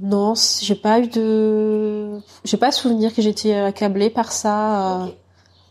Non, 0.00 0.34
j'ai 0.60 0.74
pas 0.74 1.00
eu 1.00 1.08
de, 1.08 2.20
j'ai 2.44 2.58
pas 2.58 2.70
souvenir 2.70 3.14
que 3.14 3.22
j'étais 3.22 3.54
accablée 3.54 4.10
par 4.10 4.30
ça. 4.32 5.02
euh. 5.02 5.06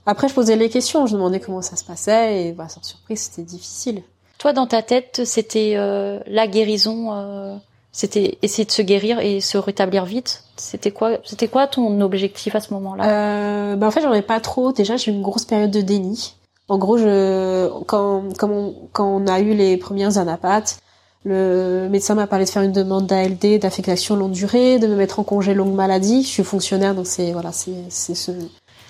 Après, 0.08 0.28
je 0.28 0.34
posais 0.34 0.56
les 0.56 0.70
questions, 0.70 1.06
je 1.06 1.14
demandais 1.14 1.40
comment 1.40 1.62
ça 1.62 1.76
se 1.76 1.84
passait 1.84 2.48
et 2.48 2.52
bah, 2.54 2.68
sans 2.70 2.82
surprise, 2.82 3.20
c'était 3.20 3.44
difficile. 3.44 4.02
Toi, 4.40 4.54
dans 4.54 4.66
ta 4.66 4.82
tête, 4.82 5.22
c'était 5.26 5.74
euh, 5.76 6.20
la 6.28 6.48
guérison, 6.48 7.14
euh, 7.14 7.56
c'était 7.92 8.38
essayer 8.42 8.66
de 8.66 8.72
se 8.72 8.82
guérir 8.82 9.20
et 9.20 9.42
se 9.42 9.58
rétablir 9.58 10.06
vite. 10.06 10.44
C'était 10.56 10.92
quoi 10.92 11.18
C'était 11.24 11.48
quoi 11.48 11.68
ton 11.68 12.02
objectif 12.02 12.56
à 12.56 12.60
ce 12.60 12.74
moment-là? 12.74 13.04
Euh, 13.08 13.76
bah 13.76 13.88
en 13.88 13.92
fait, 13.92 14.02
j'en 14.02 14.14
ai 14.14 14.22
pas 14.22 14.40
trop. 14.40 14.72
Déjà, 14.72 14.98
j'ai 14.98 15.12
eu 15.12 15.14
une 15.14 15.22
grosse 15.22 15.46
période 15.46 15.72
de 15.72 15.82
déni. 15.82 16.36
En 16.70 16.78
gros, 16.78 16.98
je, 16.98 17.70
quand, 17.86 18.24
quand, 18.38 18.50
on, 18.50 18.76
quand 18.92 19.08
on 19.08 19.28
a 19.28 19.40
eu 19.40 19.54
les 19.54 19.78
premières 19.78 20.18
anapathes, 20.18 20.80
le 21.24 21.88
médecin 21.90 22.16
m'a 22.16 22.28
parlé 22.28 22.46
de 22.46 22.50
faire 22.50 22.62
une 22.62 22.72
demande 22.72 23.08
d'ALD, 23.08 23.60
d'affectation 23.60 24.16
longue 24.16 24.32
durée, 24.32 24.80
de 24.80 24.88
me 24.88 24.96
mettre 24.96 25.20
en 25.20 25.24
congé 25.24 25.54
longue 25.54 25.74
maladie. 25.74 26.24
Je 26.24 26.28
suis 26.28 26.44
fonctionnaire, 26.44 26.94
donc 26.96 27.08
c'est 27.08 27.32
voilà, 27.32 27.52
c'est 27.52 27.74
c'est 27.90 28.16
ce, 28.16 28.32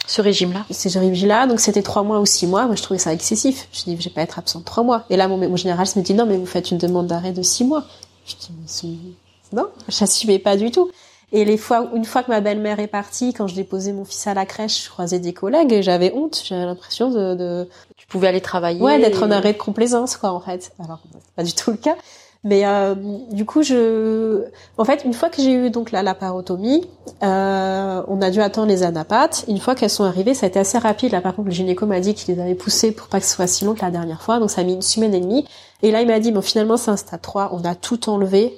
Ce 0.08 0.22
régime-là 0.22 0.66
ces 0.72 0.98
régime-là, 0.98 1.48
donc 1.48 1.60
c'était 1.60 1.82
trois 1.84 2.04
mois 2.04 2.20
ou 2.20 2.26
six 2.26 2.48
mois. 2.48 2.66
Moi, 2.66 2.76
je 2.76 2.82
trouvais 2.84 3.00
ça 3.00 3.14
excessif. 3.14 3.68
Je 3.72 3.84
dis, 3.84 3.98
je 4.00 4.06
vais 4.10 4.14
pas 4.14 4.22
être 4.22 4.40
absente 4.40 4.66
trois 4.66 4.84
mois. 4.84 5.06
Et 5.10 5.18
là, 5.18 5.28
mon, 5.28 5.38
mon 5.38 5.56
généraliste 5.56 5.96
me 5.98 6.02
dit, 6.02 6.14
non, 6.14 6.26
mais 6.26 6.38
vous 6.38 6.46
faites 6.46 6.72
une 6.72 6.78
demande 6.80 7.08
d'arrêt 7.08 7.32
de 7.32 7.42
six 7.44 7.64
mois. 7.64 7.84
Je 8.26 8.36
dis, 8.36 8.50
mais 8.52 8.66
c'est- 8.68 9.56
non, 9.56 9.68
j'assumais 9.88 10.40
pas 10.40 10.58
du 10.58 10.72
tout. 10.72 10.90
Et 11.34 11.44
les 11.44 11.58
fois, 11.58 11.90
une 11.94 12.06
fois 12.06 12.24
que 12.24 12.30
ma 12.30 12.40
belle-mère 12.40 12.80
est 12.80 12.88
partie, 12.88 13.34
quand 13.34 13.48
je 13.48 13.56
déposais 13.56 13.92
mon 13.92 14.06
fils 14.06 14.28
à 14.28 14.34
la 14.34 14.46
crèche, 14.46 14.86
je 14.86 14.90
croisais 14.90 15.20
des 15.20 15.34
collègues 15.34 15.74
et 15.74 15.84
j'avais 15.84 16.14
honte. 16.14 16.42
J'avais 16.46 16.66
l'impression 16.66 17.12
de, 17.12 17.36
de, 17.36 17.68
Tu 17.98 18.08
pouvais 18.08 18.28
aller 18.28 18.40
travailler. 18.40 18.82
ouais, 18.82 18.98
d'être 19.00 19.24
en 19.24 19.32
arrêt 19.32 19.52
de 19.54 19.58
complaisance, 19.58 20.16
quoi, 20.16 20.32
en 20.32 20.40
fait. 20.40 20.72
Alors, 20.82 21.00
pas 21.36 21.44
du 21.44 21.54
tout 21.54 21.72
le 21.72 21.78
cas. 21.78 21.96
Mais 22.44 22.66
euh, 22.66 22.96
du 23.32 23.44
coup, 23.44 23.62
je, 23.62 24.44
en 24.78 24.86
fait, 24.86 25.04
une 25.04 25.14
fois 25.14 25.30
que 25.30 25.42
j'ai 25.42 25.52
eu 25.52 25.70
donc 25.70 25.92
la 25.92 26.02
laparotomie, 26.02 26.88
euh, 27.22 28.02
on 28.08 28.22
a 28.22 28.30
dû 28.30 28.40
attendre 28.40 28.68
les 28.68 28.84
anapates. 28.84 29.44
Une 29.50 29.58
fois 29.60 29.76
qu'elles 29.76 29.90
sont 29.90 30.06
arrivées, 30.06 30.34
ça 30.34 30.46
a 30.46 30.50
été 30.50 30.60
assez 30.60 30.78
rapide. 30.78 31.12
Là, 31.12 31.20
par 31.20 31.36
contre, 31.36 31.50
le 31.50 31.54
gynéco 31.54 31.86
m'a 31.86 32.00
dit 32.00 32.14
qu'il 32.14 32.34
les 32.34 32.42
avait 32.42 32.56
poussées 32.56 32.94
pour 32.94 33.10
pas 33.10 33.20
que 33.20 33.26
ce 33.26 33.36
soit 33.36 33.48
si 33.48 33.66
long 33.66 33.74
que 33.74 33.82
la 33.82 33.92
dernière 33.92 34.22
fois. 34.22 34.40
Donc, 34.40 34.50
ça 34.50 34.62
a 34.62 34.64
mis 34.64 34.76
une 34.76 34.82
semaine 34.82 35.14
et 35.14 35.20
demie. 35.20 35.46
Et 35.84 35.92
là, 35.92 36.02
il 36.02 36.08
m'a 36.08 36.22
dit, 36.22 36.32
bon, 36.32 36.42
finalement, 36.42 36.78
c'est 36.78 36.92
un 36.92 36.96
stade 36.96 37.22
3. 37.22 37.50
On 37.52 37.66
a 37.66 37.76
tout 37.76 38.10
enlevé. 38.10 38.58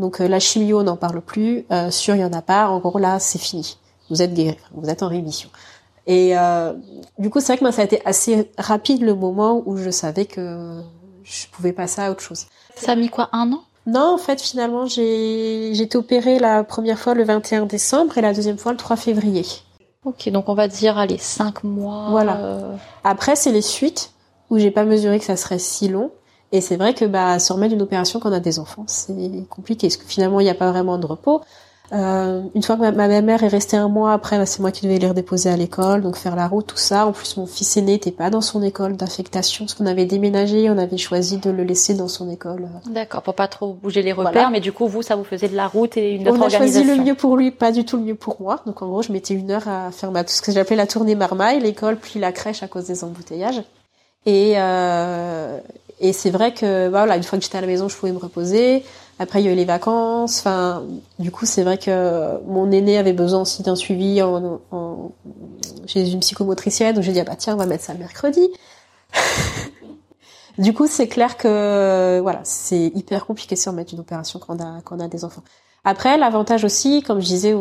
Donc, 0.00 0.20
euh, 0.20 0.28
la 0.28 0.40
chimio, 0.40 0.82
n'en 0.82 0.96
parle 0.96 1.20
plus. 1.20 1.64
Euh, 1.70 1.90
sûr, 1.90 2.14
il 2.16 2.20
y 2.20 2.24
en 2.24 2.32
a 2.32 2.42
pas. 2.42 2.68
En 2.68 2.78
gros, 2.80 2.98
là, 2.98 3.18
c'est 3.18 3.38
fini. 3.38 3.78
Vous 4.10 4.22
êtes 4.22 4.34
guéri. 4.34 4.56
Vous 4.74 4.88
êtes 4.88 5.02
en 5.02 5.08
rémission. 5.08 5.48
Et 6.06 6.36
euh, 6.36 6.72
du 7.18 7.30
coup, 7.30 7.38
c'est 7.40 7.48
vrai 7.48 7.58
que 7.58 7.64
moi, 7.64 7.72
ça 7.72 7.82
a 7.82 7.84
été 7.84 8.00
assez 8.04 8.50
rapide 8.58 9.02
le 9.02 9.14
moment 9.14 9.62
où 9.66 9.76
je 9.76 9.90
savais 9.90 10.24
que 10.24 10.80
je 11.22 11.46
pouvais 11.52 11.72
passer 11.72 12.00
à 12.00 12.10
autre 12.10 12.22
chose. 12.22 12.46
Ça 12.74 12.92
a 12.92 12.96
mis 12.96 13.08
quoi, 13.10 13.28
un 13.32 13.52
an? 13.52 13.60
Non, 13.86 14.14
en 14.14 14.18
fait, 14.18 14.40
finalement, 14.40 14.86
j'ai 14.86 15.70
j'ai 15.74 15.82
été 15.84 15.96
opérée 15.96 16.38
la 16.38 16.64
première 16.64 16.98
fois 16.98 17.14
le 17.14 17.24
21 17.24 17.66
décembre 17.66 18.16
et 18.18 18.20
la 18.22 18.32
deuxième 18.32 18.58
fois 18.58 18.72
le 18.72 18.78
3 18.78 18.96
février. 18.96 19.44
Ok, 20.04 20.28
donc 20.30 20.48
on 20.48 20.54
va 20.54 20.66
dire, 20.68 20.98
allez, 20.98 21.18
cinq 21.18 21.62
mois. 21.62 22.06
Voilà. 22.10 22.36
euh, 22.38 22.74
Après, 23.04 23.36
c'est 23.36 23.52
les 23.52 23.62
suites 23.62 24.12
où 24.48 24.58
j'ai 24.58 24.70
pas 24.70 24.84
mesuré 24.84 25.18
que 25.18 25.24
ça 25.24 25.36
serait 25.36 25.58
si 25.58 25.88
long. 25.88 26.10
Et 26.52 26.60
c'est 26.60 26.76
vrai 26.76 26.94
que 26.94 27.04
bah 27.04 27.38
se 27.38 27.52
remettre 27.52 27.72
d'une 27.74 27.82
opération 27.82 28.18
quand 28.20 28.30
on 28.30 28.32
a 28.32 28.40
des 28.40 28.58
enfants, 28.58 28.84
c'est 28.88 29.14
compliqué 29.48 29.86
parce 29.88 29.96
que 29.96 30.04
finalement 30.06 30.40
il 30.40 30.44
n'y 30.44 30.50
a 30.50 30.54
pas 30.54 30.70
vraiment 30.70 30.98
de 30.98 31.06
repos. 31.06 31.40
Euh, 31.92 32.42
une 32.54 32.62
fois 32.62 32.76
que 32.76 32.82
ma, 32.82 32.92
ma 32.92 33.20
mère 33.20 33.42
est 33.42 33.48
restée 33.48 33.76
un 33.76 33.88
mois 33.88 34.12
après, 34.12 34.38
bah, 34.38 34.46
c'est 34.46 34.60
moi 34.60 34.70
qui 34.70 34.86
devais 34.86 34.98
les 34.98 35.08
redéposer 35.08 35.48
à 35.50 35.56
l'école, 35.56 36.02
donc 36.02 36.16
faire 36.16 36.36
la 36.36 36.46
route, 36.46 36.68
tout 36.68 36.76
ça. 36.76 37.04
En 37.04 37.10
plus, 37.10 37.36
mon 37.36 37.46
fils 37.46 37.76
aîné 37.76 37.92
n'était 37.94 38.12
pas 38.12 38.30
dans 38.30 38.40
son 38.40 38.62
école 38.62 38.96
d'affectation 38.96 39.64
parce 39.64 39.74
qu'on 39.74 39.86
avait 39.86 40.04
déménagé, 40.06 40.70
on 40.70 40.78
avait 40.78 40.98
choisi 40.98 41.38
de 41.38 41.50
le 41.50 41.64
laisser 41.64 41.94
dans 41.94 42.06
son 42.06 42.30
école. 42.30 42.68
D'accord, 42.86 43.22
pour 43.22 43.34
pas 43.34 43.48
trop 43.48 43.72
bouger 43.72 44.02
les 44.02 44.12
repères, 44.12 44.32
Voilà. 44.32 44.50
mais 44.50 44.60
du 44.60 44.70
coup, 44.70 44.86
vous, 44.86 45.02
ça 45.02 45.16
vous 45.16 45.24
faisait 45.24 45.48
de 45.48 45.56
la 45.56 45.66
route 45.66 45.96
et 45.96 46.12
une 46.14 46.28
On 46.28 46.34
autre 46.34 46.44
a 46.44 46.48
choisi 46.50 46.76
organisation. 46.78 46.96
le 46.96 47.02
mieux 47.04 47.14
pour 47.16 47.36
lui, 47.36 47.50
pas 47.50 47.72
du 47.72 47.84
tout 47.84 47.96
le 47.96 48.04
mieux 48.04 48.14
pour 48.14 48.40
moi. 48.40 48.60
Donc 48.66 48.82
en 48.82 48.86
gros, 48.88 49.02
je 49.02 49.10
mettais 49.10 49.34
une 49.34 49.50
heure 49.50 49.66
à 49.66 49.90
faire 49.90 50.12
ma, 50.12 50.22
tout 50.22 50.32
ce 50.32 50.42
que 50.42 50.52
j'appelais 50.52 50.76
la 50.76 50.86
tournée 50.86 51.16
marmaille, 51.16 51.58
l'école 51.58 51.96
puis 51.96 52.20
la 52.20 52.30
crèche 52.30 52.62
à 52.62 52.68
cause 52.68 52.84
des 52.86 53.02
embouteillages. 53.02 53.62
Et 54.26 54.52
euh, 54.58 55.58
et 56.00 56.12
c'est 56.12 56.30
vrai 56.30 56.54
que 56.54 56.88
bah, 56.88 57.00
voilà, 57.00 57.16
une 57.16 57.22
fois 57.22 57.38
que 57.38 57.44
j'étais 57.44 57.58
à 57.58 57.60
la 57.60 57.66
maison, 57.66 57.88
je 57.88 57.96
pouvais 57.96 58.12
me 58.12 58.18
reposer. 58.18 58.84
Après, 59.18 59.42
il 59.42 59.44
y 59.44 59.48
a 59.48 59.52
eu 59.52 59.56
les 59.56 59.66
vacances. 59.66 60.38
Enfin, 60.40 60.82
du 61.18 61.30
coup, 61.30 61.44
c'est 61.44 61.62
vrai 61.62 61.76
que 61.76 62.42
mon 62.46 62.70
aîné 62.72 62.96
avait 62.96 63.12
besoin 63.12 63.42
aussi 63.42 63.62
d'un 63.62 63.76
suivi 63.76 64.22
en, 64.22 64.60
en 64.70 65.12
chez 65.86 66.10
une 66.10 66.20
psychomotricienne. 66.20 66.94
Donc 66.94 67.04
j'ai 67.04 67.12
dit 67.12 67.20
ah 67.20 67.24
bah 67.24 67.36
tiens, 67.36 67.54
on 67.54 67.58
va 67.58 67.66
mettre 67.66 67.84
ça 67.84 67.92
mercredi. 67.94 68.48
du 70.58 70.72
coup, 70.72 70.86
c'est 70.86 71.06
clair 71.06 71.36
que 71.36 72.18
voilà, 72.22 72.40
c'est 72.44 72.92
hyper 72.94 73.26
compliqué 73.26 73.54
de 73.54 73.60
se 73.60 73.68
remettre 73.68 73.92
une 73.92 74.00
opération 74.00 74.38
quand 74.38 74.56
on 74.56 74.62
a 74.62 74.80
quand 74.82 74.96
on 74.96 75.00
a 75.00 75.08
des 75.08 75.24
enfants. 75.24 75.42
Après, 75.84 76.16
l'avantage 76.18 76.64
aussi, 76.64 77.02
comme 77.02 77.20
je 77.20 77.26
disais, 77.26 77.54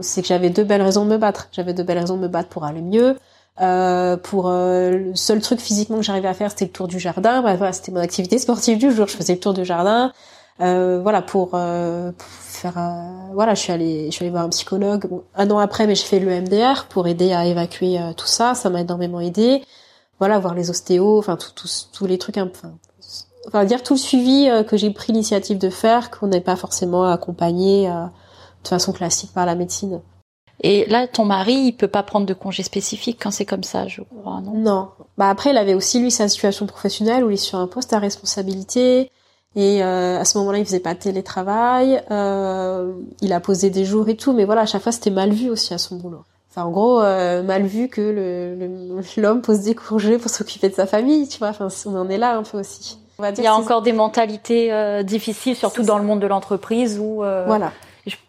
c'est 0.00 0.22
que 0.22 0.28
j'avais 0.28 0.50
deux 0.50 0.64
belles 0.64 0.82
raisons 0.82 1.04
de 1.04 1.10
me 1.10 1.18
battre. 1.18 1.48
J'avais 1.52 1.74
deux 1.74 1.82
belles 1.82 1.98
raisons 1.98 2.16
de 2.16 2.22
me 2.22 2.28
battre 2.28 2.48
pour 2.48 2.64
aller 2.64 2.82
mieux. 2.82 3.16
Euh, 3.60 4.16
pour 4.16 4.48
euh, 4.48 4.90
le 4.90 5.14
seul 5.14 5.40
truc 5.40 5.60
physiquement 5.60 5.96
que 5.96 6.02
j'arrivais 6.02 6.28
à 6.28 6.34
faire, 6.34 6.50
c'était 6.50 6.64
le 6.66 6.72
tour 6.72 6.88
du 6.88 6.98
jardin. 6.98 7.42
Bah, 7.42 7.56
voilà, 7.56 7.72
c'était 7.72 7.92
mon 7.92 8.00
activité 8.00 8.38
sportive 8.38 8.78
du 8.78 8.90
jour. 8.92 9.06
Je 9.06 9.16
faisais 9.16 9.34
le 9.34 9.40
tour 9.40 9.54
du 9.54 9.64
jardin. 9.64 10.12
Euh, 10.60 11.00
voilà 11.02 11.20
pour, 11.22 11.50
euh, 11.54 12.12
pour 12.12 12.28
faire. 12.28 12.78
euh, 12.78 13.32
voilà, 13.32 13.54
je 13.54 13.60
suis 13.60 13.72
allée, 13.72 14.06
je 14.06 14.10
suis 14.12 14.24
allée 14.24 14.30
voir 14.30 14.44
un 14.44 14.48
psychologue 14.50 15.08
un 15.34 15.50
an 15.50 15.58
après, 15.58 15.86
mais 15.86 15.94
j'ai 15.94 16.04
fait 16.04 16.20
le 16.20 16.30
MDR 16.40 16.86
pour 16.88 17.06
aider 17.08 17.32
à 17.32 17.46
évacuer 17.46 17.98
tout 18.16 18.26
ça. 18.26 18.54
Ça 18.54 18.70
m'a 18.70 18.80
énormément 18.80 19.20
aidé. 19.20 19.62
Voilà, 20.20 20.38
voir 20.38 20.54
les 20.54 20.70
ostéos, 20.70 21.18
enfin 21.18 21.36
tous 21.36 21.90
tous 21.92 22.06
les 22.06 22.18
trucs. 22.18 22.38
Enfin, 22.38 22.72
enfin 23.48 23.64
dire 23.64 23.82
tout 23.82 23.94
le 23.94 23.98
suivi 23.98 24.48
que 24.68 24.76
j'ai 24.76 24.90
pris 24.90 25.12
l'initiative 25.12 25.58
de 25.58 25.70
faire, 25.70 26.10
qu'on 26.10 26.28
n'est 26.28 26.40
pas 26.40 26.56
forcément 26.56 27.04
accompagné 27.04 27.88
de 27.88 28.68
façon 28.68 28.92
classique 28.92 29.32
par 29.34 29.46
la 29.46 29.54
médecine. 29.56 30.00
Et 30.66 30.86
là, 30.86 31.06
ton 31.06 31.26
mari, 31.26 31.52
il 31.54 31.72
peut 31.72 31.88
pas 31.88 32.02
prendre 32.02 32.24
de 32.24 32.32
congé 32.32 32.62
spécifique 32.62 33.18
quand 33.22 33.30
c'est 33.30 33.44
comme 33.44 33.64
ça, 33.64 33.86
je 33.86 34.00
crois, 34.00 34.40
non? 34.40 34.54
Non. 34.54 34.88
Bah 35.18 35.28
après, 35.28 35.50
il 35.50 35.58
avait 35.58 35.74
aussi 35.74 35.98
lui 36.00 36.10
sa 36.10 36.26
situation 36.26 36.64
professionnelle 36.66 37.22
où 37.22 37.28
il 37.30 37.34
est 37.34 37.36
sur 37.36 37.58
un 37.58 37.66
poste 37.66 37.92
à 37.92 37.98
responsabilité 37.98 39.10
et 39.56 39.84
euh, 39.84 40.18
à 40.18 40.24
ce 40.24 40.38
moment-là, 40.38 40.58
il 40.58 40.64
faisait 40.64 40.80
pas 40.80 40.94
de 40.94 40.98
télétravail. 41.00 42.02
Euh, 42.10 42.92
il 43.20 43.32
a 43.34 43.40
posé 43.40 43.68
des 43.68 43.84
jours 43.84 44.08
et 44.08 44.16
tout, 44.16 44.32
mais 44.32 44.44
voilà, 44.46 44.62
à 44.62 44.66
chaque 44.66 44.82
fois, 44.82 44.90
c'était 44.92 45.10
mal 45.10 45.30
vu 45.32 45.50
aussi 45.50 45.74
à 45.74 45.78
son 45.78 45.96
boulot. 45.96 46.22
Enfin, 46.50 46.64
en 46.66 46.70
gros, 46.70 47.00
euh, 47.02 47.42
mal 47.42 47.64
vu 47.64 47.88
que 47.88 48.00
le- 48.00 48.54
le- 48.54 49.20
l'homme 49.22 49.42
pose 49.42 49.60
des 49.60 49.74
congés 49.74 50.18
pour 50.18 50.30
s'occuper 50.30 50.68
de 50.70 50.74
sa 50.74 50.86
famille, 50.86 51.28
tu 51.28 51.38
vois. 51.40 51.48
Enfin, 51.48 51.68
on 51.86 51.96
en 51.96 52.08
est 52.08 52.16
là 52.18 52.36
un 52.36 52.42
peu 52.42 52.58
aussi. 52.60 52.96
On 53.18 53.22
va 53.22 53.30
Il 53.30 53.42
y 53.42 53.46
a 53.46 53.54
encore 53.54 53.82
des 53.82 53.92
mentalités 53.92 54.72
euh, 54.72 55.02
difficiles, 55.02 55.54
surtout 55.56 55.82
dans 55.82 55.94
ça. 55.96 56.00
le 56.00 56.06
monde 56.06 56.20
de 56.20 56.26
l'entreprise 56.26 56.98
où. 56.98 57.22
euh, 57.22 57.44
Voilà. 57.46 57.70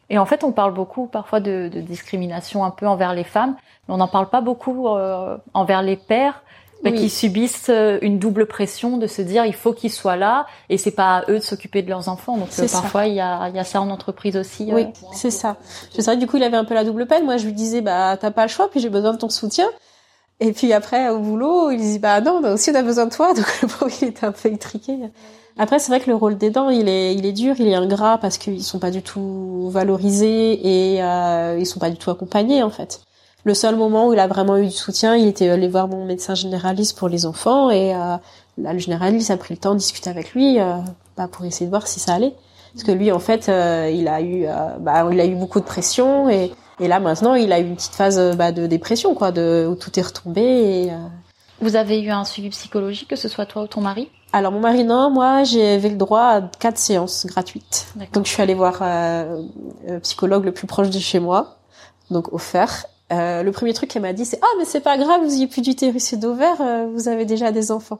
Et 0.09 0.17
en 0.17 0.25
fait, 0.25 0.43
on 0.43 0.51
parle 0.51 0.73
beaucoup 0.73 1.07
parfois 1.07 1.39
de, 1.39 1.69
de 1.73 1.81
discrimination 1.81 2.63
un 2.63 2.71
peu 2.71 2.87
envers 2.87 3.13
les 3.13 3.23
femmes, 3.23 3.55
mais 3.87 3.93
on 3.93 3.97
n'en 3.97 4.07
parle 4.07 4.29
pas 4.29 4.41
beaucoup 4.41 4.87
euh, 4.87 5.37
envers 5.53 5.81
les 5.81 5.95
pères 5.95 6.43
bah, 6.83 6.91
Oui. 6.91 6.99
qui 6.99 7.09
subissent 7.09 7.69
euh, 7.69 7.97
une 8.01 8.19
double 8.19 8.45
pression 8.45 8.97
de 8.97 9.07
se 9.07 9.21
dire 9.21 9.45
il 9.45 9.53
faut 9.53 9.73
qu'ils 9.73 9.91
soient 9.91 10.15
là 10.15 10.45
et 10.69 10.77
c'est 10.77 10.91
pas 10.91 11.17
à 11.17 11.31
eux 11.31 11.39
de 11.39 11.43
s'occuper 11.43 11.81
de 11.81 11.89
leurs 11.89 12.07
enfants. 12.09 12.37
Donc 12.37 12.49
euh, 12.59 12.67
parfois 12.71 13.07
il 13.07 13.15
y 13.15 13.19
a, 13.19 13.49
il 13.49 13.55
y 13.55 13.59
a 13.59 13.63
ça 13.63 13.81
en 13.81 13.89
entreprise 13.89 14.37
aussi. 14.37 14.69
Oui, 14.71 14.83
euh. 14.83 15.07
c'est 15.11 15.31
ça. 15.31 15.57
C'est 15.91 16.05
vrai 16.05 16.17
du 16.17 16.27
coup, 16.27 16.37
il 16.37 16.43
avait 16.43 16.57
un 16.57 16.65
peu 16.65 16.75
la 16.75 16.83
double 16.83 17.07
peine. 17.07 17.25
Moi, 17.25 17.37
je 17.37 17.45
lui 17.45 17.53
disais, 17.53 17.81
bah, 17.81 18.17
t'as 18.17 18.31
pas 18.31 18.43
le 18.43 18.49
choix, 18.49 18.69
puis 18.69 18.79
j'ai 18.79 18.89
besoin 18.89 19.13
de 19.13 19.17
ton 19.17 19.29
soutien. 19.29 19.67
Et 20.39 20.51
puis 20.51 20.73
après, 20.73 21.09
au 21.09 21.19
boulot, 21.19 21.71
il 21.71 21.79
dit, 21.79 21.99
bah 21.99 22.19
non, 22.21 22.41
bah 22.41 22.53
aussi, 22.53 22.71
on 22.71 22.75
a 22.75 22.81
besoin 22.81 23.05
de 23.05 23.13
toi. 23.13 23.33
Donc 23.35 23.45
le 23.61 23.67
pauvre, 23.67 23.91
il 24.01 24.09
était 24.09 24.25
un 24.25 24.31
peu 24.31 24.49
étriqué. 24.49 24.97
Après, 25.57 25.79
c'est 25.79 25.89
vrai 25.91 26.01
que 26.01 26.09
le 26.09 26.15
rôle 26.15 26.37
d'aidant, 26.37 26.69
il 26.69 26.89
est, 26.89 27.15
il 27.15 27.25
est 27.25 27.31
dur, 27.31 27.55
il 27.59 27.67
est 27.67 27.75
ingrat 27.75 28.17
parce 28.17 28.37
qu'ils 28.37 28.63
sont 28.63 28.79
pas 28.79 28.91
du 28.91 29.01
tout 29.01 29.69
valorisés 29.71 30.93
et 30.93 31.03
euh, 31.03 31.57
ils 31.57 31.65
sont 31.65 31.79
pas 31.79 31.89
du 31.89 31.97
tout 31.97 32.11
accompagnés, 32.11 32.61
en 32.61 32.69
fait. 32.69 33.01
Le 33.45 33.53
seul 33.53 33.75
moment 33.75 34.07
où 34.07 34.13
il 34.13 34.19
a 34.19 34.27
vraiment 34.27 34.57
eu 34.57 34.65
du 34.65 34.71
soutien, 34.71 35.15
il 35.15 35.27
était 35.27 35.47
allé 35.49 35.67
voir 35.69 35.87
mon 35.87 36.05
médecin 36.05 36.35
généraliste 36.35 36.97
pour 36.97 37.07
les 37.07 37.25
enfants 37.25 37.69
et 37.69 37.93
euh, 37.95 38.17
là, 38.57 38.73
le 38.73 38.79
généraliste 38.79 39.31
a 39.31 39.37
pris 39.37 39.53
le 39.53 39.59
temps 39.59 39.73
de 39.73 39.79
discuter 39.79 40.09
avec 40.09 40.33
lui 40.33 40.59
euh, 40.59 40.77
bah, 41.15 41.27
pour 41.27 41.45
essayer 41.45 41.67
de 41.67 41.71
voir 41.71 41.87
si 41.87 41.99
ça 41.99 42.15
allait. 42.15 42.33
Parce 42.73 42.83
que 42.83 42.91
lui, 42.91 43.11
en 43.11 43.19
fait, 43.19 43.47
euh, 43.47 43.89
il 43.93 44.07
a 44.09 44.19
eu, 44.19 44.45
euh, 44.45 44.77
bah, 44.79 45.07
il 45.09 45.19
a 45.21 45.25
eu 45.25 45.35
beaucoup 45.35 45.59
de 45.61 45.65
pression 45.65 46.29
et, 46.29 46.51
et 46.79 46.87
là 46.87 46.99
maintenant, 46.99 47.33
il 47.35 47.51
a 47.53 47.59
eu 47.59 47.63
une 47.65 47.75
petite 47.75 47.95
phase 47.95 48.19
euh, 48.19 48.33
bah, 48.33 48.51
de 48.51 48.67
dépression, 48.67 49.13
quoi, 49.13 49.31
de 49.31 49.67
où 49.69 49.75
tout 49.75 49.97
est 49.99 50.03
retombé. 50.03 50.41
Et, 50.41 50.91
euh, 50.91 50.97
Vous 51.61 51.75
avez 51.75 52.01
eu 52.01 52.09
un 52.09 52.25
suivi 52.25 52.49
psychologique, 52.49 53.09
que 53.09 53.15
ce 53.15 53.27
soit 53.29 53.45
toi 53.45 53.63
ou 53.63 53.67
ton 53.67 53.81
mari? 53.81 54.09
Alors 54.35 54.51
mon 54.51 54.59
mari 54.59 54.83
non, 54.83 55.09
moi 55.11 55.45
j'avais 55.45 55.87
le 55.87 55.95
droit 55.95 56.23
à 56.23 56.41
quatre 56.41 56.77
séances 56.77 57.25
gratuites. 57.25 57.87
Donc 58.11 58.25
je 58.25 58.31
suis 58.31 58.41
allée 58.41 58.53
voir 58.53 58.79
euh, 58.81 59.43
un 59.87 59.99
psychologue 59.99 60.43
le 60.43 60.51
plus 60.51 60.67
proche 60.67 60.89
de 60.89 60.99
chez 60.99 61.21
moi, 61.21 61.55
donc 62.11 62.33
offert. 62.33 62.85
Euh, 63.13 63.43
le 63.43 63.51
premier 63.53 63.73
truc 63.73 63.89
qu'elle 63.89 64.01
m'a 64.01 64.11
dit 64.11 64.25
c'est 64.25 64.39
ah 64.41 64.53
mais 64.57 64.65
c'est 64.65 64.81
pas 64.81 64.97
grave, 64.97 65.21
vous 65.23 65.29
n'avez 65.29 65.47
plus 65.47 65.61
d'utérus 65.61 66.11
et 66.11 66.17
d'ovaire, 66.17 66.57
euh, 66.59 66.85
vous 66.93 67.07
avez 67.07 67.23
déjà 67.23 67.53
des 67.53 67.71
enfants. 67.71 67.99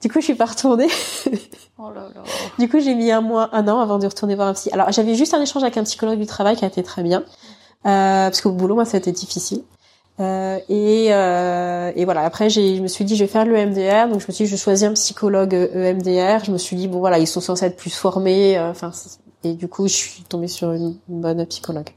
Du 0.00 0.08
coup 0.08 0.20
je 0.20 0.24
suis 0.24 0.34
pas 0.34 0.46
retournée. 0.46 0.88
Oh 1.82 1.90
là 1.94 2.02
là. 2.14 2.22
Du 2.58 2.68
coup, 2.68 2.78
j'ai 2.78 2.94
mis 2.94 3.10
un 3.10 3.22
mois, 3.22 3.48
un 3.52 3.66
an 3.66 3.80
avant 3.80 3.98
de 3.98 4.06
retourner 4.06 4.34
voir 4.34 4.48
un 4.48 4.52
psy. 4.52 4.68
Alors, 4.72 4.92
j'avais 4.92 5.14
juste 5.14 5.32
un 5.32 5.40
échange 5.40 5.62
avec 5.62 5.78
un 5.78 5.84
psychologue 5.84 6.18
du 6.18 6.26
travail 6.26 6.54
qui 6.54 6.64
a 6.66 6.68
été 6.68 6.82
très 6.82 7.02
bien, 7.02 7.20
euh, 7.20 7.22
parce 7.82 8.40
qu'au 8.40 8.52
boulot, 8.52 8.74
moi, 8.74 8.84
été 8.92 9.12
difficile. 9.12 9.62
Euh, 10.20 10.58
et, 10.68 11.08
euh, 11.10 11.92
et 11.96 12.04
voilà. 12.04 12.22
Après, 12.22 12.50
j'ai, 12.50 12.76
je 12.76 12.82
me 12.82 12.88
suis 12.88 13.04
dit, 13.04 13.16
je 13.16 13.24
vais 13.24 13.30
faire 13.30 13.46
le 13.46 13.54
MDR. 13.66 14.08
Donc, 14.08 14.20
je 14.20 14.26
me 14.26 14.32
suis 14.32 14.44
dit, 14.44 14.46
je 14.50 14.56
choisis 14.56 14.86
un 14.86 14.92
psychologue 14.92 15.54
euh, 15.54 15.90
EMDR. 15.90 16.44
Je 16.44 16.50
me 16.52 16.58
suis 16.58 16.76
dit, 16.76 16.88
bon, 16.88 16.98
voilà, 16.98 17.18
ils 17.18 17.26
sont 17.26 17.40
censés 17.40 17.66
être 17.66 17.76
plus 17.76 17.94
formés. 17.94 18.58
euh, 18.58 18.70
Enfin, 18.70 18.92
et 19.44 19.54
du 19.54 19.68
coup, 19.68 19.88
je 19.88 19.94
suis 19.94 20.22
tombée 20.24 20.48
sur 20.48 20.72
une, 20.72 20.96
une 21.08 21.20
bonne 21.20 21.44
psychologue. 21.46 21.88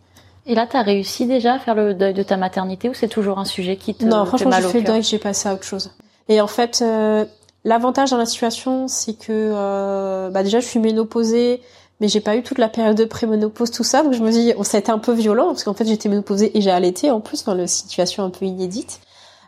Et 0.46 0.56
là, 0.56 0.68
t'as 0.70 0.82
réussi 0.82 1.26
déjà 1.26 1.54
à 1.56 1.60
faire 1.60 1.76
le 1.76 1.94
deuil 1.94 2.14
de 2.14 2.24
ta 2.24 2.38
maternité 2.38 2.90
ou 2.90 2.94
c'est 2.94 3.08
toujours 3.08 3.40
un 3.40 3.46
sujet 3.46 3.78
qui 3.78 3.96
te 3.96 4.04
non, 4.06 4.26
franchement, 4.26 4.52
j'ai 4.52 4.68
fait 4.68 4.80
le 4.80 4.86
deuil, 4.86 5.04
j'ai 5.04 5.18
passé 5.20 5.48
à 5.48 5.54
autre 5.54 5.64
chose. 5.64 5.92
Et 6.28 6.42
en 6.42 6.48
fait, 6.48 6.82
euh, 6.82 7.26
l'avantage 7.64 8.12
dans 8.12 8.18
la 8.18 8.26
situation, 8.26 8.88
c'est 8.88 9.14
que, 9.14 9.26
euh, 9.32 10.30
bah 10.30 10.44
déjà, 10.44 10.60
je 10.60 10.66
suis 10.66 10.80
ménopausée, 10.80 11.62
mais 12.04 12.10
j'ai 12.10 12.20
pas 12.20 12.36
eu 12.36 12.44
toute 12.44 12.58
la 12.58 12.68
période 12.68 12.98
de 12.98 13.06
préménopause, 13.06 13.72
tout 13.72 13.86
ça. 13.86 14.04
Donc 14.04 14.12
je 14.12 14.22
me 14.22 14.30
dis, 14.30 14.54
ça 14.64 14.76
a 14.76 14.80
été 14.82 14.92
un 14.92 15.00
peu 15.00 15.14
violent 15.14 15.48
parce 15.48 15.64
qu'en 15.64 15.74
fait, 15.74 15.86
j'étais 15.86 16.10
ménopausée 16.10 16.52
et 16.58 16.60
j'ai 16.60 16.70
allaité 16.70 17.10
en 17.10 17.22
plus 17.22 17.46
dans 17.46 17.58
une 17.58 17.66
situation 17.66 18.26
un 18.26 18.30
peu 18.30 18.44
inédite. 18.44 19.00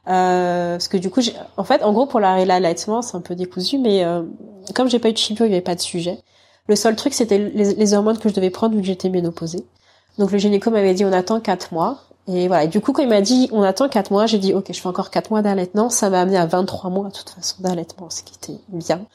Euh, 0.08 0.76
parce 0.76 0.88
que 0.88 0.96
du 0.96 1.10
coup, 1.10 1.20
en 1.58 1.66
fait, 1.66 1.84
en 1.84 1.92
gros, 1.92 2.06
pour 2.06 2.22
l'allaitement, 2.22 3.02
c'est 3.02 3.18
un 3.18 3.20
peu 3.20 3.36
décousu, 3.36 3.78
mais 3.78 4.06
euh, 4.06 4.24
comme 4.74 4.90
j'ai 4.90 5.00
pas 5.00 5.10
eu 5.10 5.12
de 5.12 5.18
chimio, 5.18 5.44
il 5.44 5.50
y 5.50 5.52
avait 5.52 5.60
pas 5.60 5.76
de 5.76 5.82
sujet. 5.82 6.18
Le 6.70 6.78
seul 6.78 6.96
truc, 6.96 7.14
c'était 7.14 7.40
les, 7.40 7.74
les 7.74 7.94
hormones 7.94 8.20
que 8.20 8.30
je 8.30 8.34
devais 8.34 8.52
prendre 8.52 8.74
vu 8.74 8.80
que 8.80 8.88
j'étais 8.88 9.10
ménopausée. 9.10 9.66
Donc 10.18 10.32
le 10.32 10.38
gynéco 10.38 10.72
m'avait 10.72 10.94
dit, 10.94 11.04
on 11.04 11.12
attend 11.12 11.42
quatre 11.42 11.74
mois. 11.74 12.04
Et 12.30 12.48
voilà. 12.48 12.64
Et 12.64 12.68
du 12.70 12.80
coup, 12.80 12.94
quand 12.94 13.04
il 13.04 13.10
m'a 13.10 13.20
dit, 13.20 13.50
on 13.52 13.64
attend 13.64 13.90
quatre 13.90 14.12
mois, 14.12 14.28
j'ai 14.28 14.38
dit, 14.38 14.54
ok, 14.54 14.68
je 14.70 14.80
fais 14.80 14.88
encore 14.88 15.10
quatre 15.10 15.30
mois 15.30 15.42
d'allaitement. 15.42 15.90
Ça 15.90 16.10
m'a 16.10 16.22
amené 16.22 16.38
à 16.38 16.46
23 16.46 16.90
mois, 16.90 17.10
de 17.10 17.14
toute 17.16 17.32
façon, 17.32 17.58
d'allaitement, 17.60 18.10
ce 18.10 18.24
qui 18.24 18.34
était 18.36 18.62
bien. 18.70 19.06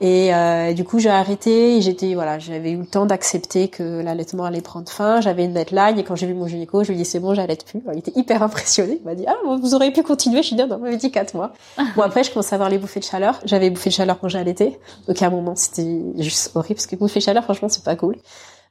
Et 0.00 0.34
euh, 0.34 0.74
du 0.74 0.84
coup, 0.84 0.98
j'ai 0.98 1.08
arrêté. 1.08 1.80
J'étais 1.80 2.14
voilà, 2.14 2.38
j'avais 2.38 2.72
eu 2.72 2.76
le 2.76 2.86
temps 2.86 3.06
d'accepter 3.06 3.68
que 3.68 4.02
l'allaitement 4.02 4.44
allait 4.44 4.60
prendre 4.60 4.88
fin. 4.90 5.22
J'avais 5.22 5.46
une 5.46 5.54
deadline 5.54 5.98
et 5.98 6.04
quand 6.04 6.14
j'ai 6.16 6.26
vu 6.26 6.34
mon 6.34 6.46
gynéco, 6.46 6.84
je 6.84 6.88
lui 6.92 6.96
ai 6.96 7.02
dit 7.02 7.08
c'est 7.08 7.18
bon, 7.18 7.32
j'allaite 7.32 7.64
plus. 7.64 7.80
il 7.92 7.98
était 7.98 8.12
hyper 8.14 8.42
impressionné. 8.42 8.98
Il 9.00 9.04
m'a 9.06 9.14
dit 9.14 9.24
ah 9.26 9.36
vous 9.44 9.74
auriez 9.74 9.92
pu 9.92 10.02
continuer. 10.02 10.42
Je 10.42 10.48
suis 10.48 10.56
dit 10.56 10.62
non, 10.62 10.76
on 10.76 10.78
m'avait 10.80 10.98
dit 10.98 11.10
quatre 11.10 11.34
mois. 11.34 11.54
bon 11.96 12.02
après, 12.02 12.24
je 12.24 12.30
commençais 12.30 12.52
à 12.52 12.56
avoir 12.56 12.68
les 12.68 12.76
bouffées 12.78 13.00
de 13.00 13.06
chaleur. 13.06 13.40
J'avais 13.46 13.70
bouffé 13.70 13.88
de 13.88 13.94
chaleur 13.94 14.18
quand 14.20 14.28
j'ai 14.28 14.38
allaité. 14.38 14.78
Donc 15.08 15.22
à 15.22 15.26
un 15.26 15.30
moment, 15.30 15.56
c'était 15.56 16.02
juste 16.18 16.50
horrible 16.54 16.74
parce 16.74 16.86
que 16.86 16.96
bouffées 16.96 17.20
de 17.20 17.24
chaleur, 17.24 17.44
franchement, 17.44 17.70
c'est 17.70 17.84
pas 17.84 17.96
cool. 17.96 18.16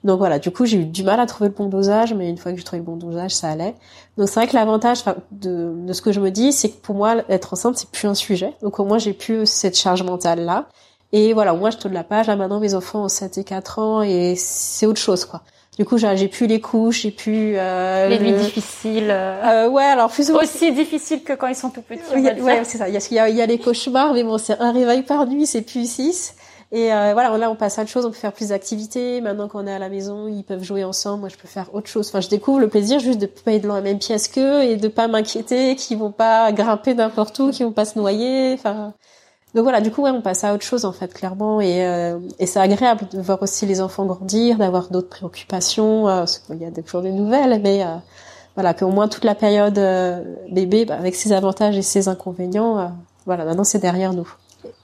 Donc 0.04 0.20
voilà, 0.20 0.38
du 0.38 0.52
coup, 0.52 0.66
j'ai 0.66 0.78
eu 0.78 0.86
du 0.86 1.04
mal 1.04 1.20
à 1.20 1.26
trouver 1.26 1.50
le 1.50 1.56
bon 1.56 1.66
dosage, 1.66 2.14
mais 2.14 2.30
une 2.30 2.38
fois 2.38 2.52
que 2.52 2.60
j'ai 2.60 2.64
trouvé 2.64 2.80
le 2.80 2.86
bon 2.86 2.96
dosage, 2.96 3.32
ça 3.32 3.50
allait. 3.50 3.74
Donc 4.18 4.30
c'est 4.30 4.36
vrai 4.40 4.48
que 4.48 4.54
l'avantage 4.54 5.04
de, 5.32 5.74
de 5.76 5.94
ce 5.94 6.04
que 6.04 6.12
je 6.12 6.20
me 6.20 6.30
dis, 6.30 6.54
c'est 6.54 6.70
que 6.70 6.80
pour 6.80 6.94
moi, 6.94 7.24
être 7.28 7.54
enceinte, 7.54 7.78
c'est 7.80 7.90
plus 7.90 8.08
un 8.08 8.14
sujet. 8.14 8.54
Donc 8.62 8.80
au 8.80 8.86
moins, 8.86 9.00
j'ai 9.00 9.14
plus 9.14 9.48
cette 9.48 9.76
charge 9.76 10.04
mentale 10.04 10.42
là. 10.42 10.68
Et 11.12 11.34
voilà, 11.34 11.54
moi 11.54 11.70
je 11.70 11.78
tourne 11.78 11.94
la 11.94 12.04
page. 12.04 12.28
Là 12.28 12.36
maintenant, 12.36 12.60
mes 12.60 12.76
enfants 12.76 13.06
ont 13.06 13.10
7 13.10 13.38
et 13.38 13.44
4 13.44 13.80
ans 13.80 14.02
et 14.02 14.36
c'est 14.36 14.86
autre 14.86 15.00
chose 15.00 15.26
quoi. 15.26 15.42
Du 15.78 15.84
coup, 15.84 15.98
j'ai 15.98 16.30
plus 16.30 16.48
les 16.48 16.62
couches, 16.62 17.02
j'ai 17.02 17.12
plus 17.12 17.56
euh, 17.58 18.08
les 18.08 18.20
nuits 18.20 18.32
difficiles. 18.32 19.10
Euh... 19.12 19.66
euh 19.66 19.70
ouais, 19.70 19.84
alors 19.84 20.10
plus 20.10 20.32
aussi 20.32 20.72
difficiles 20.72 21.22
que 21.22 21.34
quand 21.34 21.48
ils 21.48 21.56
sont 21.56 21.70
tout 21.70 21.82
petits. 21.82 22.02
ouais, 22.42 22.64
c'est 22.64 22.78
ça. 22.78 22.88
Il 22.88 22.94
y 22.94 23.20
a, 23.20 23.30
il 23.30 23.36
y 23.36 23.42
a 23.42 23.46
les 23.46 23.60
cauchemars, 23.60 24.14
mais 24.14 24.24
bon, 24.24 24.38
c'est 24.38 24.58
un 24.62 24.72
réveil 24.72 25.02
par 25.02 25.28
nuit, 25.28 25.46
c'est 25.46 25.64
plus 25.64 25.90
6. 25.90 26.36
Et 26.72 26.92
euh, 26.92 27.12
voilà, 27.14 27.38
là 27.38 27.52
on 27.52 27.56
passe 27.56 27.78
à 27.78 27.84
autre 27.84 27.92
chose, 27.92 28.06
on 28.06 28.10
peut 28.10 28.16
faire 28.16 28.34
plus 28.34 28.50
d'activités. 28.50 29.22
Maintenant 29.22 29.48
qu'on 29.48 29.68
est 29.68 29.74
à 29.74 29.80
la 29.80 29.90
maison, 29.90 30.28
ils 30.28 30.44
peuvent 30.44 30.64
jouer 30.64 30.84
ensemble. 30.84 31.22
Moi, 31.22 31.30
je 31.30 31.36
peux 31.36 31.48
faire 31.48 31.74
autre 31.74 31.88
chose. 31.88 32.08
Enfin, 32.08 32.22
je 32.22 32.30
découvre 32.30 32.60
le 32.60 32.70
plaisir 32.70 33.00
juste 33.00 33.20
de 33.20 33.26
pas 33.26 33.52
être 33.52 33.68
dans 33.68 33.76
la 33.76 33.82
même 33.82 34.00
pièce 34.00 34.28
qu'eux 34.30 34.64
et 34.64 34.78
de 34.78 34.88
pas 34.88 35.08
m'inquiéter, 35.08 35.76
qu'ils 35.76 35.98
vont 35.98 36.12
pas 36.12 36.52
grimper 36.54 36.94
n'importe 36.94 37.38
où, 37.40 37.52
qu'ils 37.52 37.66
vont 37.66 37.72
pas 37.72 37.86
se 37.86 38.00
noyer. 38.00 38.54
Enfin, 38.54 38.94
donc 39.56 39.64
voilà, 39.64 39.80
du 39.80 39.90
coup, 39.90 40.02
ouais, 40.02 40.12
on 40.12 40.22
passe 40.22 40.44
à 40.44 40.54
autre 40.54 40.66
chose 40.66 40.84
en 40.84 40.92
fait, 40.92 41.14
clairement, 41.14 41.62
et, 41.62 41.86
euh, 41.86 42.20
et 42.40 42.46
c'est 42.46 42.60
agréable 42.60 43.08
de 43.10 43.22
voir 43.22 43.42
aussi 43.42 43.66
les 43.66 43.80
enfants 43.80 44.06
grandir, 44.06 44.58
d'avoir 44.58 44.90
d'autres 44.90 45.08
préoccupations. 45.08 46.10
Euh, 46.10 46.26
il 46.50 46.58
y 46.62 46.66
a 46.66 46.72
toujours 46.72 47.02
des 47.02 47.14
nouvelles, 47.14 47.62
mais 47.64 47.82
euh, 47.82 47.96
voilà, 48.56 48.74
qu'au 48.74 48.90
moins 48.90 49.08
toute 49.08 49.24
la 49.24 49.34
période 49.34 49.78
euh, 49.78 50.22
bébé, 50.52 50.84
bah, 50.84 50.98
avec 51.00 51.16
ses 51.16 51.32
avantages 51.32 51.78
et 51.78 51.84
ses 51.84 52.10
inconvénients, 52.10 52.92
voilà, 53.26 53.46
maintenant 53.46 53.64
c'est 53.64 53.80
derrière 53.80 54.12
nous. 54.12 54.30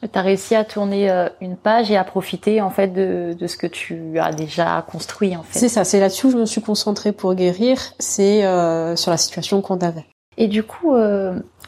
Tu 0.01 0.17
as 0.17 0.21
réussi 0.21 0.55
à 0.55 0.63
tourner 0.63 1.09
une 1.41 1.57
page 1.57 1.91
et 1.91 1.97
à 1.97 2.05
profiter 2.05 2.61
en 2.61 2.69
fait 2.69 2.87
de, 2.87 3.35
de 3.37 3.47
ce 3.47 3.57
que 3.57 3.67
tu 3.67 4.19
as 4.19 4.31
déjà 4.31 4.85
construit 4.89 5.35
en 5.35 5.43
fait. 5.43 5.59
C'est 5.59 5.69
ça, 5.69 5.83
c'est 5.83 5.99
là-dessus 5.99 6.27
où 6.27 6.31
je 6.31 6.37
me 6.37 6.45
suis 6.45 6.61
concentrée 6.61 7.11
pour 7.11 7.35
guérir, 7.35 7.77
c'est 7.99 8.41
sur 8.95 9.11
la 9.11 9.17
situation 9.17 9.61
qu'on 9.61 9.79
avait. 9.79 10.05
Et 10.37 10.47
du 10.47 10.63
coup, 10.63 10.95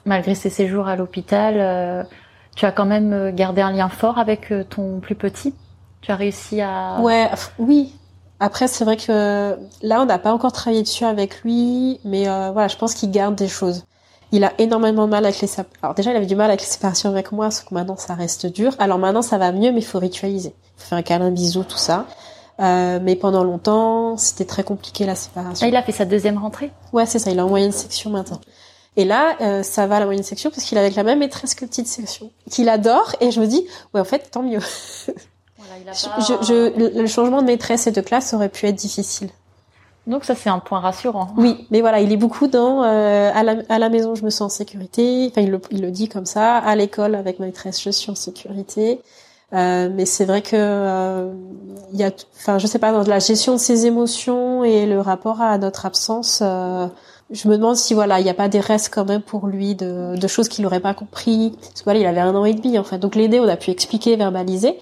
malgré 0.06 0.36
ces 0.36 0.50
séjours 0.50 0.88
à 0.88 0.96
l'hôpital, 0.96 2.08
tu 2.56 2.66
as 2.66 2.72
quand 2.72 2.86
même 2.86 3.13
euh, 3.13 3.32
gardé 3.32 3.62
un 3.62 3.72
lien 3.72 3.89
fort 3.89 4.18
avec 4.18 4.52
euh, 4.52 4.63
ton 4.63 5.00
plus 5.00 5.16
petit? 5.16 5.54
Tu 6.02 6.12
as 6.12 6.16
réussi 6.16 6.62
à. 6.62 7.00
Ouais, 7.00 7.30
oui. 7.60 7.94
Après, 8.39 8.68
c'est 8.68 8.84
vrai 8.84 8.98
que 8.98 9.58
là, 9.82 10.02
on 10.02 10.06
n'a 10.06 10.20
pas 10.20 10.34
encore 10.34 10.52
travaillé 10.52 10.84
dessus 10.84 11.06
avec 11.06 11.44
lui, 11.44 12.00
mais 12.04 12.28
euh, 12.28 12.52
voilà, 12.52 12.68
je 12.68 12.76
pense 12.76 12.94
qu'il 12.94 13.10
garde 13.10 13.36
des 13.36 13.48
choses. 13.48 13.86
Il 14.32 14.44
a 14.44 14.52
énormément 14.58 15.06
de 15.06 15.12
mal 15.12 15.26
avec 15.26 15.39
les. 15.42 15.48
Alors 15.82 15.96
déjà, 15.96 16.12
il 16.12 16.18
avait 16.18 16.26
du 16.26 16.36
mal 16.36 16.50
avec 16.50 16.62
les 16.62 16.68
séparations 16.68 17.10
avec 17.10 17.32
moi, 17.32 17.52
sauf 17.52 17.70
que 17.70 17.74
maintenant, 17.74 17.96
ça 17.96 18.16
reste 18.16 18.48
dur. 18.48 18.74
Alors 18.80 18.98
maintenant, 18.98 19.22
ça 19.22 19.38
va 19.38 19.52
mieux, 19.52 19.72
mais 19.72 19.80
il 19.80 19.86
faut 19.86 20.00
ritualiser. 20.00 20.56
Il 20.78 20.82
faut 20.82 20.89
faire 20.89 20.98
un 20.98 21.04
câlin, 21.04 21.32
bisou, 21.32 21.63
tout 21.63 21.78
ça. 21.78 22.06
Euh, 22.60 23.00
mais 23.02 23.16
pendant 23.16 23.44
longtemps, 23.44 24.18
c'était 24.18 24.46
très 24.46 24.63
compliqué 24.63 25.06
la 25.06 25.16
séparation. 25.16 25.66
Ah, 25.66 25.70
il 25.70 25.76
a 25.76 25.84
fait 25.84 25.92
sa 25.92 26.06
deuxième 26.06 26.38
rentrée? 26.38 26.72
Ouais, 26.92 27.06
c'est 27.06 27.20
ça. 27.20 27.32
Il 27.32 27.38
est 27.38 27.42
en 27.42 27.50
moyenne 27.50 27.72
section 27.72 28.10
maintenant. 28.10 28.42
Et 28.96 29.06
là, 29.06 29.36
euh, 29.42 29.64
ça 29.64 29.88
va 29.88 29.98
à 29.98 30.00
la 30.00 30.06
moyenne 30.06 30.24
section 30.24 30.50
parce 30.50 30.64
qu'il 30.64 30.78
est 30.78 30.82
avec 30.82 30.96
la 30.96 31.04
même 31.04 31.20
maîtresse 31.20 31.56
que 31.56 31.66
petite 31.66 31.88
section, 31.88 32.32
qu'il 32.50 32.70
adore. 32.70 33.16
Et 33.22 33.32
je 33.32 33.40
me 33.42 33.48
dis, 33.48 33.66
ouais, 33.94 34.02
en 34.02 34.06
fait, 34.06 34.30
tant 34.32 34.44
mieux. 34.44 34.62
Voilà, 35.58 35.82
il 35.82 35.88
a 35.88 35.92
pas... 35.92 36.20
je, 36.20 36.46
je, 36.46 37.00
le 37.00 37.08
changement 37.08 37.42
de 37.42 37.48
maîtresse 37.48 37.88
et 37.88 37.92
de 37.92 38.02
classe 38.02 38.34
aurait 38.34 38.50
pu 38.50 38.66
être 38.66 38.76
difficile. 38.76 39.30
Donc 40.06 40.26
ça 40.26 40.36
c'est 40.36 40.50
un 40.50 40.60
point 40.60 40.82
rassurant. 40.82 41.30
Oui, 41.38 41.66
mais 41.72 41.80
voilà, 41.80 42.02
il 42.02 42.12
est 42.12 42.18
beaucoup 42.18 42.48
dans 42.48 42.84
euh, 42.84 43.32
à, 43.34 43.44
la, 43.44 43.56
à 43.70 43.80
la 43.80 43.88
maison 43.88 44.16
je 44.16 44.26
me 44.26 44.30
sens 44.30 44.42
en 44.42 44.50
sécurité. 44.50 45.30
Enfin 45.32 45.42
il 45.42 45.50
le, 45.50 45.62
il 45.72 45.82
le 45.82 45.92
dit 45.92 46.10
comme 46.10 46.26
ça. 46.26 46.58
À 46.58 46.76
l'école 46.76 47.16
avec 47.16 47.40
ma 47.40 47.46
maîtresse 47.46 47.82
je 47.82 47.90
suis 47.90 48.12
en 48.12 48.16
sécurité. 48.16 49.00
Euh, 49.54 49.90
mais 49.94 50.06
c'est 50.06 50.26
vrai 50.26 50.42
que 50.42 50.56
euh, 50.56 51.32
il 51.94 52.00
y 52.00 52.04
a, 52.04 52.12
enfin 52.36 52.58
je 52.58 52.68
sais 52.68 52.80
pas 52.80 52.92
dans 52.92 53.04
la 53.04 53.20
gestion 53.20 53.54
de 53.54 53.60
ses 53.60 53.86
émotions 53.86 54.64
et 54.66 54.86
le 54.86 55.00
rapport 55.00 55.42
à 55.42 55.58
notre 55.58 55.86
absence. 55.86 56.44
Je 57.32 57.48
me 57.48 57.58
demande 57.58 57.76
si 57.76 57.94
voilà, 57.94 58.20
il 58.20 58.24
n'y 58.24 58.30
a 58.30 58.36
pas 58.36 58.50
des 58.50 58.60
restes 58.60 58.94
quand 58.94 59.06
même 59.06 59.22
pour 59.22 59.48
lui 59.48 59.76
de, 59.76 60.16
de 60.16 60.28
choses 60.28 60.50
qu'il 60.50 60.64
n'aurait 60.64 60.80
pas 60.80 60.94
compris. 60.94 61.56
Parce 61.60 61.80
que 61.80 61.84
voilà, 61.86 62.00
il 62.00 62.06
avait 62.06 62.20
un 62.22 62.36
an 62.36 62.46
et 62.46 62.54
demi 62.54 62.78
en 62.78 62.84
fait. 62.84 62.98
Donc 62.98 63.16
l'aider, 63.16 63.40
on 63.40 63.48
a 63.48 63.58
pu 63.58 63.72
expliquer, 63.72 64.16
verbaliser. 64.16 64.80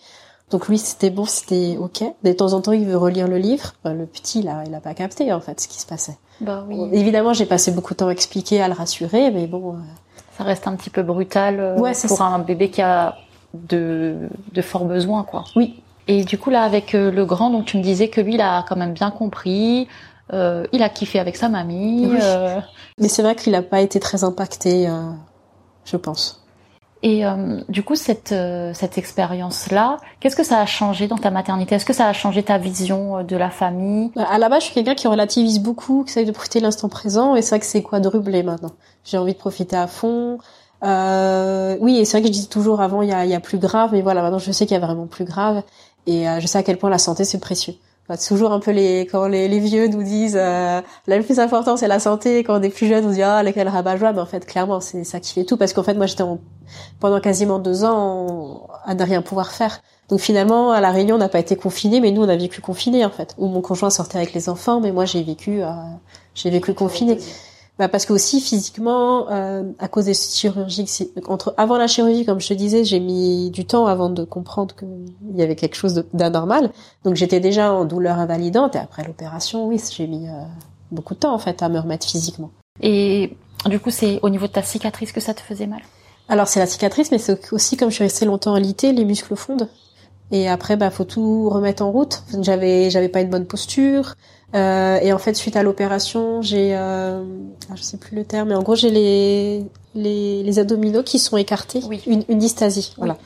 Donc 0.51 0.67
lui, 0.67 0.77
c'était 0.77 1.09
bon, 1.09 1.25
c'était 1.25 1.77
ok. 1.79 2.03
De 2.23 2.33
temps 2.33 2.53
en 2.53 2.61
temps, 2.61 2.73
il 2.73 2.85
veut 2.85 2.97
relire 2.97 3.27
le 3.27 3.37
livre. 3.37 3.73
le 3.85 4.05
petit, 4.05 4.41
là, 4.41 4.63
il 4.67 4.75
a 4.75 4.81
pas 4.81 4.93
capté 4.93 5.31
en 5.31 5.39
fait 5.39 5.61
ce 5.61 5.67
qui 5.67 5.79
se 5.79 5.85
passait. 5.85 6.17
Bah 6.41 6.65
oui. 6.67 6.89
évidemment, 6.91 7.33
j'ai 7.33 7.45
passé 7.45 7.71
beaucoup 7.71 7.93
de 7.93 7.99
temps 7.99 8.07
à 8.07 8.11
expliquer, 8.11 8.61
à 8.61 8.67
le 8.67 8.73
rassurer, 8.73 9.31
mais 9.31 9.47
bon. 9.47 9.73
Euh, 9.73 9.77
ça 10.37 10.43
reste 10.43 10.67
un 10.67 10.75
petit 10.75 10.89
peu 10.89 11.03
brutal 11.03 11.59
euh, 11.59 11.93
pour 12.07 12.21
un 12.21 12.39
bébé 12.39 12.69
qui 12.69 12.81
a 12.81 13.15
de, 13.53 14.29
de 14.51 14.61
forts 14.61 14.85
besoins, 14.85 15.23
quoi. 15.23 15.45
Oui. 15.55 15.81
Et 16.07 16.23
du 16.23 16.37
coup 16.37 16.49
là, 16.49 16.63
avec 16.63 16.95
euh, 16.95 17.11
le 17.11 17.25
grand, 17.25 17.49
donc 17.49 17.65
tu 17.65 17.77
me 17.77 17.83
disais 17.83 18.09
que 18.09 18.19
lui, 18.19 18.33
il 18.35 18.41
a 18.41 18.65
quand 18.67 18.75
même 18.75 18.93
bien 18.93 19.11
compris. 19.11 19.87
Euh, 20.33 20.65
il 20.71 20.81
a 20.81 20.89
kiffé 20.89 21.19
avec 21.19 21.35
sa 21.35 21.49
mamie. 21.49 22.09
Euh... 22.21 22.59
Mais 22.97 23.07
c'est 23.07 23.21
vrai 23.21 23.35
qu'il 23.35 23.53
n'a 23.53 23.61
pas 23.61 23.81
été 23.81 23.99
très 23.99 24.23
impacté, 24.23 24.87
euh, 24.87 25.11
je 25.85 25.97
pense. 25.97 26.37
Et 27.03 27.23
du 27.67 27.81
coup, 27.81 27.95
cette 27.95 28.35
cette 28.75 28.99
expérience-là, 28.99 29.97
qu'est-ce 30.19 30.35
que 30.35 30.43
ça 30.43 30.59
a 30.59 30.67
changé 30.67 31.07
dans 31.07 31.17
ta 31.17 31.31
maternité? 31.31 31.73
Est-ce 31.73 31.85
que 31.85 31.93
ça 31.93 32.07
a 32.07 32.13
changé 32.13 32.43
ta 32.43 32.59
vision 32.59 33.23
de 33.23 33.35
la 33.35 33.49
famille? 33.49 34.11
Bah, 34.15 34.27
À 34.29 34.37
la 34.37 34.49
base, 34.49 34.59
je 34.59 34.65
suis 34.65 34.75
quelqu'un 34.75 34.93
qui 34.93 35.07
relativise 35.07 35.61
beaucoup, 35.61 36.03
qui 36.03 36.11
essaye 36.11 36.27
de 36.27 36.31
profiter 36.31 36.59
l'instant 36.59 36.89
présent, 36.89 37.35
et 37.35 37.41
c'est 37.41 37.55
vrai 37.55 37.59
que 37.59 37.65
c'est 37.65 37.81
quadruplé 37.81 38.43
maintenant? 38.43 38.73
J'ai 39.03 39.17
envie 39.17 39.33
de 39.33 39.39
profiter 39.39 39.75
à 39.75 39.87
fond. 39.87 40.37
oui, 40.83 41.97
et 41.97 42.05
c'est 42.05 42.19
vrai 42.19 42.21
que 42.21 42.27
je 42.27 42.39
dis 42.39 42.47
toujours 42.47 42.81
avant, 42.81 43.01
il 43.01 43.09
y 43.09 43.13
a, 43.13 43.25
y 43.25 43.33
a 43.33 43.39
plus 43.39 43.57
grave, 43.57 43.89
mais 43.93 44.03
voilà, 44.03 44.21
maintenant 44.21 44.37
je 44.37 44.51
sais 44.51 44.67
qu'il 44.67 44.75
y 44.75 44.79
a 44.79 44.85
vraiment 44.85 45.07
plus 45.07 45.25
grave, 45.25 45.63
et 46.05 46.25
je 46.39 46.45
sais 46.45 46.59
à 46.59 46.63
quel 46.63 46.77
point 46.77 46.91
la 46.91 46.99
santé 46.99 47.23
c'est 47.23 47.39
précieux 47.39 47.73
toujours 48.17 48.51
un 48.51 48.59
peu 48.59 48.71
les 48.71 49.01
quand 49.01 49.27
les, 49.27 49.47
les 49.47 49.59
vieux 49.59 49.87
nous 49.87 50.03
disent 50.03 50.37
euh, 50.39 50.81
la 51.07 51.19
plus 51.19 51.39
important 51.39 51.77
c'est 51.77 51.87
la 51.87 51.99
santé. 51.99 52.43
Quand 52.43 52.59
on 52.59 52.61
est 52.63 52.69
plus 52.69 52.87
jeune 52.87 53.05
on 53.05 53.11
dit 53.11 53.21
ah 53.21 53.43
lesquels 53.43 53.67
rabat-joie 53.67 54.13
mais 54.13 54.21
en 54.21 54.25
fait 54.25 54.45
clairement 54.45 54.79
c'est 54.79 55.03
ça 55.03 55.19
qui 55.19 55.33
fait 55.33 55.43
tout. 55.45 55.57
Parce 55.57 55.73
qu'en 55.73 55.83
fait 55.83 55.93
moi 55.93 56.05
j'étais 56.05 56.23
pendant 56.99 57.19
quasiment 57.19 57.59
deux 57.59 57.83
ans 57.83 58.67
à 58.85 58.95
ne 58.95 59.03
rien 59.03 59.21
pouvoir 59.21 59.51
faire. 59.51 59.81
Donc 60.09 60.19
finalement 60.19 60.71
à 60.71 60.81
la 60.81 60.91
Réunion 60.91 61.15
on 61.15 61.19
n'a 61.19 61.29
pas 61.29 61.39
été 61.39 61.55
confiné 61.55 62.01
mais 62.01 62.11
nous 62.11 62.23
on 62.23 62.29
a 62.29 62.35
vécu 62.35 62.61
confiné 62.61 63.05
en 63.05 63.09
fait. 63.09 63.35
Où 63.37 63.47
mon 63.47 63.61
conjoint 63.61 63.89
sortait 63.89 64.17
avec 64.17 64.33
les 64.33 64.49
enfants 64.49 64.79
mais 64.79 64.91
moi 64.91 65.05
j'ai 65.05 65.23
vécu 65.23 65.61
euh, 65.63 65.71
j'ai 66.35 66.49
vécu 66.49 66.73
confiné 66.73 67.17
bah 67.79 67.87
parce 67.87 68.05
que 68.05 68.13
aussi 68.13 68.41
physiquement, 68.41 69.29
euh, 69.31 69.63
à 69.79 69.87
cause 69.87 70.05
des 70.05 70.13
chirurgies, 70.13 70.85
entre 71.27 71.53
avant 71.57 71.77
la 71.77 71.87
chirurgie, 71.87 72.25
comme 72.25 72.39
je 72.39 72.47
te 72.47 72.53
disais, 72.53 72.83
j'ai 72.83 72.99
mis 72.99 73.49
du 73.49 73.65
temps 73.65 73.87
avant 73.87 74.09
de 74.09 74.23
comprendre 74.23 74.75
qu'il 74.75 75.35
y 75.35 75.41
avait 75.41 75.55
quelque 75.55 75.75
chose 75.75 76.03
d'anormal. 76.13 76.71
Donc 77.03 77.15
j'étais 77.15 77.39
déjà 77.39 77.71
en 77.73 77.85
douleur 77.85 78.19
invalidante 78.19 78.75
et 78.75 78.79
après 78.79 79.03
l'opération, 79.03 79.67
oui, 79.67 79.81
j'ai 79.91 80.07
mis 80.07 80.27
euh, 80.27 80.43
beaucoup 80.91 81.15
de 81.15 81.19
temps 81.19 81.33
en 81.33 81.39
fait 81.39 81.63
à 81.63 81.69
me 81.69 81.79
remettre 81.79 82.05
physiquement. 82.05 82.51
Et 82.81 83.35
du 83.65 83.79
coup, 83.79 83.89
c'est 83.89 84.19
au 84.21 84.29
niveau 84.29 84.47
de 84.47 84.51
ta 84.51 84.63
cicatrice 84.63 85.11
que 85.11 85.21
ça 85.21 85.33
te 85.33 85.41
faisait 85.41 85.67
mal? 85.67 85.81
Alors 86.29 86.47
c'est 86.47 86.59
la 86.59 86.67
cicatrice, 86.67 87.11
mais 87.11 87.17
c'est 87.17 87.51
aussi 87.51 87.77
comme 87.77 87.89
je 87.89 87.95
suis 87.95 88.03
restée 88.03 88.25
longtemps 88.25 88.53
alitée, 88.53 88.93
les 88.93 89.05
muscles 89.05 89.35
fondent. 89.35 89.69
Et 90.31 90.47
après, 90.47 90.77
bah, 90.77 90.89
faut 90.89 91.03
tout 91.03 91.49
remettre 91.49 91.83
en 91.83 91.91
route. 91.91 92.23
J'avais, 92.41 92.89
j'avais 92.89 93.09
pas 93.09 93.21
une 93.21 93.29
bonne 93.29 93.45
posture. 93.45 94.15
Euh, 94.53 94.99
et 95.01 95.13
en 95.13 95.17
fait, 95.17 95.35
suite 95.35 95.55
à 95.55 95.63
l'opération, 95.63 96.41
j'ai, 96.41 96.75
euh, 96.75 97.23
ah, 97.69 97.73
je 97.75 97.81
sais 97.81 97.97
plus 97.97 98.15
le 98.15 98.25
terme, 98.25 98.49
mais 98.49 98.55
en 98.55 98.63
gros, 98.63 98.75
j'ai 98.75 98.89
les, 98.89 99.65
les, 99.95 100.43
les 100.43 100.59
abdominaux 100.59 101.03
qui 101.03 101.19
sont 101.19 101.37
écartés, 101.37 101.81
oui. 101.87 102.01
une, 102.05 102.23
une 102.27 102.39
dystasie, 102.39 102.93
voilà. 102.97 103.17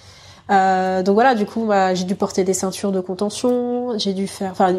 Euh, 0.51 1.01
donc 1.01 1.15
voilà, 1.15 1.33
du 1.33 1.45
coup, 1.45 1.65
bah, 1.65 1.95
j'ai 1.95 2.05
dû 2.05 2.15
porter 2.15 2.43
des 2.43 2.53
ceintures 2.53 2.91
de 2.91 2.99
contention, 2.99 3.97
j'ai 3.97 4.13
dû 4.13 4.27
faire, 4.27 4.51
enfin, 4.51 4.75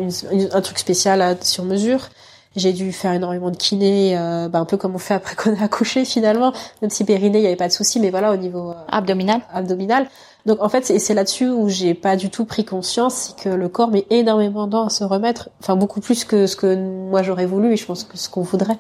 un 0.53 0.61
truc 0.61 0.79
spécial 0.79 1.37
sur 1.43 1.65
mesure. 1.65 2.09
J'ai 2.57 2.73
dû 2.73 2.91
faire 2.91 3.13
énormément 3.13 3.51
de 3.51 3.57
kiné, 3.57 4.17
euh, 4.17 4.49
bah, 4.49 4.59
un 4.59 4.65
peu 4.65 4.79
comme 4.79 4.95
on 4.95 4.99
fait 4.99 5.15
après 5.15 5.37
qu'on 5.37 5.55
a 5.61 5.65
accouché 5.65 6.05
finalement, 6.05 6.53
même 6.81 6.91
si 6.91 7.05
périnée, 7.05 7.39
il 7.39 7.43
n'y 7.43 7.47
avait 7.47 7.57
pas 7.57 7.69
de 7.69 7.73
souci, 7.73 8.01
mais 8.01 8.11
voilà, 8.11 8.33
au 8.33 8.37
niveau 8.37 8.71
euh, 8.71 8.75
abdominal. 8.89 9.43
Abdominal. 9.53 10.09
Donc 10.47 10.63
en 10.63 10.69
fait, 10.69 10.85
c'est 10.85 11.15
là-dessus 11.15 11.49
où 11.49 11.69
j'ai 11.69 11.95
pas 11.95 12.15
du 12.15 12.31
tout 12.31 12.45
pris 12.45 12.65
conscience, 12.65 13.35
c'est 13.37 13.43
que 13.43 13.49
le 13.49 13.69
corps 13.69 13.91
met 13.91 14.07
énormément 14.11 14.67
de 14.67 14.73
temps 14.73 14.87
à 14.87 14.91
se 14.91 15.03
remettre, 15.03 15.51
enfin 15.61 15.75
beaucoup 15.75 16.01
plus 16.01 16.25
que 16.25 16.47
ce 16.47 16.55
que 16.55 16.77
moi 16.77 17.25
j'aurais 17.25 17.47
voulu 17.47 17.73
et 17.73 17.77
je 17.77 17.85
pense 17.85 18.05
que 18.05 18.17
ce 18.17 18.29
qu'on 18.29 18.43
voudrait. 18.43 18.79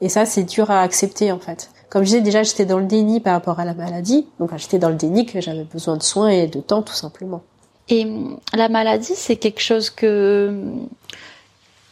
Et 0.00 0.08
ça, 0.08 0.24
c'est 0.24 0.44
dur 0.44 0.70
à 0.70 0.80
accepter 0.80 1.30
en 1.30 1.38
fait. 1.38 1.70
Comme 1.90 2.04
je 2.04 2.06
disais 2.06 2.20
déjà, 2.22 2.42
j'étais 2.42 2.64
dans 2.64 2.78
le 2.78 2.86
déni 2.86 3.20
par 3.20 3.34
rapport 3.34 3.60
à 3.60 3.66
la 3.66 3.74
maladie, 3.74 4.26
donc 4.40 4.50
j'étais 4.56 4.78
dans 4.78 4.88
le 4.88 4.94
déni 4.94 5.26
que 5.26 5.42
j'avais 5.42 5.64
besoin 5.64 5.98
de 5.98 6.02
soins 6.02 6.28
et 6.28 6.46
de 6.46 6.60
temps 6.60 6.82
tout 6.82 6.94
simplement. 6.94 7.42
Et 7.90 8.06
la 8.54 8.70
maladie, 8.70 9.14
c'est 9.14 9.36
quelque 9.36 9.60
chose 9.60 9.90
que 9.90 10.54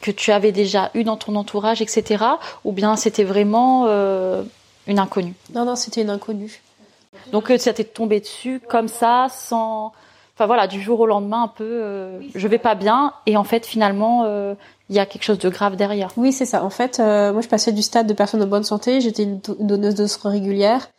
que 0.00 0.10
tu 0.10 0.30
avais 0.30 0.52
déjà 0.52 0.90
eu 0.94 1.04
dans 1.04 1.16
ton 1.16 1.34
entourage, 1.34 1.82
etc. 1.82 2.24
Ou 2.64 2.72
bien 2.72 2.96
c'était 2.96 3.24
vraiment 3.24 3.86
euh, 3.88 4.42
une 4.86 4.98
inconnue? 4.98 5.34
Non, 5.54 5.64
non, 5.64 5.76
c'était 5.76 6.02
une 6.02 6.10
inconnue. 6.10 6.62
Donc 7.32 7.50
euh, 7.50 7.58
ça 7.58 7.72
t'est 7.72 7.84
tombé 7.84 8.20
dessus 8.20 8.60
comme 8.68 8.88
ça, 8.88 9.28
sans 9.30 9.92
enfin 10.36 10.46
voilà, 10.46 10.66
du 10.66 10.80
jour 10.82 11.00
au 11.00 11.06
lendemain, 11.06 11.44
un 11.44 11.48
peu, 11.48 11.64
euh, 11.64 12.20
je 12.34 12.46
vais 12.46 12.58
pas 12.58 12.74
bien, 12.74 13.14
et 13.24 13.38
en 13.38 13.44
fait, 13.44 13.64
finalement, 13.64 14.24
euh, 14.26 14.54
il 14.90 14.96
y 14.96 14.98
a 14.98 15.06
quelque 15.06 15.22
chose 15.22 15.38
de 15.38 15.48
grave 15.48 15.76
derrière. 15.76 16.10
Oui, 16.18 16.30
c'est 16.30 16.44
ça. 16.44 16.62
En 16.62 16.68
fait, 16.70 17.00
euh, 17.00 17.32
moi, 17.32 17.40
je 17.40 17.48
passais 17.48 17.72
du 17.72 17.82
stade 17.82 18.06
de 18.06 18.12
personne 18.12 18.42
en 18.42 18.46
bonne 18.46 18.64
santé, 18.64 19.00
j'étais 19.00 19.22
une 19.22 19.40
donneuse 19.60 19.94
de 19.94 20.06
sang 20.06 20.28
régulière. 20.30 20.90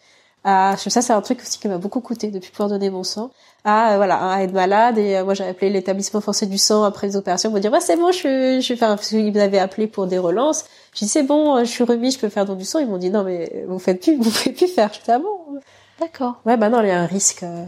À, 0.44 0.76
ça, 0.78 1.02
c'est 1.02 1.14
un 1.14 1.22
truc 1.22 1.42
aussi 1.42 1.60
qui 1.60 1.68
m'a 1.68 1.78
beaucoup 1.78 2.00
coûté 2.00 2.32
depuis 2.32 2.52
pouvoir 2.52 2.70
donner 2.70 2.90
mon 2.90 3.04
sang. 3.04 3.30
À 3.64 3.98
voilà, 3.98 4.32
à 4.32 4.44
être 4.44 4.54
malade 4.54 4.98
et 4.98 5.22
moi 5.24 5.34
j'ai 5.34 5.44
appelé 5.44 5.70
l'établissement 5.70 6.22
français 6.22 6.46
du 6.46 6.58
sang 6.58 6.84
après 6.84 7.08
les 7.08 7.18
opérations 7.18 7.52
pour 7.52 7.60
dire 7.60 7.72
ouais 7.74 7.82
c'est 7.82 7.98
bon, 7.98 8.14
je, 8.14 8.62
je 8.62 8.68
vais 8.70 8.78
faire 8.78 8.90
parce 8.90 9.10
qu'ils 9.10 9.34
m'avaient 9.34 9.60
appelé 9.60 9.88
pour 9.88 10.08
des 10.08 10.18
relances. 10.18 10.64
J'ai 10.94 11.06
dit 11.06 11.12
c'est 11.12 11.24
bon, 11.24 11.60
je 11.60 11.70
suis 11.70 11.84
remis, 11.84 12.12
je 12.12 12.20
peux 12.20 12.30
faire 12.30 12.46
don 12.46 12.56
du 12.56 12.64
sang. 12.64 12.80
Ils 12.80 12.88
m'ont 12.88 12.98
dit 12.98 13.10
non 13.10 13.24
mais 13.24 13.66
vous 13.68 13.80
faites 13.80 14.02
plus, 14.02 14.16
vous 14.22 14.30
pouvez 14.32 14.54
plus 14.54 14.68
faire. 14.68 14.94
Je 14.94 15.00
dis 15.00 15.12
ah 15.12 15.20
bon? 15.20 15.60
D'accord. 16.00 16.42
Ouais, 16.46 16.58
bah 16.58 16.70
non, 16.70 16.82
il 16.82 16.88
y 16.88 16.92
a 16.92 17.02
un 17.02 17.06
risque 17.06 17.44
euh, 17.44 17.66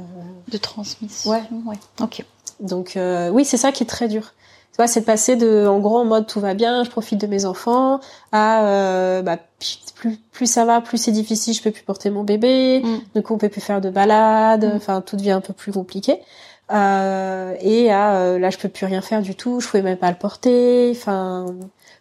de 0.50 0.58
transmission. 0.58 1.32
Ouais. 1.32 1.44
ouais. 1.66 1.78
Ok. 2.02 2.24
Donc 2.60 2.98
euh, 2.98 3.30
oui, 3.30 3.46
c'est 3.46 3.58
ça 3.58 3.72
qui 3.72 3.84
est 3.84 3.88
très 3.88 4.08
dur. 4.08 4.34
Tu 4.72 4.78
vois, 4.78 4.88
c'est 4.88 5.02
de 5.02 5.06
passer 5.06 5.36
de, 5.36 5.66
en 5.66 5.80
gros, 5.80 5.98
en 5.98 6.06
mode 6.06 6.28
tout 6.28 6.40
va 6.40 6.54
bien, 6.54 6.84
je 6.84 6.90
profite 6.90 7.20
de 7.20 7.28
mes 7.28 7.46
enfants, 7.46 8.00
à 8.32 8.66
euh, 8.66 9.22
bah, 9.22 9.38
plus 9.96 10.20
plus 10.32 10.46
ça 10.46 10.66
va, 10.66 10.80
plus 10.80 10.98
c'est 10.98 11.12
difficile, 11.12 11.54
je 11.54 11.62
peux 11.62 11.72
plus 11.72 11.84
porter 11.84 12.10
mon 12.10 12.24
bébé, 12.24 12.82
mm. 12.84 13.00
du 13.16 13.24
coup 13.24 13.34
on 13.34 13.38
peut 13.38 13.50
plus 13.50 13.62
faire 13.62 13.82
de 13.82 13.90
balade, 13.90 14.66
mm. 14.66 14.76
enfin 14.76 15.02
tout 15.02 15.18
devient 15.18 15.32
un 15.32 15.42
peu 15.42 15.54
plus 15.54 15.72
compliqué. 15.72 16.22
Euh, 16.72 17.56
et 17.62 17.92
à 17.92 18.16
euh, 18.18 18.40
là 18.40 18.52
je 18.52 18.58
peux 18.58 18.70
plus 18.70 18.86
rien 18.86 19.02
faire 19.02 19.22
du 19.22 19.36
tout, 19.36 19.60
je 19.60 19.68
pouvais 19.68 19.82
même 19.82 19.98
pas 19.98 20.12
le 20.12 20.18
porter, 20.18 20.92
enfin 20.96 21.48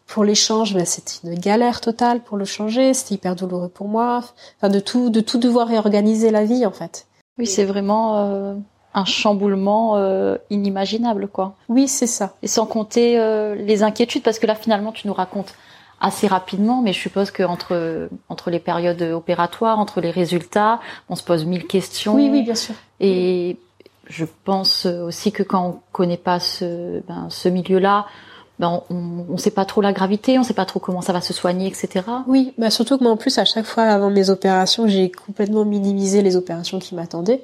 pour 0.08 0.24
l'échange, 0.24 0.74
ben, 0.74 0.86
c'était 0.86 1.28
une 1.28 1.38
galère 1.38 1.80
totale 1.80 2.20
pour 2.20 2.38
le 2.38 2.46
changer. 2.46 2.94
C'était 2.94 3.16
hyper 3.16 3.36
douloureux 3.36 3.68
pour 3.68 3.88
moi. 3.88 4.24
Enfin, 4.56 4.70
de 4.70 4.80
tout, 4.80 5.10
de 5.10 5.20
tout 5.20 5.38
devoir 5.38 5.68
réorganiser 5.68 6.30
la 6.30 6.44
vie, 6.44 6.64
en 6.64 6.72
fait. 6.72 7.06
Oui, 7.38 7.46
c'est 7.46 7.66
vraiment 7.66 8.18
euh, 8.18 8.54
un 8.94 9.04
chamboulement 9.04 9.96
euh, 9.96 10.38
inimaginable, 10.48 11.28
quoi. 11.28 11.56
Oui, 11.68 11.88
c'est 11.88 12.06
ça. 12.06 12.32
Et 12.42 12.48
sans 12.48 12.64
compter 12.64 13.20
euh, 13.20 13.54
les 13.54 13.82
inquiétudes, 13.82 14.22
parce 14.22 14.38
que 14.38 14.46
là, 14.46 14.54
finalement, 14.54 14.92
tu 14.92 15.06
nous 15.06 15.14
racontes 15.14 15.54
assez 16.00 16.26
rapidement, 16.26 16.80
mais 16.80 16.94
je 16.94 17.00
suppose 17.00 17.30
que 17.30 17.42
entre 17.42 18.08
entre 18.28 18.50
les 18.50 18.60
périodes 18.60 19.02
opératoires, 19.02 19.78
entre 19.78 20.00
les 20.00 20.12
résultats, 20.12 20.80
on 21.10 21.16
se 21.16 21.22
pose 21.24 21.44
mille 21.44 21.66
questions. 21.66 22.14
Oui, 22.14 22.28
oui, 22.30 22.42
bien 22.42 22.54
sûr. 22.54 22.76
Et 23.00 23.58
je 24.06 24.24
pense 24.44 24.86
aussi 24.86 25.32
que 25.32 25.42
quand 25.42 25.66
on 25.66 25.80
connaît 25.90 26.16
pas 26.16 26.38
ce 26.38 27.00
ben, 27.08 27.26
ce 27.30 27.48
milieu-là, 27.48 28.06
ben 28.58 28.82
on 28.90 29.24
ne 29.28 29.36
sait 29.36 29.50
pas 29.50 29.64
trop 29.64 29.80
la 29.80 29.92
gravité, 29.92 30.38
on 30.38 30.42
sait 30.42 30.54
pas 30.54 30.64
trop 30.64 30.80
comment 30.80 31.00
ça 31.00 31.12
va 31.12 31.20
se 31.20 31.32
soigner, 31.32 31.68
etc. 31.68 32.04
Oui, 32.26 32.54
bah 32.58 32.70
surtout 32.70 32.98
que 32.98 33.04
moi 33.04 33.12
en 33.12 33.16
plus 33.16 33.38
à 33.38 33.44
chaque 33.44 33.66
fois 33.66 33.84
avant 33.84 34.10
mes 34.10 34.30
opérations, 34.30 34.88
j'ai 34.88 35.10
complètement 35.10 35.64
minimisé 35.64 36.22
les 36.22 36.36
opérations 36.36 36.78
qui 36.78 36.94
m'attendaient. 36.94 37.42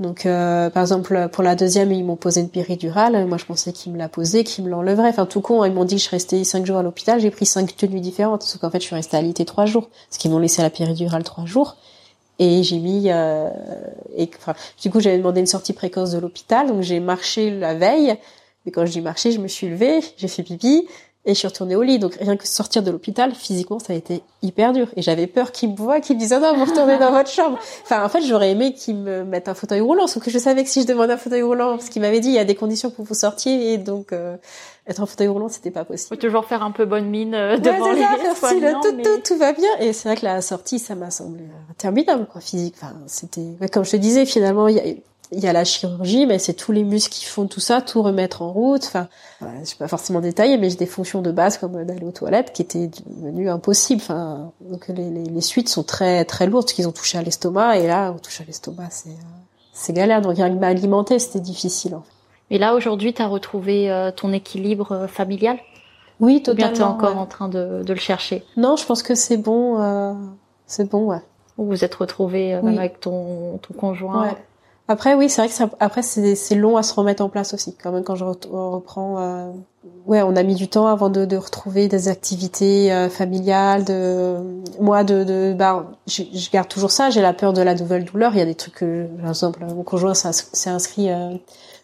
Donc 0.00 0.26
euh, 0.26 0.70
par 0.70 0.82
exemple 0.82 1.28
pour 1.32 1.44
la 1.44 1.54
deuxième 1.54 1.92
ils 1.92 2.04
m'ont 2.04 2.16
posé 2.16 2.40
une 2.40 2.48
péridurale, 2.48 3.26
moi 3.26 3.38
je 3.38 3.44
pensais 3.44 3.72
qu'ils 3.72 3.92
me 3.92 3.98
la 3.98 4.08
posaient, 4.08 4.44
qu'ils 4.44 4.64
me 4.64 4.70
l'enleveraient. 4.70 5.08
Enfin 5.08 5.26
tout 5.26 5.40
con, 5.40 5.64
ils 5.64 5.72
m'ont 5.72 5.84
dit 5.84 5.96
que 5.96 6.02
je 6.02 6.10
restais 6.10 6.42
cinq 6.44 6.66
jours 6.66 6.78
à 6.78 6.82
l'hôpital, 6.82 7.20
j'ai 7.20 7.30
pris 7.30 7.46
cinq 7.46 7.76
tenues 7.76 8.00
différentes, 8.00 8.42
sauf 8.42 8.60
qu'en 8.60 8.70
fait 8.70 8.80
je 8.80 8.86
suis 8.86 8.94
restée 8.94 9.16
à 9.16 9.22
l'IT 9.22 9.44
trois 9.46 9.66
jours, 9.66 9.88
parce 10.08 10.18
qu'ils 10.18 10.30
m'ont 10.30 10.40
laissé 10.40 10.62
la 10.62 10.70
péridurale 10.70 11.22
trois 11.22 11.46
jours. 11.46 11.76
Et 12.40 12.64
j'ai 12.64 12.78
mis, 12.78 13.04
euh, 13.06 13.48
et, 14.16 14.28
enfin, 14.36 14.54
du 14.82 14.90
coup 14.90 14.98
j'avais 14.98 15.18
demandé 15.18 15.38
une 15.38 15.46
sortie 15.46 15.72
précoce 15.72 16.10
de 16.10 16.18
l'hôpital, 16.18 16.66
donc 16.66 16.82
j'ai 16.82 16.98
marché 16.98 17.50
la 17.50 17.74
veille 17.74 18.16
mais 18.64 18.72
quand 18.72 18.86
je 18.86 18.92
dis 18.92 19.00
marcher, 19.00 19.32
je 19.32 19.40
me 19.40 19.48
suis 19.48 19.68
levée, 19.68 20.00
j'ai 20.16 20.28
fait 20.28 20.42
pipi 20.42 20.86
et 21.26 21.32
je 21.32 21.38
suis 21.38 21.48
retournée 21.48 21.76
au 21.76 21.82
lit. 21.82 21.98
Donc 21.98 22.14
rien 22.14 22.36
que 22.36 22.46
sortir 22.46 22.82
de 22.82 22.90
l'hôpital, 22.90 23.34
physiquement, 23.34 23.78
ça 23.78 23.92
a 23.92 23.96
été 23.96 24.22
hyper 24.42 24.72
dur. 24.72 24.88
Et 24.96 25.02
j'avais 25.02 25.26
peur 25.26 25.52
qu'ils 25.52 25.70
me 25.70 25.76
voient, 25.76 26.00
qu'ils 26.00 26.16
me 26.16 26.20
disent 26.20 26.34
oh 26.36 26.40
non, 26.40 26.54
vous 26.56 26.64
retournez 26.64 26.98
dans 26.98 27.12
votre 27.12 27.30
chambre. 27.30 27.58
Enfin, 27.82 28.04
en 28.04 28.08
fait, 28.08 28.22
j'aurais 28.22 28.50
aimé 28.50 28.74
qu'ils 28.74 28.96
me 28.96 29.24
mettent 29.24 29.48
un 29.48 29.54
fauteuil 29.54 29.80
roulant, 29.80 30.06
sauf 30.06 30.22
que 30.22 30.30
je 30.30 30.38
savais 30.38 30.64
que 30.64 30.68
si 30.68 30.82
je 30.82 30.86
demandais 30.86 31.14
un 31.14 31.18
fauteuil 31.18 31.42
roulant, 31.42 31.76
parce 31.76 31.88
qu'il 31.88 32.02
m'avait 32.02 32.20
dit 32.20 32.28
il 32.28 32.34
y 32.34 32.38
a 32.38 32.44
des 32.44 32.54
conditions 32.54 32.90
pour 32.90 33.04
vous 33.04 33.14
sortir 33.14 33.58
et 33.58 33.78
donc 33.78 34.12
euh, 34.12 34.36
être 34.86 35.02
en 35.02 35.06
fauteuil 35.06 35.28
roulant, 35.28 35.48
c'était 35.48 35.70
pas 35.70 35.84
possible. 35.84 36.08
Faut 36.08 36.20
toujours 36.20 36.44
faire 36.44 36.62
un 36.62 36.72
peu 36.72 36.84
bonne 36.84 37.08
mine 37.08 37.34
euh, 37.34 37.56
devant 37.56 37.92
ouais, 37.92 37.94
les 37.94 38.34
ça, 38.34 38.52
le 38.52 38.72
tout, 38.82 39.02
tout, 39.02 39.22
tout 39.34 39.38
va 39.38 39.52
bien. 39.52 39.70
Et 39.80 39.92
c'est 39.92 40.08
vrai 40.08 40.16
que 40.16 40.24
la 40.24 40.42
sortie, 40.42 40.78
ça 40.78 40.94
m'a 40.94 41.10
semblé 41.10 41.44
interminable, 41.70 42.26
quoi, 42.30 42.42
physique. 42.42 42.74
Enfin, 42.76 42.94
c'était, 43.06 43.46
comme 43.72 43.84
je 43.84 43.92
te 43.92 43.96
disais, 43.96 44.26
finalement, 44.26 44.68
il 44.68 44.76
y 44.76 44.80
a 44.80 44.94
il 45.34 45.42
y 45.42 45.48
a 45.48 45.52
la 45.52 45.64
chirurgie, 45.64 46.26
mais 46.26 46.38
c'est 46.38 46.54
tous 46.54 46.72
les 46.72 46.84
muscles 46.84 47.12
qui 47.12 47.24
font 47.24 47.46
tout 47.46 47.60
ça, 47.60 47.82
tout 47.82 48.02
remettre 48.02 48.42
en 48.42 48.52
route. 48.52 48.84
Enfin, 48.86 49.08
voilà, 49.40 49.60
je 49.60 49.64
suis 49.64 49.76
pas 49.76 49.88
forcément 49.88 50.20
détaillé, 50.20 50.56
mais 50.58 50.70
j'ai 50.70 50.76
des 50.76 50.86
fonctions 50.86 51.22
de 51.22 51.32
base 51.32 51.58
comme 51.58 51.84
d'aller 51.84 52.06
aux 52.06 52.12
toilettes 52.12 52.52
qui 52.52 52.62
étaient 52.62 52.88
devenues 53.06 53.50
impossibles. 53.50 54.00
Enfin, 54.02 54.52
donc 54.60 54.88
les, 54.88 55.10
les, 55.10 55.24
les 55.24 55.40
suites 55.40 55.68
sont 55.68 55.82
très 55.82 56.24
très 56.24 56.46
lourdes, 56.46 56.64
parce 56.64 56.72
qu'ils 56.72 56.88
ont 56.88 56.92
touché 56.92 57.18
à 57.18 57.22
l'estomac, 57.22 57.78
et 57.78 57.86
là, 57.86 58.12
on 58.14 58.18
touche 58.18 58.40
à 58.40 58.44
l'estomac, 58.44 58.88
c'est 58.90 59.10
c'est 59.72 59.92
galère. 59.92 60.22
Donc 60.22 60.36
rien 60.36 60.48
que 60.48 60.58
m'alimenter, 60.58 61.18
c'était 61.18 61.40
difficile. 61.40 61.96
En 61.96 62.02
fait. 62.02 62.54
Et 62.54 62.58
là, 62.58 62.74
aujourd'hui, 62.74 63.12
tu 63.12 63.20
as 63.20 63.26
retrouvé 63.26 63.90
euh, 63.90 64.10
ton 64.12 64.32
équilibre 64.32 64.92
euh, 64.92 65.06
familial? 65.08 65.58
Oui, 66.20 66.42
totalement. 66.42 66.52
Ou 66.52 66.56
bien 66.68 66.72
tu 66.76 66.80
es 66.80 66.84
encore 66.84 67.18
en 67.18 67.26
train 67.26 67.48
de, 67.48 67.82
de, 67.82 67.92
le 67.92 67.98
chercher? 67.98 68.44
Non, 68.56 68.76
je 68.76 68.86
pense 68.86 69.02
que 69.02 69.16
c'est 69.16 69.36
bon. 69.36 69.80
Euh, 69.80 70.12
c'est 70.66 70.88
bon, 70.88 71.06
ouais. 71.06 71.20
Vous 71.56 71.66
vous 71.66 71.84
êtes 71.84 71.94
retrouvé 71.94 72.56
oui. 72.56 72.70
même 72.70 72.78
avec 72.78 73.00
ton, 73.00 73.58
ton 73.58 73.74
conjoint? 73.74 74.22
Ouais. 74.22 74.36
Après, 74.86 75.14
oui, 75.14 75.30
c'est 75.30 75.40
vrai 75.40 75.48
que 75.48 75.54
ça, 75.54 75.70
après 75.80 76.02
c'est 76.02 76.54
long 76.54 76.76
à 76.76 76.82
se 76.82 76.92
remettre 76.92 77.22
en 77.22 77.30
place 77.30 77.54
aussi. 77.54 77.74
Quand 77.82 77.90
même, 77.90 78.04
quand 78.04 78.16
je 78.16 78.24
reprends, 78.24 79.18
euh, 79.18 79.50
ouais, 80.04 80.20
on 80.20 80.36
a 80.36 80.42
mis 80.42 80.54
du 80.54 80.68
temps 80.68 80.86
avant 80.86 81.08
de, 81.08 81.24
de 81.24 81.36
retrouver 81.38 81.88
des 81.88 82.08
activités 82.08 82.92
euh, 82.92 83.08
familiales. 83.08 83.84
De 83.84 84.36
moi, 84.80 85.02
de, 85.02 85.24
de 85.24 85.54
bah, 85.56 85.90
je, 86.06 86.22
je 86.34 86.50
garde 86.50 86.68
toujours 86.68 86.90
ça. 86.90 87.08
J'ai 87.08 87.22
la 87.22 87.32
peur 87.32 87.54
de 87.54 87.62
la 87.62 87.74
nouvelle 87.74 88.04
douleur. 88.04 88.34
Il 88.34 88.38
y 88.38 88.42
a 88.42 88.44
des 88.44 88.54
trucs 88.54 88.74
que, 88.74 89.06
par 89.22 89.30
exemple, 89.30 89.64
mon 89.64 89.84
conjoint 89.84 90.12
s'est 90.12 90.70
inscrit 90.70 91.10
euh, 91.10 91.30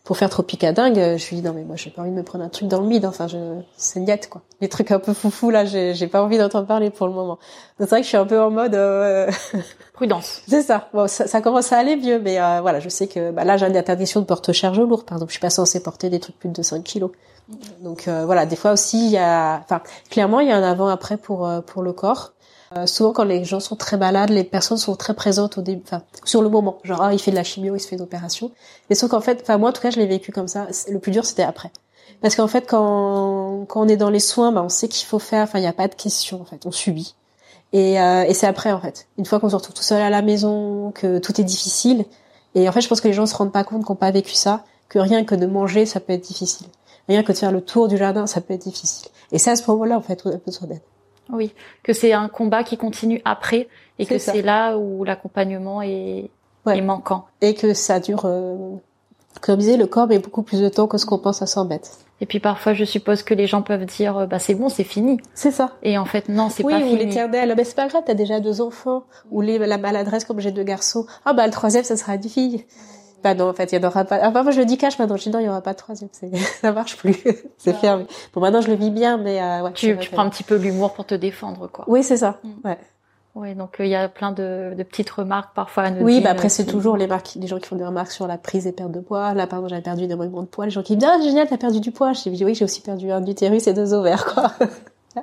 pour 0.05 0.16
faire 0.16 0.30
Tropicadingue, 0.30 1.18
je 1.18 1.28
lui 1.28 1.36
dis 1.36 1.42
non 1.42 1.53
mais 1.53 1.62
moi 1.62 1.76
j'ai 1.76 1.90
pas 1.90 2.03
envie 2.03 2.11
de 2.11 2.16
me 2.16 2.22
prendre 2.22 2.42
un 2.42 2.48
truc 2.48 2.68
dans 2.68 2.80
le 2.80 2.86
mid, 2.86 3.05
enfin 3.05 3.28
je 3.28 3.36
c'est 3.76 4.01
niette 4.01 4.28
quoi. 4.28 4.42
Les 4.61 4.68
trucs 4.68 4.90
un 4.90 4.98
peu 4.98 5.12
foufou 5.12 5.51
là, 5.51 5.64
j'ai 5.64 5.94
j'ai 5.94 6.07
pas 6.07 6.22
envie 6.22 6.38
d'entendre 6.38 6.66
parler 6.66 6.90
pour 6.90 7.07
le 7.07 7.12
moment. 7.12 7.38
Donc 7.78 7.88
c'est 7.88 7.90
vrai 7.90 8.01
que 8.01 8.05
je 8.05 8.09
suis 8.09 8.16
un 8.16 8.26
peu 8.26 8.40
en 8.40 8.51
mode 8.51 8.74
euh... 8.74 9.30
prudence. 9.92 10.42
c'est 10.48 10.62
ça. 10.62 10.88
Bon 10.94 11.07
ça, 11.07 11.26
ça, 11.26 11.40
commence 11.42 11.72
à 11.72 11.78
aller 11.78 11.96
mieux 11.96 12.18
mais 12.18 12.40
euh, 12.40 12.61
voilà, 12.61 12.80
je 12.80 12.88
sais 12.88 13.09
que 13.09 13.30
bah, 13.30 13.44
là 13.44 13.57
j'ai 13.57 13.66
une 13.66 13.76
interdiction 13.76 14.20
de 14.20 14.26
porte-charge 14.26 14.80
lourd 14.80 15.05
par 15.05 15.18
exemple, 15.18 15.30
je 15.30 15.34
suis 15.34 15.40
pas 15.40 15.51
censée 15.51 15.82
porter 15.82 16.09
des 16.09 16.18
trucs 16.18 16.38
plus 16.38 16.48
de 16.48 16.62
5 16.62 16.82
kilos. 16.82 17.11
Donc 17.80 18.09
euh, 18.09 18.24
voilà, 18.24 18.46
des 18.46 18.57
fois 18.57 18.72
aussi 18.72 19.05
il 19.07 19.11
y 19.11 19.18
a 19.18 19.61
enfin 19.62 19.82
clairement 20.09 20.40
il 20.40 20.48
y 20.48 20.53
a 20.53 20.57
un 20.57 20.62
avant 20.62 20.88
après 20.88 21.18
pour 21.18 21.46
euh, 21.46 21.61
pour 21.61 21.82
le 21.82 21.92
corps. 21.92 22.32
Euh, 22.78 22.86
souvent, 22.86 23.12
quand 23.12 23.24
les 23.24 23.42
gens 23.44 23.58
sont 23.58 23.74
très 23.74 23.96
malades, 23.96 24.30
les 24.30 24.44
personnes 24.44 24.78
sont 24.78 24.94
très 24.94 25.14
présentes 25.14 25.58
au 25.58 25.60
début, 25.60 25.82
enfin 25.84 26.04
sur 26.24 26.40
le 26.40 26.48
moment. 26.48 26.78
Genre, 26.84 27.02
ah, 27.02 27.12
il 27.12 27.18
fait 27.18 27.32
de 27.32 27.36
la 27.36 27.42
chimio, 27.42 27.74
il 27.74 27.80
se 27.80 27.88
fait 27.88 27.96
une 27.96 28.02
opération. 28.02 28.52
Mais 28.88 28.94
sauf 28.94 29.10
qu'en 29.10 29.20
fait, 29.20 29.40
enfin 29.42 29.58
moi 29.58 29.70
en 29.70 29.72
tout 29.72 29.82
cas, 29.82 29.90
je 29.90 29.98
l'ai 29.98 30.06
vécu 30.06 30.30
comme 30.30 30.46
ça. 30.46 30.68
Le 30.88 31.00
plus 31.00 31.10
dur, 31.10 31.24
c'était 31.24 31.42
après. 31.42 31.72
Parce 32.22 32.36
qu'en 32.36 32.46
fait, 32.46 32.68
quand, 32.68 33.64
quand 33.68 33.80
on 33.80 33.88
est 33.88 33.96
dans 33.96 34.10
les 34.10 34.20
soins, 34.20 34.52
bah, 34.52 34.62
on 34.62 34.68
sait 34.68 34.86
qu'il 34.86 35.04
faut 35.04 35.18
faire. 35.18 35.42
Enfin, 35.44 35.58
il 35.58 35.62
n'y 35.62 35.68
a 35.68 35.72
pas 35.72 35.88
de 35.88 35.96
question 35.96 36.40
en 36.40 36.44
fait. 36.44 36.64
On 36.64 36.70
subit. 36.70 37.16
Et, 37.72 38.00
euh, 38.00 38.22
et 38.22 38.34
c'est 38.34 38.46
après 38.46 38.70
en 38.70 38.80
fait. 38.80 39.08
Une 39.18 39.26
fois 39.26 39.40
qu'on 39.40 39.48
se 39.50 39.56
retrouve 39.56 39.74
tout 39.74 39.82
seul 39.82 40.00
à 40.00 40.10
la 40.10 40.22
maison, 40.22 40.92
que 40.92 41.18
tout 41.18 41.40
est 41.40 41.44
difficile. 41.44 42.04
Et 42.54 42.68
en 42.68 42.72
fait, 42.72 42.82
je 42.82 42.88
pense 42.88 43.00
que 43.00 43.08
les 43.08 43.14
gens 43.14 43.26
se 43.26 43.34
rendent 43.34 43.52
pas 43.52 43.64
compte 43.64 43.84
qu'on 43.84 43.94
n'ont 43.94 43.98
pas 43.98 44.12
vécu 44.12 44.34
ça, 44.34 44.64
que 44.88 45.00
rien 45.00 45.24
que 45.24 45.34
de 45.34 45.46
manger, 45.46 45.86
ça 45.86 45.98
peut 45.98 46.12
être 46.12 46.22
difficile. 46.22 46.68
Rien 47.08 47.24
que 47.24 47.32
de 47.32 47.36
faire 47.36 47.52
le 47.52 47.62
tour 47.62 47.88
du 47.88 47.96
jardin, 47.96 48.28
ça 48.28 48.40
peut 48.40 48.54
être 48.54 48.62
difficile. 48.62 49.10
Et 49.32 49.38
c'est 49.38 49.50
à 49.50 49.56
ce 49.56 49.68
moment-là, 49.70 49.98
en 49.98 50.02
fait, 50.02 50.22
on 50.24 50.30
a 50.30 50.36
besoin 50.36 50.68
d'aide. 50.68 50.82
Oui, 51.32 51.52
que 51.82 51.92
c'est 51.92 52.12
un 52.12 52.28
combat 52.28 52.64
qui 52.64 52.76
continue 52.76 53.20
après 53.24 53.68
et 53.98 54.06
que 54.06 54.18
c'est 54.18 54.42
là 54.42 54.76
où 54.76 55.04
l'accompagnement 55.04 55.82
est, 55.82 56.30
ouais. 56.66 56.78
est, 56.78 56.82
manquant. 56.82 57.26
Et 57.40 57.54
que 57.54 57.74
ça 57.74 58.00
dure, 58.00 58.22
euh, 58.24 58.56
comme 59.40 59.56
je 59.56 59.66
disais, 59.66 59.76
le 59.76 59.86
corps 59.86 60.06
met 60.06 60.18
beaucoup 60.18 60.42
plus 60.42 60.60
de 60.60 60.68
temps 60.68 60.86
que 60.86 60.98
ce 60.98 61.06
qu'on 61.06 61.18
pense 61.18 61.42
à 61.42 61.46
100 61.46 61.66
mètres. 61.66 61.90
Et 62.22 62.26
puis 62.26 62.38
parfois, 62.38 62.74
je 62.74 62.84
suppose 62.84 63.22
que 63.22 63.32
les 63.32 63.46
gens 63.46 63.62
peuvent 63.62 63.86
dire, 63.86 64.26
bah 64.26 64.38
c'est 64.38 64.54
bon, 64.54 64.68
c'est 64.68 64.84
fini. 64.84 65.18
C'est 65.34 65.50
ça. 65.50 65.72
Et 65.82 65.96
en 65.96 66.04
fait, 66.04 66.28
non, 66.28 66.50
c'est 66.50 66.64
oui, 66.64 66.74
pas 66.74 66.80
ou 66.80 66.88
fini. 66.88 67.04
l'éternel, 67.06 67.54
mais 67.56 67.64
c'est 67.64 67.76
pas 67.76 67.88
grave, 67.88 68.02
t'as 68.04 68.14
déjà 68.14 68.40
deux 68.40 68.60
enfants. 68.60 69.04
Ou 69.30 69.40
les, 69.40 69.58
la 69.58 69.78
maladresse 69.78 70.24
comme 70.24 70.40
j'ai 70.40 70.50
deux 70.50 70.64
garçons. 70.64 71.06
Ah 71.24 71.32
bah 71.32 71.46
le 71.46 71.52
troisième, 71.52 71.84
ça 71.84 71.96
sera 71.96 72.16
une 72.16 72.22
fille. 72.22 72.66
Bah 73.22 73.34
non, 73.34 73.48
en 73.48 73.52
fait, 73.52 73.72
il 73.72 73.80
y 73.80 73.84
en 73.84 73.88
aura 73.88 74.04
pas. 74.04 74.20
Enfin, 74.22 74.42
moi, 74.42 74.52
je 74.52 74.60
le 74.60 74.66
dis 74.66 74.78
cash 74.78 74.98
maintenant. 74.98 75.16
Je 75.16 75.24
dis 75.24 75.30
non, 75.30 75.38
il 75.38 75.46
y 75.46 75.48
aura 75.48 75.60
pas 75.60 75.72
de 75.72 75.78
troisième. 75.78 76.10
Ça 76.60 76.72
marche 76.72 76.96
plus. 76.96 77.16
c'est 77.58 77.74
fermé. 77.74 78.06
Bon, 78.32 78.40
maintenant, 78.40 78.60
je 78.60 78.68
le 78.68 78.74
vis 78.74 78.90
bien, 78.90 79.16
mais 79.16 79.40
euh, 79.40 79.62
ouais. 79.62 79.72
Tu, 79.72 79.96
tu 79.98 80.10
prends 80.10 80.22
un 80.22 80.30
petit 80.30 80.44
peu 80.44 80.56
l'humour 80.56 80.92
pour 80.92 81.04
te 81.04 81.14
défendre, 81.14 81.68
quoi. 81.68 81.84
Oui, 81.88 82.02
c'est 82.02 82.16
ça. 82.16 82.38
Mm. 82.42 82.68
Ouais. 82.68 82.78
Ouais, 83.36 83.54
donc 83.54 83.76
il 83.78 83.84
euh, 83.84 83.88
y 83.88 83.94
a 83.94 84.08
plein 84.08 84.32
de, 84.32 84.74
de, 84.76 84.82
petites 84.82 85.10
remarques 85.10 85.54
parfois 85.54 85.90
Oui, 86.00 86.20
bah 86.20 86.30
après 86.30 86.48
c'est 86.48 86.66
toujours 86.66 86.96
les 86.96 87.06
marques, 87.06 87.36
les 87.36 87.46
gens 87.46 87.60
qui 87.60 87.68
font 87.68 87.76
des 87.76 87.84
remarques 87.84 88.10
sur 88.10 88.26
la 88.26 88.38
prise 88.38 88.66
et 88.66 88.72
perte 88.72 88.90
de 88.90 88.98
poids. 88.98 89.34
Là, 89.34 89.46
par 89.46 89.60
exemple, 89.60 89.70
j'avais 89.70 89.82
perdu 89.82 90.02
énormément 90.04 90.42
de 90.42 90.48
poids. 90.48 90.64
Les 90.64 90.72
gens 90.72 90.82
qui 90.82 90.96
me 90.96 91.00
disent 91.00 91.08
ah 91.08 91.22
génial, 91.22 91.46
t'as 91.48 91.56
perdu 91.56 91.78
du 91.78 91.92
poids. 91.92 92.12
Je 92.12 92.28
dis 92.28 92.44
oui, 92.44 92.56
j'ai 92.56 92.64
aussi 92.64 92.80
perdu 92.80 93.12
un 93.12 93.24
utérus 93.24 93.68
et 93.68 93.72
deux 93.72 93.94
ovaires, 93.94 94.26
quoi. 94.26 94.52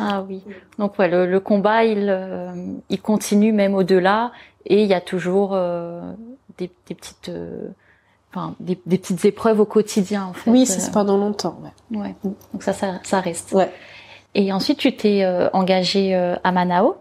ah 0.00 0.24
oui. 0.28 0.42
Donc 0.80 0.98
ouais, 0.98 1.08
le, 1.08 1.26
le 1.26 1.38
combat, 1.38 1.84
il, 1.84 2.06
euh, 2.08 2.50
il 2.90 3.00
continue 3.00 3.52
même 3.52 3.76
au-delà, 3.76 4.32
et 4.64 4.82
il 4.82 4.88
y 4.88 4.94
a 4.94 5.00
toujours 5.00 5.50
euh, 5.52 6.12
des, 6.58 6.70
des, 6.88 6.94
petites, 6.94 7.28
euh, 7.28 7.68
enfin 8.32 8.54
des, 8.60 8.78
des, 8.86 8.98
petites 8.98 9.24
épreuves 9.24 9.60
au 9.60 9.64
quotidien 9.64 10.24
en 10.24 10.32
fait. 10.32 10.50
Oui, 10.50 10.66
c'est 10.66 10.90
pendant 10.92 11.16
longtemps. 11.16 11.58
Ouais. 11.90 11.98
ouais. 11.98 12.14
Donc 12.22 12.62
ça, 12.62 12.72
ça, 12.72 13.00
ça 13.02 13.20
reste. 13.20 13.52
Ouais. 13.52 13.70
Et 14.34 14.52
ensuite, 14.52 14.78
tu 14.78 14.94
t'es 14.94 15.24
euh, 15.24 15.48
engagée 15.52 16.14
euh, 16.14 16.36
à 16.44 16.52
Manao? 16.52 16.96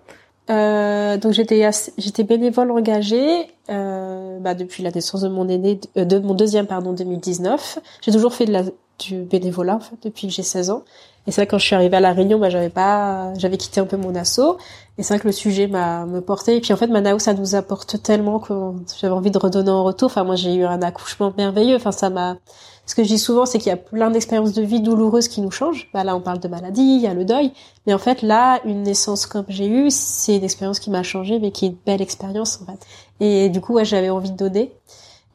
Euh, 0.49 1.17
donc 1.17 1.33
j'étais 1.33 1.67
j'étais 1.97 2.23
bénévole 2.23 2.69
engagée 2.69 3.47
euh, 3.69 4.37
bah, 4.39 4.53
depuis 4.53 4.83
la 4.83 4.91
naissance 4.91 5.21
de 5.21 5.27
mon 5.27 5.49
aîné, 5.49 5.79
euh, 5.97 6.05
de 6.05 6.19
mon 6.19 6.35
deuxième 6.35 6.67
pardon 6.67 6.93
2019. 6.93 7.79
J'ai 8.01 8.11
toujours 8.11 8.33
fait 8.33 8.45
de 8.45 8.51
la 8.51 8.63
du 8.99 9.23
bénévolat 9.23 9.75
en 9.75 9.79
fait 9.79 9.95
depuis 10.03 10.27
que 10.27 10.33
j'ai 10.33 10.43
16 10.43 10.69
ans. 10.69 10.83
Et 11.27 11.31
c'est 11.31 11.41
vrai 11.41 11.47
quand 11.47 11.57
je 11.57 11.65
suis 11.65 11.75
arrivée 11.75 11.97
à 11.97 11.99
la 11.99 12.13
Réunion, 12.13 12.39
bah 12.39 12.49
j'avais 12.49 12.69
pas, 12.69 13.33
j'avais 13.37 13.57
quitté 13.57 13.79
un 13.79 13.85
peu 13.85 13.97
mon 13.97 14.15
assaut. 14.15 14.57
Et 14.97 15.03
c'est 15.03 15.13
vrai 15.13 15.21
que 15.21 15.27
le 15.27 15.33
sujet 15.33 15.67
m'a 15.67 16.05
me 16.05 16.21
porté. 16.21 16.57
Et 16.57 16.61
puis 16.61 16.73
en 16.73 16.77
fait, 16.77 16.87
Manao, 16.87 17.19
ça 17.19 17.33
nous 17.33 17.55
apporte 17.55 18.01
tellement 18.03 18.39
que 18.39 18.53
j'avais 18.99 19.13
envie 19.13 19.31
de 19.31 19.37
redonner 19.37 19.71
en 19.71 19.83
retour. 19.83 20.07
Enfin 20.07 20.23
moi 20.23 20.35
j'ai 20.35 20.55
eu 20.55 20.65
un 20.65 20.81
accouchement 20.81 21.33
merveilleux. 21.37 21.75
Enfin 21.75 21.91
ça 21.91 22.09
m'a 22.09 22.37
ce 22.85 22.93
que 22.93 23.03
je 23.03 23.07
dis 23.07 23.19
souvent, 23.19 23.45
c'est 23.45 23.57
qu'il 23.57 23.69
y 23.69 23.73
a 23.73 23.77
plein 23.77 24.11
d'expériences 24.11 24.53
de 24.53 24.61
vie 24.61 24.79
douloureuses 24.79 25.27
qui 25.27 25.41
nous 25.41 25.49
changent. 25.49 25.89
Bah 25.93 26.03
là, 26.03 26.15
on 26.15 26.21
parle 26.21 26.39
de 26.39 26.47
maladie, 26.47 26.81
il 26.81 27.01
y 27.01 27.07
a 27.07 27.13
le 27.15 27.25
deuil. 27.25 27.51
Mais 27.87 27.93
en 27.93 27.97
fait, 27.97 28.21
là, 28.21 28.61
une 28.63 28.83
naissance 28.83 29.25
comme 29.25 29.45
j'ai 29.49 29.67
eu, 29.67 29.89
c'est 29.89 30.35
une 30.37 30.43
expérience 30.43 30.79
qui 30.79 30.91
m'a 30.91 31.01
changé, 31.01 31.39
mais 31.39 31.51
qui 31.51 31.65
est 31.65 31.69
une 31.69 31.77
belle 31.85 32.01
expérience, 32.01 32.59
en 32.61 32.71
fait. 32.71 32.79
Et 33.19 33.49
du 33.49 33.59
coup, 33.59 33.73
ouais, 33.73 33.85
j'avais 33.85 34.11
envie 34.11 34.31
de 34.31 34.37
donner. 34.37 34.71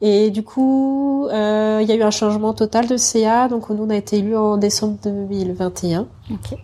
Et 0.01 0.31
du 0.31 0.43
coup, 0.43 1.27
euh, 1.27 1.79
il 1.81 1.87
y 1.87 1.91
a 1.91 1.95
eu 1.95 2.01
un 2.01 2.11
changement 2.11 2.53
total 2.53 2.87
de 2.87 2.97
CA. 2.97 3.47
Donc, 3.47 3.69
nous, 3.69 3.83
on 3.83 3.89
a 3.89 3.95
été 3.95 4.17
élus 4.17 4.35
en 4.35 4.57
décembre 4.57 4.97
2021. 5.03 6.07
Ok. 6.31 6.57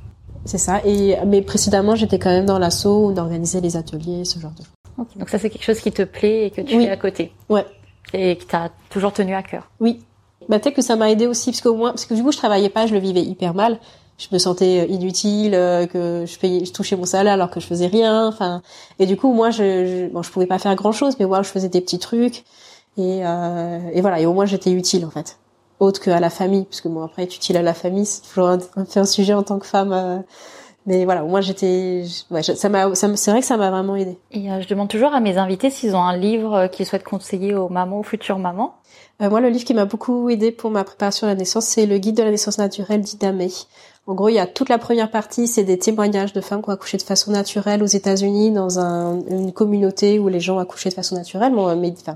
C'est 0.46 0.58
ça. 0.58 0.82
Et, 0.86 1.18
mais 1.26 1.42
précédemment, 1.42 1.96
j'étais 1.96 2.20
quand 2.20 2.30
même 2.30 2.46
dans 2.46 2.58
l'assaut, 2.58 3.12
on 3.12 3.18
organisait 3.18 3.62
les 3.62 3.78
ateliers, 3.78 4.26
ce 4.26 4.40
genre 4.40 4.52
de 4.52 4.64
choses. 4.64 4.74
Donc 5.16 5.30
ça, 5.30 5.38
c'est 5.38 5.50
quelque 5.50 5.64
chose 5.64 5.80
qui 5.80 5.92
te 5.92 6.02
plaît 6.02 6.48
et 6.48 6.52
que 6.52 6.62
tu 6.62 6.80
fais 6.80 6.90
à 6.90 6.98
côté. 6.98 7.32
Ouais. 7.50 7.66
Et 8.14 8.38
qui 8.38 8.48
t'a 8.48 8.72
toujours 8.90 9.14
tenu 9.14 9.36
à 9.36 9.44
cœur. 9.44 9.70
Oui, 9.80 10.00
bah 10.50 10.60
peut-être 10.60 10.76
que 10.76 10.82
ça 10.82 10.96
m'a 10.96 11.12
aidé 11.12 11.28
aussi 11.28 11.52
parce 11.52 11.62
qu'au 11.62 11.76
moins 11.76 11.90
parce 11.90 12.06
que 12.06 12.14
du 12.14 12.24
coup 12.24 12.32
je 12.32 12.38
travaillais 12.38 12.70
pas, 12.70 12.88
je 12.88 12.94
le 12.94 13.00
vivais 13.00 13.22
hyper 13.22 13.54
mal. 13.54 13.80
Je 14.18 14.28
me 14.32 14.40
sentais 14.40 14.80
euh, 14.80 14.92
inutile, 14.92 15.54
euh, 15.54 15.86
que 15.86 16.26
je 16.26 16.40
payais, 16.40 16.66
je 16.66 16.74
touchais 16.74 16.96
mon 16.96 17.06
salaire 17.06 17.34
alors 17.34 17.52
que 17.52 17.60
je 17.60 17.68
faisais 17.68 17.88
rien. 17.88 18.28
Enfin, 18.28 18.62
et 18.98 19.06
du 19.06 19.18
coup 19.18 19.34
moi 19.34 19.52
je, 19.52 19.86
je 19.86 20.08
bon 20.08 20.22
je 20.22 20.32
pouvais 20.32 20.46
pas 20.48 20.58
faire 20.58 20.74
grand 20.76 20.92
chose, 20.94 21.16
mais 21.20 21.26
moi 21.26 21.42
je 21.44 21.50
faisais 21.50 21.70
des 21.70 21.82
petits 21.82 22.00
trucs 22.00 22.46
et 22.98 23.26
euh, 23.26 23.80
et 23.94 24.02
voilà 24.02 24.20
et 24.20 24.26
au 24.26 24.34
moins 24.34 24.46
j'étais 24.46 24.72
utile 24.72 25.06
en 25.06 25.10
fait, 25.10 25.38
autre 25.80 26.02
qu'à 26.02 26.20
la 26.20 26.30
famille 26.30 26.66
parce 26.66 26.82
que 26.82 26.90
bon 26.90 27.04
après 27.04 27.24
être 27.24 27.36
utile 27.36 27.58
à 27.58 27.62
la 27.62 27.74
famille 27.74 28.06
c'est 28.06 28.22
toujours 28.22 28.48
un, 28.48 28.60
un, 28.76 28.86
un 28.96 29.06
sujet 29.06 29.34
en 29.34 29.44
tant 29.44 29.60
que 29.60 29.66
femme. 29.68 29.94
Euh, 29.94 30.18
mais 30.88 31.04
voilà, 31.04 31.22
moi 31.24 31.42
j'étais, 31.42 32.06
ouais, 32.32 32.42
ça 32.42 32.70
m'a, 32.70 32.96
c'est 32.96 33.32
vrai 33.32 33.42
que 33.42 33.46
ça 33.46 33.58
m'a 33.58 33.70
vraiment 33.70 33.98
aidé. 33.98 34.18
Et 34.32 34.50
euh, 34.50 34.62
je 34.62 34.70
demande 34.70 34.88
toujours 34.88 35.14
à 35.14 35.20
mes 35.20 35.38
invités 35.38 35.70
s'ils 35.70 35.98
ont 35.98 36.02
un 36.02 36.16
livre 36.16 36.68
qu'ils 36.68 36.86
souhaitent 36.86 37.04
conseiller 37.04 37.54
aux 37.56 37.68
mamans, 37.68 38.00
aux 38.00 38.04
futures 38.04 38.40
mamans. 38.40 38.76
Euh, 39.22 39.30
moi, 39.30 39.42
le 39.42 39.50
livre 39.50 39.66
qui 39.66 39.74
m'a 39.74 39.84
beaucoup 39.84 40.30
aidé 40.30 40.54
pour 40.54 40.72
ma 40.72 40.86
préparation 40.86 41.28
à 41.28 41.32
la 41.32 41.36
naissance, 41.36 41.66
c'est 41.66 41.86
le 41.88 41.98
guide 41.98 42.16
de 42.16 42.24
la 42.24 42.32
naissance 42.32 42.58
naturelle 42.58 43.02
d'Idamé. 43.02 43.50
En 44.06 44.14
gros, 44.14 44.30
il 44.30 44.36
y 44.36 44.40
a 44.40 44.48
toute 44.48 44.70
la 44.70 44.78
première 44.78 45.12
partie, 45.12 45.48
c'est 45.48 45.66
des 45.66 45.78
témoignages 45.78 46.32
de 46.32 46.40
femmes 46.40 46.62
qui 46.62 46.70
ont 46.70 46.74
accouché 46.74 46.98
de 46.98 47.04
façon 47.04 47.32
naturelle 47.32 47.84
aux 47.84 47.88
États-Unis, 47.88 48.52
dans 48.52 48.80
un, 48.80 49.20
une 49.30 49.52
communauté 49.52 50.20
où 50.20 50.30
les 50.30 50.40
gens 50.40 50.58
accouchaient 50.58 50.88
de 50.88 50.94
façon 50.94 51.16
naturelle, 51.16 51.52
bon, 51.52 51.76
mais, 51.76 51.94
enfin, 52.00 52.16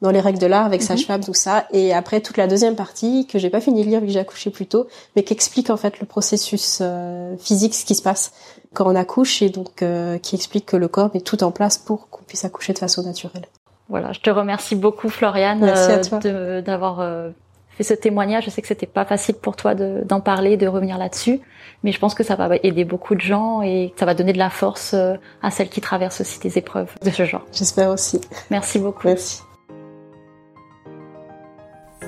dans 0.00 0.10
les 0.10 0.20
règles 0.20 0.38
de 0.38 0.46
l'art, 0.46 0.66
avec 0.66 0.80
mhm. 0.80 0.86
sage-femme, 0.86 1.24
tout 1.24 1.34
ça. 1.34 1.66
Et 1.72 1.92
après, 1.94 2.20
toute 2.20 2.36
la 2.36 2.46
deuxième 2.46 2.76
partie, 2.76 3.26
que 3.26 3.38
j'ai 3.38 3.50
pas 3.50 3.60
fini 3.60 3.84
de 3.84 3.88
lire 3.88 4.00
vu 4.00 4.06
que 4.06 4.12
j'ai 4.12 4.20
accouché 4.20 4.50
plus 4.50 4.66
tôt, 4.66 4.86
mais 5.16 5.22
qui 5.22 5.32
explique 5.32 5.70
en 5.70 5.76
fait 5.76 6.00
le 6.00 6.06
processus 6.06 6.78
euh, 6.80 7.36
physique, 7.38 7.74
ce 7.74 7.84
qui 7.84 7.94
se 7.94 8.02
passe 8.02 8.32
quand 8.72 8.86
on 8.90 8.96
accouche, 8.96 9.42
et 9.42 9.50
donc 9.50 9.82
euh, 9.82 10.18
qui 10.18 10.34
explique 10.34 10.66
que 10.66 10.76
le 10.76 10.88
corps 10.88 11.10
met 11.14 11.20
tout 11.20 11.42
en 11.44 11.50
place 11.50 11.78
pour 11.78 12.08
qu'on 12.10 12.22
puisse 12.24 12.44
accoucher 12.44 12.72
de 12.72 12.78
façon 12.78 13.02
naturelle. 13.02 13.46
Voilà, 13.88 14.12
je 14.12 14.20
te 14.20 14.30
remercie 14.30 14.76
beaucoup 14.76 15.08
Floriane 15.08 15.62
euh, 15.62 16.62
d'avoir 16.62 17.00
euh, 17.00 17.30
fait 17.70 17.84
ce 17.84 17.94
témoignage. 17.94 18.44
Je 18.44 18.50
sais 18.50 18.62
que 18.62 18.68
c'était 18.68 18.86
pas 18.86 19.04
facile 19.04 19.34
pour 19.34 19.56
toi 19.56 19.74
d'en 19.74 20.20
parler, 20.20 20.56
de 20.56 20.66
revenir 20.66 20.96
là-dessus, 20.96 21.40
mais 21.82 21.92
je 21.92 22.00
pense 22.00 22.14
que 22.14 22.24
ça 22.24 22.34
va 22.34 22.48
aider 22.62 22.84
beaucoup 22.84 23.14
de 23.14 23.20
gens 23.20 23.62
et 23.62 23.92
que 23.94 24.00
ça 24.00 24.06
va 24.06 24.14
donner 24.14 24.32
de 24.32 24.38
la 24.38 24.50
force 24.50 24.94
euh, 24.94 25.14
à 25.42 25.50
celles 25.50 25.68
qui 25.68 25.80
traversent 25.80 26.22
aussi 26.22 26.40
des 26.40 26.56
épreuves 26.56 26.90
de 27.04 27.10
ce 27.10 27.24
genre. 27.24 27.44
J'espère 27.52 27.90
aussi. 27.90 28.20
Merci 28.50 28.80
beaucoup. 28.80 29.06
Merci. 29.06 29.43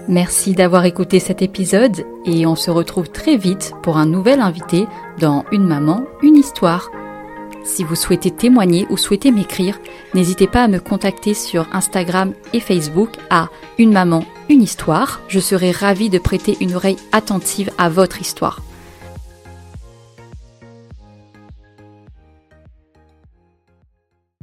Merci 0.09 0.55
d'avoir 0.55 0.85
écouté 0.85 1.19
cet 1.19 1.43
épisode 1.43 2.07
et 2.25 2.47
on 2.47 2.55
se 2.55 2.71
retrouve 2.71 3.09
très 3.11 3.37
vite 3.37 3.73
pour 3.83 3.97
un 3.97 4.07
nouvel 4.07 4.41
invité 4.41 4.87
dans 5.19 5.45
Une 5.51 5.67
maman, 5.67 6.05
une 6.23 6.37
histoire. 6.37 6.91
Si 7.65 7.83
vous 7.83 7.97
souhaitez 7.97 8.31
témoigner 8.31 8.87
ou 8.89 8.97
souhaitez 8.97 9.33
m'écrire, 9.33 9.81
n'hésitez 10.15 10.47
pas 10.47 10.63
à 10.63 10.69
me 10.69 10.79
contacter 10.79 11.35
sur 11.35 11.67
Instagram 11.73 12.35
et 12.53 12.61
Facebook 12.61 13.17
à 13.31 13.49
Une 13.79 13.93
maman, 13.93 14.25
une 14.49 14.63
histoire. 14.63 15.23
Je 15.27 15.41
serai 15.41 15.73
ravie 15.73 16.09
de 16.09 16.19
prêter 16.19 16.57
une 16.61 16.77
oreille 16.77 16.99
attentive 17.11 17.73
à 17.77 17.89
votre 17.89 18.21
histoire. 18.21 18.61